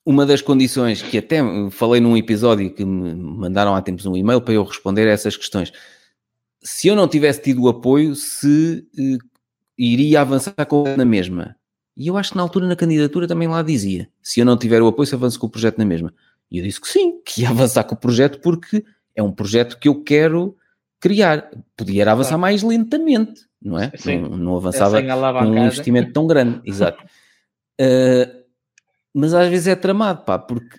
[0.05, 1.39] uma das condições que até
[1.71, 5.37] falei num episódio que me mandaram há tempos um e-mail para eu responder a essas
[5.37, 5.71] questões.
[6.61, 9.17] Se eu não tivesse tido o apoio, se uh,
[9.77, 11.55] iria avançar com na mesma.
[11.95, 14.81] E eu acho que na altura na candidatura também lá dizia: se eu não tiver
[14.81, 16.13] o apoio, se avanço com o projeto na mesma.
[16.55, 18.81] E eu disse que sim, que ia avançar com o projeto porque
[19.13, 20.55] é um projeto que eu quero
[21.01, 21.51] criar.
[21.75, 23.91] Podia avançar mais lentamente, não é?
[23.97, 24.21] Sim.
[24.21, 27.03] Não, não avançava com um investimento tão grande, exato.
[27.81, 28.45] Uh,
[29.13, 30.77] mas às vezes é tramado, pá, porque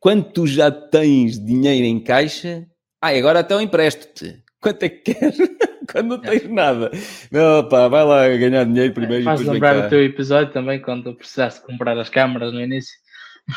[0.00, 2.66] quando tu já tens dinheiro em caixa,
[3.00, 4.42] ah, agora então empresto-te.
[4.60, 5.38] Quanto é que queres?
[5.92, 6.90] quando não tens nada.
[7.30, 9.22] Não, pá, vai lá ganhar dinheiro primeiro.
[9.22, 13.02] Faz lembrar o teu episódio também, quando precisaste comprar as câmaras no início.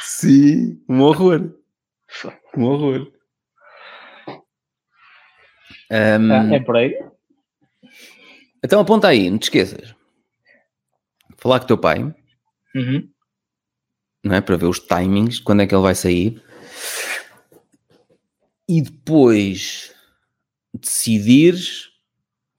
[0.02, 1.54] Sim, um horror.
[2.58, 3.12] Um horror.
[5.92, 6.98] Um, ah, é por aí.
[8.64, 9.94] Então aponta aí, não te esqueças.
[11.38, 12.02] Falar com o teu pai.
[12.74, 13.10] Uhum.
[14.24, 14.42] Não é?
[14.42, 16.42] Para ver os timings, quando é que ele vai sair.
[18.68, 19.94] E depois
[20.74, 21.90] decidires,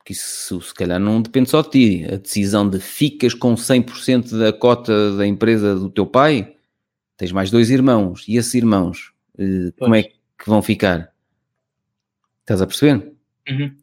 [0.04, 4.38] que isso se calhar não depende só de ti, a decisão de ficas com 100%
[4.38, 6.55] da cota da empresa do teu pai,
[7.16, 10.14] tens mais dois irmãos, e esses irmãos, uh, como é que
[10.46, 11.12] vão ficar?
[12.40, 13.12] Estás a perceber?
[13.48, 13.76] Uhum.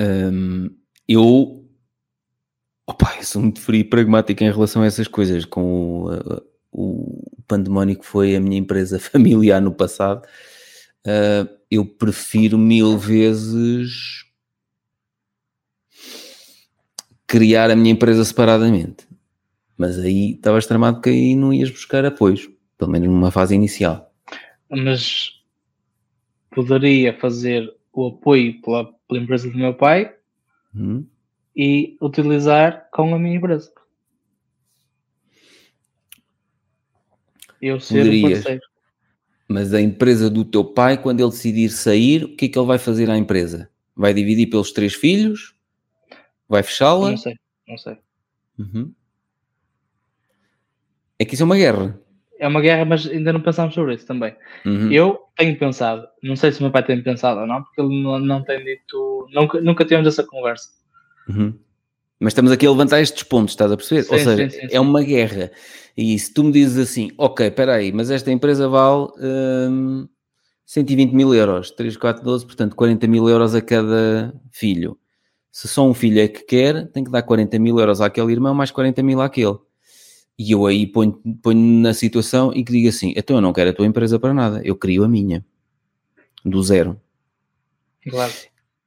[0.00, 0.70] Um,
[1.08, 1.68] eu,
[2.86, 5.44] opa, eu sou muito frio e pragmático em relação a essas coisas.
[5.44, 6.42] Com o, uh,
[6.72, 10.24] o pandemónio que foi a minha empresa familiar no passado,
[11.06, 14.24] uh, eu prefiro mil vezes
[17.26, 19.09] criar a minha empresa separadamente.
[19.80, 24.12] Mas aí estavas tramado que aí não ias buscar apoios, pelo menos numa fase inicial.
[24.68, 25.40] Mas
[26.50, 30.14] poderia fazer o apoio pela, pela empresa do meu pai
[30.76, 31.06] hum.
[31.56, 33.72] e utilizar com a minha empresa.
[37.62, 38.32] Eu ser Poderias.
[38.32, 38.62] o parceiro.
[39.48, 42.66] Mas a empresa do teu pai, quando ele decidir sair, o que é que ele
[42.66, 43.70] vai fazer à empresa?
[43.96, 45.54] Vai dividir pelos três filhos?
[46.46, 47.12] Vai fechá-la?
[47.12, 47.34] Não sei,
[47.66, 47.96] não sei.
[48.58, 48.92] Uhum.
[51.20, 52.00] É que isso é uma guerra.
[52.38, 54.34] É uma guerra, mas ainda não pensámos sobre isso também.
[54.64, 54.90] Uhum.
[54.90, 58.02] Eu tenho pensado, não sei se o meu pai tem pensado ou não, porque ele
[58.02, 60.70] não, não tem dito, nunca, nunca tivemos essa conversa.
[61.28, 61.52] Uhum.
[62.18, 64.04] Mas estamos aqui a levantar estes pontos, estás a perceber?
[64.04, 65.50] Sim, Ou seja, sim, sim, é uma guerra.
[65.94, 70.08] E se tu me dizes assim, ok, espera aí, mas esta empresa vale hum,
[70.64, 74.96] 120 mil euros, 3, 4, 12, portanto 40 mil euros a cada filho.
[75.52, 78.54] Se só um filho é que quer, tem que dar 40 mil euros àquele irmão,
[78.54, 79.58] mais 40 mil àquele
[80.40, 83.68] E eu aí ponho, ponho na situação e que digo assim: então eu não quero
[83.68, 85.44] a tua empresa para nada, eu crio a minha,
[86.42, 86.98] do zero.
[88.08, 88.32] Claro.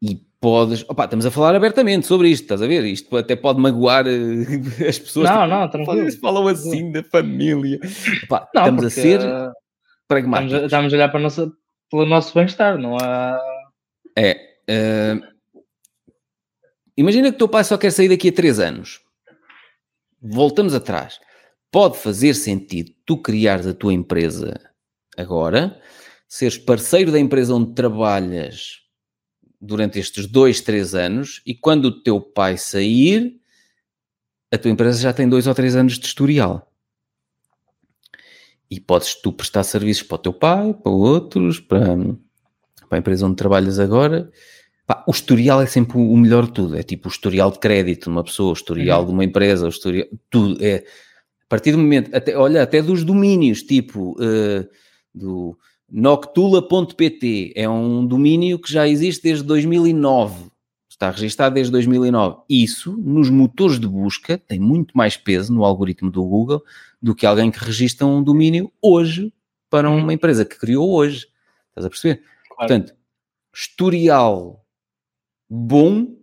[0.01, 0.84] E podes.
[0.89, 2.84] Opa, estamos a falar abertamente sobre isto, estás a ver?
[2.85, 4.09] Isto até pode magoar uh,
[4.89, 5.30] as pessoas.
[5.30, 5.99] Não, não, tranquilo.
[5.99, 7.80] Eles falam assim da família.
[8.23, 9.53] Opa, Não, estamos a ser uh,
[10.07, 10.53] pragmáticos.
[10.53, 11.55] Estamos a, estamos a olhar para o nosso,
[11.91, 13.39] pelo nosso bem-estar, não há.
[14.17, 14.39] É.
[14.67, 15.19] eh,
[16.97, 19.01] imagina que o teu pai só quer sair daqui a 3 anos.
[20.19, 21.19] Voltamos atrás.
[21.73, 24.53] Pode fazer sentido tu criares a tua empresa
[25.17, 25.81] agora,
[26.27, 28.81] seres parceiro da empresa onde trabalhas
[29.59, 33.41] durante estes 2, 3 anos e quando o teu pai sair,
[34.53, 36.71] a tua empresa já tem 2 ou 3 anos de historial.
[38.69, 41.97] E podes tu prestar serviços para o teu pai, para outros, para,
[42.87, 44.31] para a empresa onde trabalhas agora.
[44.85, 46.77] Pá, o historial é sempre o melhor de tudo.
[46.77, 49.07] É tipo o historial de crédito de uma pessoa, o historial Uhum.
[49.07, 50.63] de uma empresa, o historial, tudo.
[50.63, 50.83] É,
[51.53, 54.67] partir do momento, até, olha, até dos domínios, tipo eh,
[55.13, 55.55] do
[55.88, 60.49] noctula.pt, é um domínio que já existe desde 2009.
[60.89, 62.38] Está registado desde 2009.
[62.49, 66.63] Isso, nos motores de busca, tem muito mais peso no algoritmo do Google
[66.99, 69.31] do que alguém que registra um domínio hoje
[69.69, 69.99] para Uhum.
[69.99, 71.27] uma empresa que criou hoje.
[71.69, 72.23] Estás a perceber?
[72.47, 72.57] Claro.
[72.57, 72.95] Portanto,
[73.53, 74.65] historial
[75.47, 76.15] bom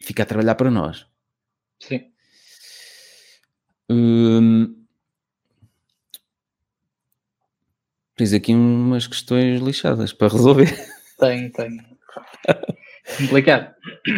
[0.00, 1.06] fica a trabalhar para nós.
[1.78, 2.13] Sim.
[3.90, 4.74] Hum,
[8.16, 10.72] tens aqui umas questões lixadas para resolver.
[11.18, 11.78] Tem, tem.
[13.18, 13.74] Complicado.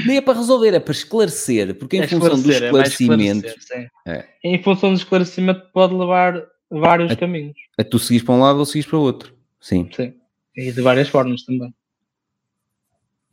[0.07, 3.87] Nem é para resolver, é para esclarecer, porque em É função do é esclarecimento, sim.
[4.07, 4.25] É.
[4.45, 6.41] Em função do esclarecimento pode levar
[6.71, 7.57] vários É- caminhos.
[7.79, 9.35] a tu seguires para um lado ou seguires para o outro.
[9.61, 9.89] Sim.
[9.93, 10.15] Sim.
[10.57, 11.75] E de várias formas também.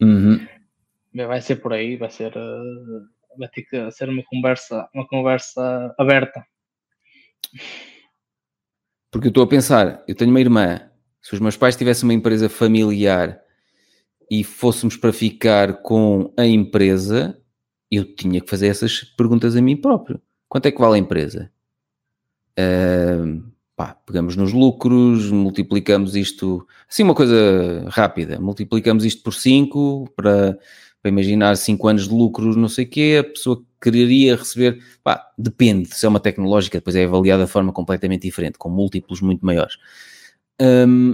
[0.01, 0.45] Uhum.
[1.14, 2.34] Vai ser por aí, vai ser.
[2.35, 3.01] eh,
[3.38, 6.45] vai ter que ser uma conversa, uma conversa aberta.
[9.11, 10.89] Porque eu estou a pensar, eu tenho uma irmã,
[11.22, 13.39] se os meus pais tivessem uma empresa familiar
[14.30, 17.39] e fôssemos para ficar com a empresa,
[17.91, 20.19] eu tinha que fazer essas perguntas a mim próprio.
[20.49, 21.51] Quanto é que vale a empresa?
[22.57, 30.11] Ahm, pá, pegamos nos lucros, multiplicamos isto, assim uma coisa rápida, multiplicamos isto por 5
[30.15, 30.57] para,
[31.03, 35.30] para imaginar 5 anos de lucros, não sei o quê, a pessoa quereria receber, pá,
[35.38, 39.45] depende, se é uma tecnológica, depois é avaliada de forma completamente diferente, com múltiplos muito
[39.45, 39.75] maiores.
[40.57, 41.13] Ahm,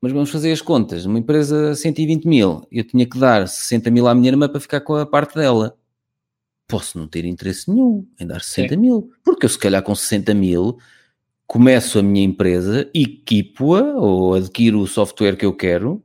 [0.00, 4.06] mas vamos fazer as contas, uma empresa 120 mil, eu tinha que dar 60 mil
[4.06, 5.76] à minha irmã para ficar com a parte dela.
[6.68, 10.32] Posso não ter interesse nenhum em dar 60 mil, porque eu se calhar com 60
[10.34, 10.78] mil
[11.48, 16.00] começo a minha empresa, equipo-a ou adquiro o software que eu quero.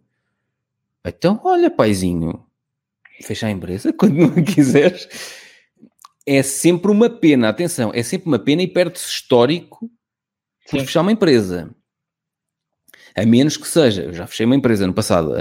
[1.05, 2.44] Então, olha, paizinho,
[3.21, 5.07] fecha a empresa quando não quiseres.
[6.25, 9.89] É sempre uma pena, atenção, é sempre uma pena e perde-se histórico
[10.69, 10.85] por Sim.
[10.85, 11.69] fechar uma empresa.
[13.15, 15.37] A menos que seja, eu já fechei uma empresa no passado, a,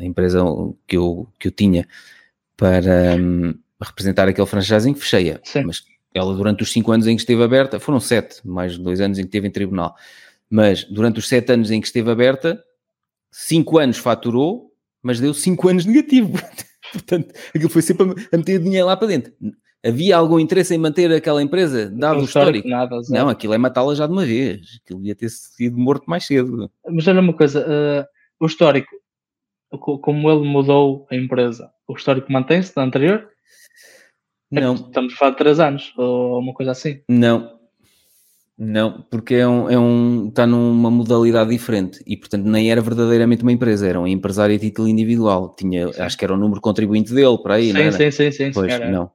[0.00, 0.40] a- empresa
[0.86, 1.88] que eu, que eu tinha
[2.56, 5.40] para hum, representar aquele franchising, fechei-a.
[5.64, 5.82] Mas
[6.14, 9.22] ela, durante os 5 anos em que esteve aberta, foram 7, mais dois anos em
[9.22, 9.96] que esteve em tribunal.
[10.48, 12.62] Mas durante os 7 anos em que esteve aberta,
[13.32, 14.72] 5 anos faturou,
[15.02, 16.38] mas deu 5 anos negativo.
[16.94, 19.32] Portanto, aquilo foi sempre a- meter dinheiro lá para dentro.
[19.84, 22.66] Havia algum interesse em manter aquela empresa, dado o histórico?
[22.66, 22.96] nada.
[23.10, 24.80] Não, aquilo é matá-la já de uma vez.
[24.82, 26.70] Aquilo devia ter sido morto mais cedo.
[26.88, 28.06] Mas olha uma coisa, eh,
[28.40, 28.88] o histórico,
[29.78, 33.28] co- como ele mudou a empresa, o histórico mantém-se da anterior?
[34.52, 37.00] É Não, que Estamos a falar de 3 anos, ou uma coisa assim.
[37.08, 37.53] não.
[38.56, 43.42] Não, porque é um, é um, está numa modalidade diferente e, portanto, nem era verdadeiramente
[43.42, 45.54] uma empresa, era um empresário a título individual.
[45.58, 46.00] Tinha, Sim.
[46.00, 47.96] acho que era o número contribuinte dele, para aí, não sim, era?
[47.96, 49.10] sim, sim, sim, Pois, não.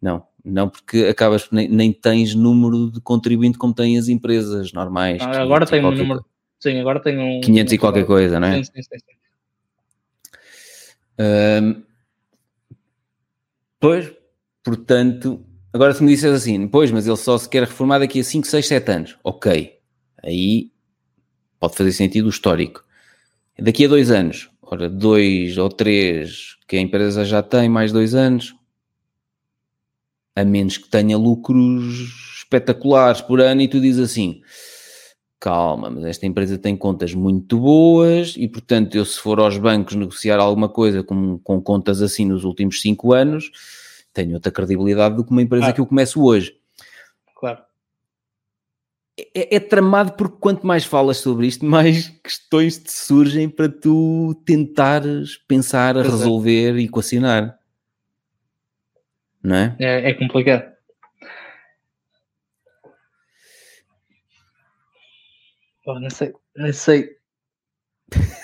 [0.00, 5.22] Não, não, porque acabas, nem, nem tens número de contribuinte como têm as empresas normais.
[5.22, 6.24] Ah, 500 agora tem um número.
[6.58, 7.40] Sim, agora tem um.
[7.40, 8.56] 500 e qualquer coisa, não é?
[8.56, 8.98] Sim, sim, sim.
[11.20, 11.84] sim.
[13.78, 14.12] Pois,
[14.64, 18.24] portanto, agora se me disseres assim, pois, mas ele só se quer reformar daqui a
[18.24, 19.18] 5, 6, 7 anos.
[19.24, 19.78] Ok,
[20.22, 20.70] aí
[21.58, 22.84] pode fazer sentido o histórico.
[23.58, 28.14] Daqui a dois anos, ora, dois ou três que a empresa já tem, mais dois
[28.14, 28.54] anos,
[30.34, 34.40] a menos que tenha lucros espetaculares por ano e tu dizes assim,
[35.38, 39.94] calma, mas esta empresa tem contas muito boas e, portanto, eu se for aos bancos
[39.94, 43.50] negociar alguma coisa com, com contas assim nos últimos cinco anos,
[44.12, 45.72] tenho outra credibilidade do que uma empresa ah.
[45.72, 46.56] que eu começo hoje.
[47.34, 47.62] Claro.
[49.18, 53.68] É, é, é, tramado porque quanto mais falas sobre isto, mais questões te surgem para
[53.68, 57.58] tu tentares pensar, a resolver e coacionar.
[59.42, 59.76] Não é?
[59.78, 60.72] É, é complicado.
[65.84, 67.16] Não sei, não sei.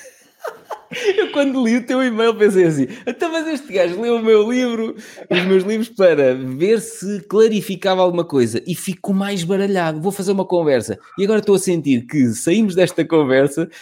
[1.17, 4.51] Eu quando li o teu e-mail pensei assim, então mas este gajo leu o meu
[4.51, 4.97] livro,
[5.31, 10.33] os meus livros para ver se clarificava alguma coisa e fico mais baralhado, vou fazer
[10.33, 10.99] uma conversa.
[11.19, 13.69] E agora estou a sentir que saímos desta conversa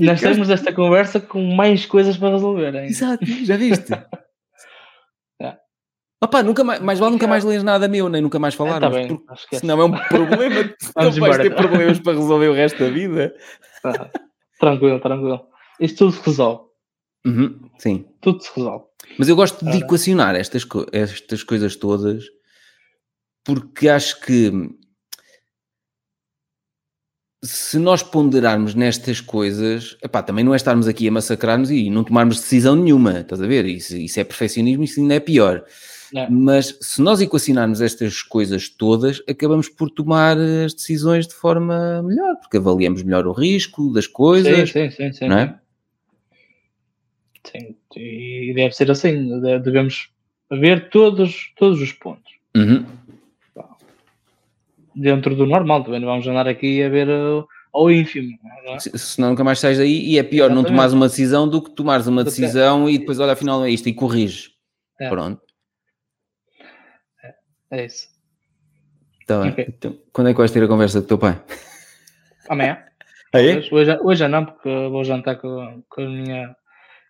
[0.00, 2.86] Nós saímos desta conversa com mais coisas para resolver hein?
[2.86, 3.92] Exato, já viste?
[6.20, 8.78] Opa, nunca mais, mais vale nunca mais ler nada meu, nem nunca mais falar.
[8.78, 9.20] É, tá bem,
[9.52, 10.74] senão é um problema.
[10.96, 13.32] não vais ter problemas para resolver o resto da vida.
[13.84, 14.10] Ah,
[14.58, 15.46] tranquilo, tranquilo.
[15.80, 16.68] Isto tudo se resolve.
[17.26, 18.06] Uhum, sim.
[18.20, 18.84] Tudo se resolve.
[19.18, 22.24] Mas eu gosto de equacionar estas, estas coisas todas
[23.48, 24.52] porque acho que
[27.42, 32.04] se nós ponderarmos nestas coisas, epá, também não é estarmos aqui a massacrar-nos e não
[32.04, 33.64] tomarmos decisão nenhuma, estás a ver?
[33.64, 35.64] Isso, isso é perfeccionismo, isso ainda é pior.
[36.14, 36.28] É.
[36.30, 42.36] Mas se nós equacionarmos estas coisas todas, acabamos por tomar as decisões de forma melhor,
[42.36, 44.70] porque avaliamos melhor o risco das coisas.
[44.70, 45.12] Sim, sim, sim.
[45.12, 45.28] sim.
[45.28, 45.58] Não é?
[47.44, 49.40] Sim, e deve ser assim.
[49.40, 50.10] Devemos
[50.50, 52.32] ver todos, todos os pontos.
[52.56, 52.84] Uhum.
[54.94, 58.36] Dentro do normal, também não vamos andar aqui a ver uh, ao ínfimo.
[58.66, 58.78] É?
[58.78, 60.64] Se, senão nunca mais sais daí e é pior Exatamente.
[60.64, 63.88] não tomares uma decisão do que tomares uma decisão e depois olha afinal é isto
[63.88, 64.50] e corriges.
[65.00, 65.08] É.
[65.08, 65.40] Pronto.
[67.70, 68.08] É isso.
[69.26, 69.50] Tá bem.
[69.50, 69.66] Okay.
[69.68, 71.42] Então, quando é que vais ter a conversa com o teu pai?
[72.48, 72.82] Amanhã.
[73.34, 73.58] Aí?
[73.70, 76.56] Hoje, hoje, não, porque vou jantar com, com, a minha,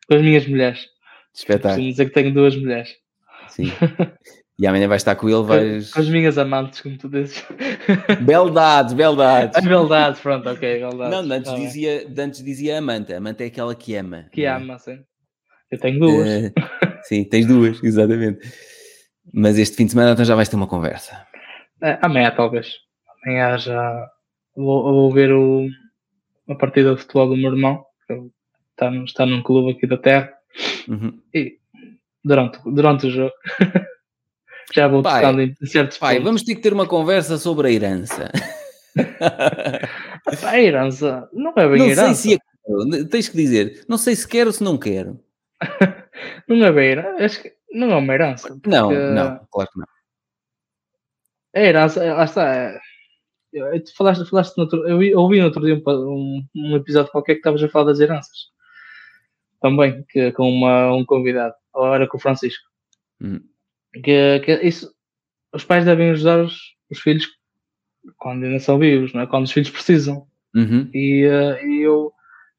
[0.09, 0.87] com as minhas mulheres.
[1.33, 1.75] Espetáculo.
[1.75, 2.91] Preciso dizer que tenho duas mulheres.
[3.49, 3.73] Sim.
[4.59, 5.93] E amanhã vais estar com ele, vais...
[5.93, 7.45] Com as minhas amantes, como tu dizes.
[8.27, 9.57] Beldades, beldades.
[9.57, 11.13] As beldades, pronto, ok, beldades.
[11.13, 13.15] Não, antes, tá dizia, antes dizia amante.
[13.15, 14.27] Amante é aquela que ama.
[14.33, 14.99] Que ama, sim.
[15.71, 16.27] Eu tenho duas.
[16.27, 16.53] Uh,
[17.05, 18.41] sim, tens duas, exatamente.
[19.33, 21.27] Mas este fim de semana então já vais ter uma conversa.
[21.83, 22.75] É, amanhã, talvez.
[23.25, 24.11] Amanhã já
[24.57, 25.69] vou, vou ver o,
[26.49, 28.15] a partida de futebol do meu irmão, que
[28.71, 30.33] está, no, está num clube aqui da terra.
[30.89, 31.21] Uhum.
[31.35, 31.59] E
[32.25, 33.33] durante, durante o jogo
[34.75, 36.25] já vou pai, tocando em certos pai, pontos.
[36.27, 38.31] vamos ter que ter uma conversa sobre a herança.
[40.43, 42.15] a herança não é bem não herança.
[42.15, 42.43] Sei se
[43.01, 45.21] é, tens que dizer, não sei se quero ou se não quero.
[46.49, 47.58] não é bem herança.
[47.73, 48.49] Não é uma herança.
[48.49, 48.69] Porque...
[48.69, 49.87] Não, não, claro que não.
[51.55, 52.55] É herança, lá está.
[52.55, 52.79] É...
[53.53, 57.35] Eu, tu falaste, falaste no outro, eu ouvi no outro dia um, um episódio qualquer
[57.35, 58.37] que estavas a falar das heranças.
[59.61, 62.63] Também, que, com uma, um convidado, ou era com o Francisco.
[63.21, 63.41] Hum.
[64.05, 64.95] Que, que isso,
[65.53, 66.59] os pais devem ajudar os,
[66.91, 67.27] os filhos
[68.17, 69.27] quando ainda são vivos, não é?
[69.27, 70.27] quando os filhos precisam.
[70.55, 70.91] Uhum.
[70.93, 72.13] E, uh, e eu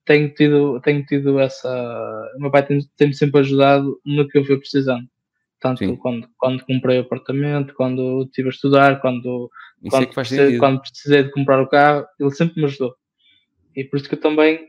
[0.10, 1.70] tenho tido, tenho tido essa.
[2.36, 5.08] O meu pai tem-me tem sempre ajudado no que eu fui precisando.
[5.60, 9.52] Tanto quando, quando comprei o apartamento, quando estive a estudar, quando,
[9.86, 12.96] é quando, é precisei, quando precisei de comprar o carro, ele sempre me ajudou.
[13.76, 14.68] E por isso que eu também.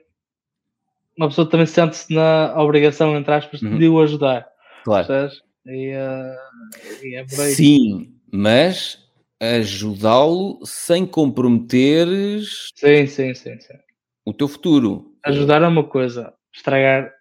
[1.16, 3.78] Uma pessoa também sente-se na obrigação, entre aspas, uhum.
[3.78, 4.46] de o ajudar.
[4.84, 5.08] Claro.
[5.66, 8.98] E, uh, e é Sim, mas
[9.40, 13.56] ajudá-lo sem comprometeres sim, sim, sim.
[14.24, 15.09] o teu futuro.
[15.24, 17.12] Ajudar é uma coisa, estragar,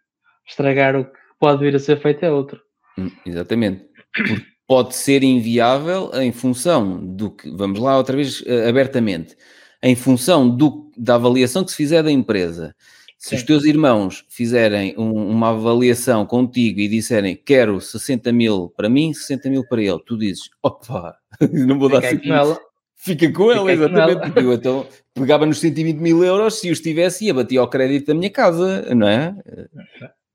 [0.47, 2.59] estragar o que pode vir a ser feito é outra.
[2.97, 3.85] Hum, exatamente.
[4.13, 9.35] Porque pode ser inviável em função do que, vamos lá outra vez uh, abertamente,
[9.81, 12.75] em função do, da avaliação que se fizer da empresa.
[13.17, 13.35] Se Sim.
[13.35, 19.13] os teus irmãos fizerem um, uma avaliação contigo e disserem quero 60 mil para mim,
[19.13, 21.17] 60 mil para ele, tu dizes opa,
[21.51, 22.57] não vou dar 60 mil.
[22.95, 24.19] Fica com ela, exatamente.
[24.19, 24.87] Porque eu então
[25.19, 28.93] pegava nos 120 mil euros, se os tivesse, ia bater ao crédito da minha casa,
[28.95, 29.35] não é?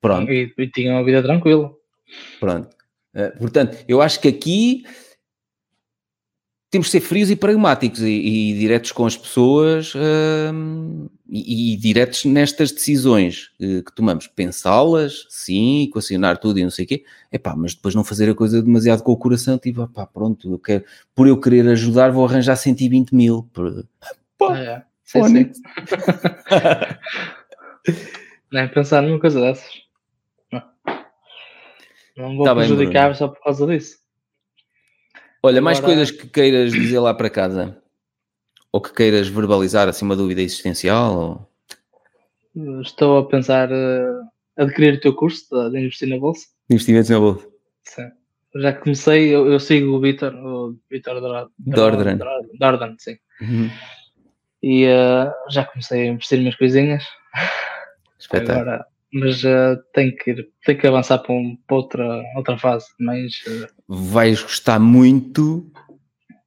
[0.01, 0.31] Pronto.
[0.31, 1.73] E, e tinha uma vida tranquila.
[2.39, 2.69] Pronto.
[3.15, 4.85] Uh, portanto, eu acho que aqui
[6.74, 11.77] temos de ser frios e pragmáticos e, e diretos com as pessoas uh, e, e,
[11.77, 14.27] diretos nestas decisões uh, que tomamos.
[14.27, 18.35] Pensá-las, sim, equacionar tudo e não sei o quê, epá, mas depois não fazer a
[18.35, 20.85] coisa demasiado com o coração, tipo, pá, pronto, eu quero,
[21.15, 23.48] por eu querer ajudar vou arranjar 120 mil.
[24.46, 25.52] Pô, é, sim, sim.
[28.52, 29.84] Nem pensar numa coisa dessas.
[30.52, 30.62] Não,
[32.16, 33.98] não vou tá prejudicar só por causa disso.
[35.42, 37.76] Olha, mais coisas que queiras dizer lá para casa?
[38.72, 41.48] Ou que queiras verbalizar assim uma dúvida existencial?
[42.56, 42.80] Ou...
[42.80, 44.22] Estou a pensar uh,
[44.56, 46.46] adquirir o teu curso de, de investir na bolsa.
[46.70, 47.46] Investimentos na bolsa.
[47.84, 48.10] Sim.
[48.56, 51.20] Já comecei, eu, eu sigo o Vitor, o Vitor
[51.58, 52.18] Dordran.
[52.58, 53.16] Dordran, sim.
[53.40, 53.68] Uhum.
[54.66, 57.04] E uh, já comecei a investir umas coisinhas.
[58.18, 58.60] Espetáculo.
[58.60, 62.86] Agora, mas uh, tem, que, tem que avançar para, um, para outra, outra fase.
[62.98, 63.68] Mas, uh...
[63.86, 65.70] Vais gostar muito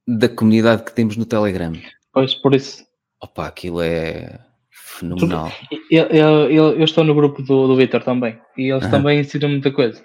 [0.04, 1.72] da comunidade que temos no Telegram.
[2.12, 2.84] Pois, por isso.
[3.20, 5.52] Opa, aquilo é fenomenal.
[5.88, 9.48] Eu, eu, eu, eu estou no grupo do, do Vitor também e eles também ensinam
[9.48, 10.04] muita coisa.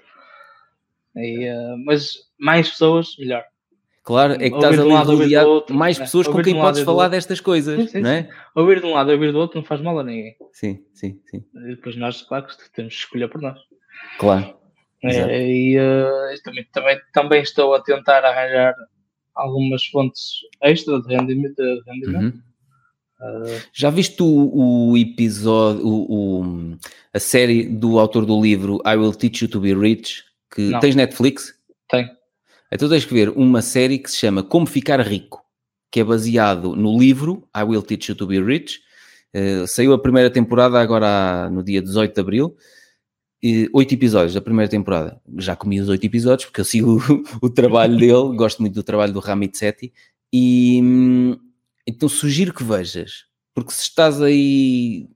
[1.16, 3.42] E, uh, mas mais pessoas, melhor.
[4.04, 7.08] Claro, é que estás ali um lado, rodeado mais é, pessoas com quem podes falar
[7.08, 8.24] destas coisas, sim, sim, não é?
[8.24, 8.28] Sim.
[8.54, 10.36] Ouvir de um lado e ouvir do outro não faz mal a ninguém.
[10.52, 11.42] Sim, sim, sim.
[11.54, 13.58] E depois nós, claro, temos que escolher por nós.
[14.18, 14.54] Claro.
[15.02, 18.74] É, e uh, também, também, também estou a tentar arranjar
[19.34, 20.32] algumas fontes
[20.62, 21.56] extra de rendimento.
[21.56, 22.36] De rendimento.
[22.36, 23.42] Uhum.
[23.42, 26.78] Uh, Já viste o, o episódio, o, o,
[27.12, 30.24] a série do autor do livro I Will Teach You to Be Rich?
[30.50, 30.80] Que não.
[30.80, 31.54] tens Netflix?
[31.88, 32.10] Tem.
[32.74, 35.40] Então tens que ver uma série que se chama Como Ficar Rico,
[35.92, 38.80] que é baseado no livro I Will Teach You to Be Rich.
[39.32, 42.56] Uh, saiu a primeira temporada agora no dia 18 de Abril.
[43.72, 45.20] Oito episódios da primeira temporada.
[45.38, 47.00] Já comi os oito episódios porque eu sigo
[47.40, 49.92] o, o trabalho dele, gosto muito do trabalho do Ramit Sethi.
[50.32, 51.38] E hum,
[51.86, 55.08] então sugiro que vejas, porque se estás aí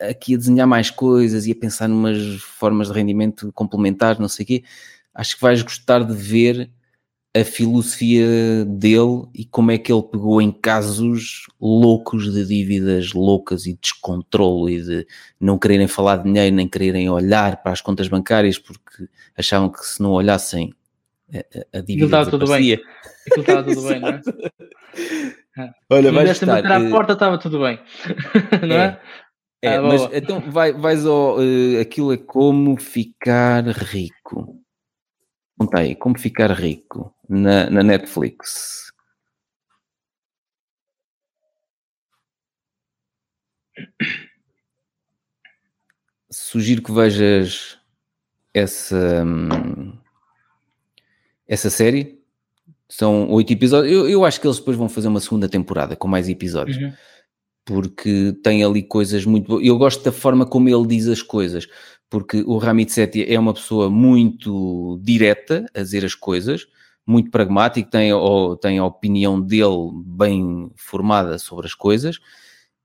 [0.00, 4.44] aqui a desenhar mais coisas e a pensar numas formas de rendimento complementares, não sei
[4.44, 4.64] o quê,
[5.12, 6.70] acho que vais gostar de ver
[7.36, 13.66] a filosofia dele e como é que ele pegou em casos loucos de dívidas loucas
[13.66, 15.06] e descontrole e de
[15.40, 19.84] não quererem falar de dinheiro nem quererem olhar para as contas bancárias porque achavam que
[19.84, 20.72] se não olhassem
[21.32, 22.74] a, a dívida estava tudo bem.
[23.26, 24.20] Aquilo estava tudo bem, não é?
[25.90, 26.46] Olha, vais estar...
[26.46, 27.80] bater à porta estava tudo bem,
[28.66, 28.86] não é?
[28.86, 29.00] é?
[29.64, 31.38] É, ah, mas então vai, vais ao.
[31.38, 34.62] Uh, aquilo é como ficar rico.
[35.56, 38.92] Conta aí, como ficar rico na, na Netflix.
[46.30, 47.78] Sugiro que vejas
[48.52, 49.24] essa,
[51.46, 52.20] essa série.
[52.88, 53.92] São oito episódios.
[53.92, 56.76] Eu, eu acho que eles depois vão fazer uma segunda temporada com mais episódios.
[56.76, 56.92] Uhum.
[57.64, 59.64] Porque tem ali coisas muito boas.
[59.64, 61.66] Eu gosto da forma como ele diz as coisas
[62.10, 66.66] porque o Ramit Sethi é uma pessoa muito direta a dizer as coisas,
[67.06, 72.18] muito pragmático, tem, ou, tem a opinião dele bem formada sobre as coisas,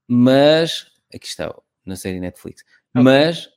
[0.06, 2.62] mas aqui está na série Netflix,
[2.94, 3.02] okay.
[3.02, 3.48] mas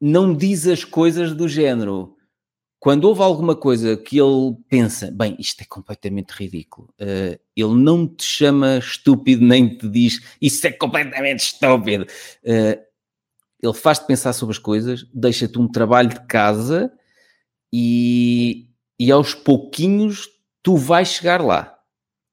[0.00, 2.14] não diz as coisas do género.
[2.78, 8.06] Quando houve alguma coisa que ele pensa, bem, isto é completamente ridículo, uh, ele não
[8.06, 12.06] te chama estúpido nem te diz isso é completamente estúpido.
[12.44, 12.86] Uh,
[13.62, 16.92] ele faz-te pensar sobre as coisas, deixa-te um trabalho de casa
[17.72, 18.68] e,
[18.98, 20.28] e aos pouquinhos
[20.62, 21.72] tu vais chegar lá.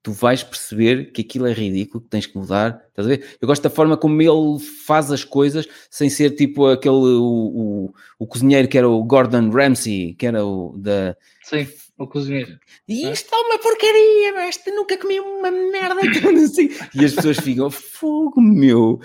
[0.02, 2.84] Tu vais perceber que aquilo é ridículo, que tens que mudar.
[2.90, 3.38] Estás a ver?
[3.40, 7.94] Eu gosto da forma como ele faz as coisas sem ser tipo aquele o, o,
[8.20, 11.16] o cozinheiro que era o Gordon Ramsay, que era o da.
[11.44, 11.68] Sim,
[11.98, 12.60] o cozinheiro.
[12.86, 16.02] E isto é uma porcaria, mas nunca comi uma merda
[16.44, 16.70] assim.
[16.94, 19.00] E as pessoas ficam, fogo meu.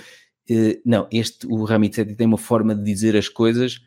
[0.48, 3.80] Eh, não, este, o Ramitetti tem uma forma de dizer as coisas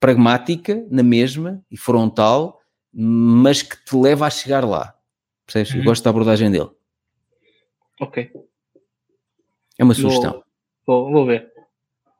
[0.00, 2.60] pragmática, na mesma, e frontal,
[2.92, 4.94] mas que te leva a chegar lá.
[5.46, 5.72] Percebes?
[5.72, 5.78] Uhum.
[5.78, 6.70] Eu gosto da abordagem dele.
[8.00, 8.30] Ok.
[9.78, 10.42] É uma sugestão.
[10.86, 11.50] Vou, vou, vou ver.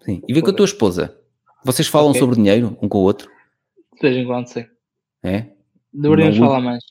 [0.02, 0.22] Sim.
[0.26, 1.18] E vê com a tua esposa.
[1.62, 2.20] Vocês falam okay.
[2.20, 3.30] sobre dinheiro um com o outro?
[3.94, 4.66] De vez em quando, sim.
[5.22, 5.50] É?
[5.92, 6.84] Deveríamos falar mais.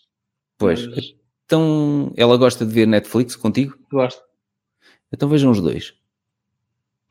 [0.58, 0.88] Pois.
[0.88, 1.16] Mas...
[1.46, 3.78] Então, ela gosta de ver Netflix contigo?
[3.92, 4.22] Gosto.
[5.12, 5.94] Então vejam os dois.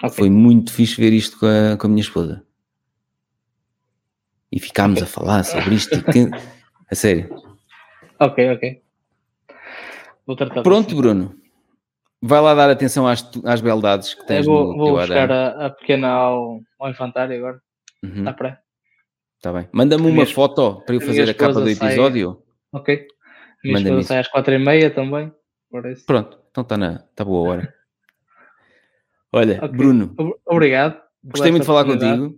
[0.02, 0.16] Okay.
[0.16, 2.44] Foi muito fixe ver isto com a, com a minha esposa.
[4.50, 5.08] E ficámos okay.
[5.08, 5.94] a falar sobre isto.
[6.90, 7.34] a sério.
[8.18, 8.82] Ok, ok.
[10.26, 10.96] Vou tratar Pronto, assim.
[10.96, 11.34] Bruno.
[12.20, 15.66] Vai lá dar atenção às, às beldades que tens Eu vou, no vou buscar a,
[15.66, 17.60] a, pequena ao, ao infantário agora.
[18.02, 18.18] Uhum.
[18.18, 18.62] Está para
[19.36, 19.68] Está bem.
[19.72, 22.40] Manda-me uma foto para eu fazer a capa do episódio.
[22.70, 22.80] Sai...
[22.80, 23.06] Ok.
[23.64, 25.32] A minha esposa sai às quatro e meia também.
[26.06, 27.74] Pronto, então está tá boa hora.
[29.32, 29.68] Olha, okay.
[29.76, 30.14] Bruno.
[30.46, 31.00] Obrigado.
[31.24, 32.36] Gostei muito de falar contigo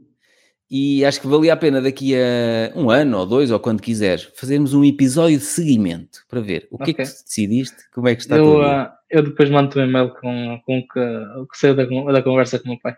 [0.71, 4.25] e acho que valia a pena daqui a um ano ou dois, ou quando quiseres,
[4.35, 7.05] fazermos um episódio de seguimento para ver o que okay.
[7.05, 10.61] é que decidiste, como é que está eu, uh, eu depois mando um e-mail com,
[10.65, 12.97] com o que, o que saiu da, da conversa com o meu pai.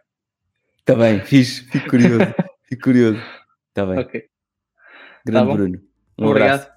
[0.78, 2.34] Está bem, fixe, fico curioso,
[2.68, 3.20] fico curioso.
[3.68, 3.98] Está bem.
[3.98, 4.24] Ok.
[5.26, 5.80] Grande tá Bruno.
[6.18, 6.60] Um Obrigado.
[6.60, 6.75] Abraço.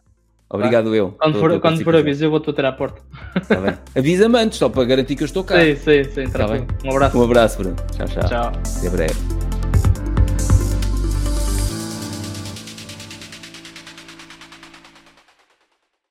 [0.52, 1.12] Obrigado, eu.
[1.12, 3.02] Quando for, quando for aviso, eu vou-te bater à porta.
[3.48, 3.78] Tá bem.
[3.96, 5.60] Avisa-me antes, só para garantir que eu estou cá.
[5.60, 6.30] Sim, sim, sim.
[6.30, 6.66] Tá bem.
[6.84, 7.18] Um abraço.
[7.20, 7.76] Um abraço, Bruno.
[7.96, 8.24] Tchau, tchau.
[8.28, 8.52] Tchau.
[8.80, 9.39] Até breve.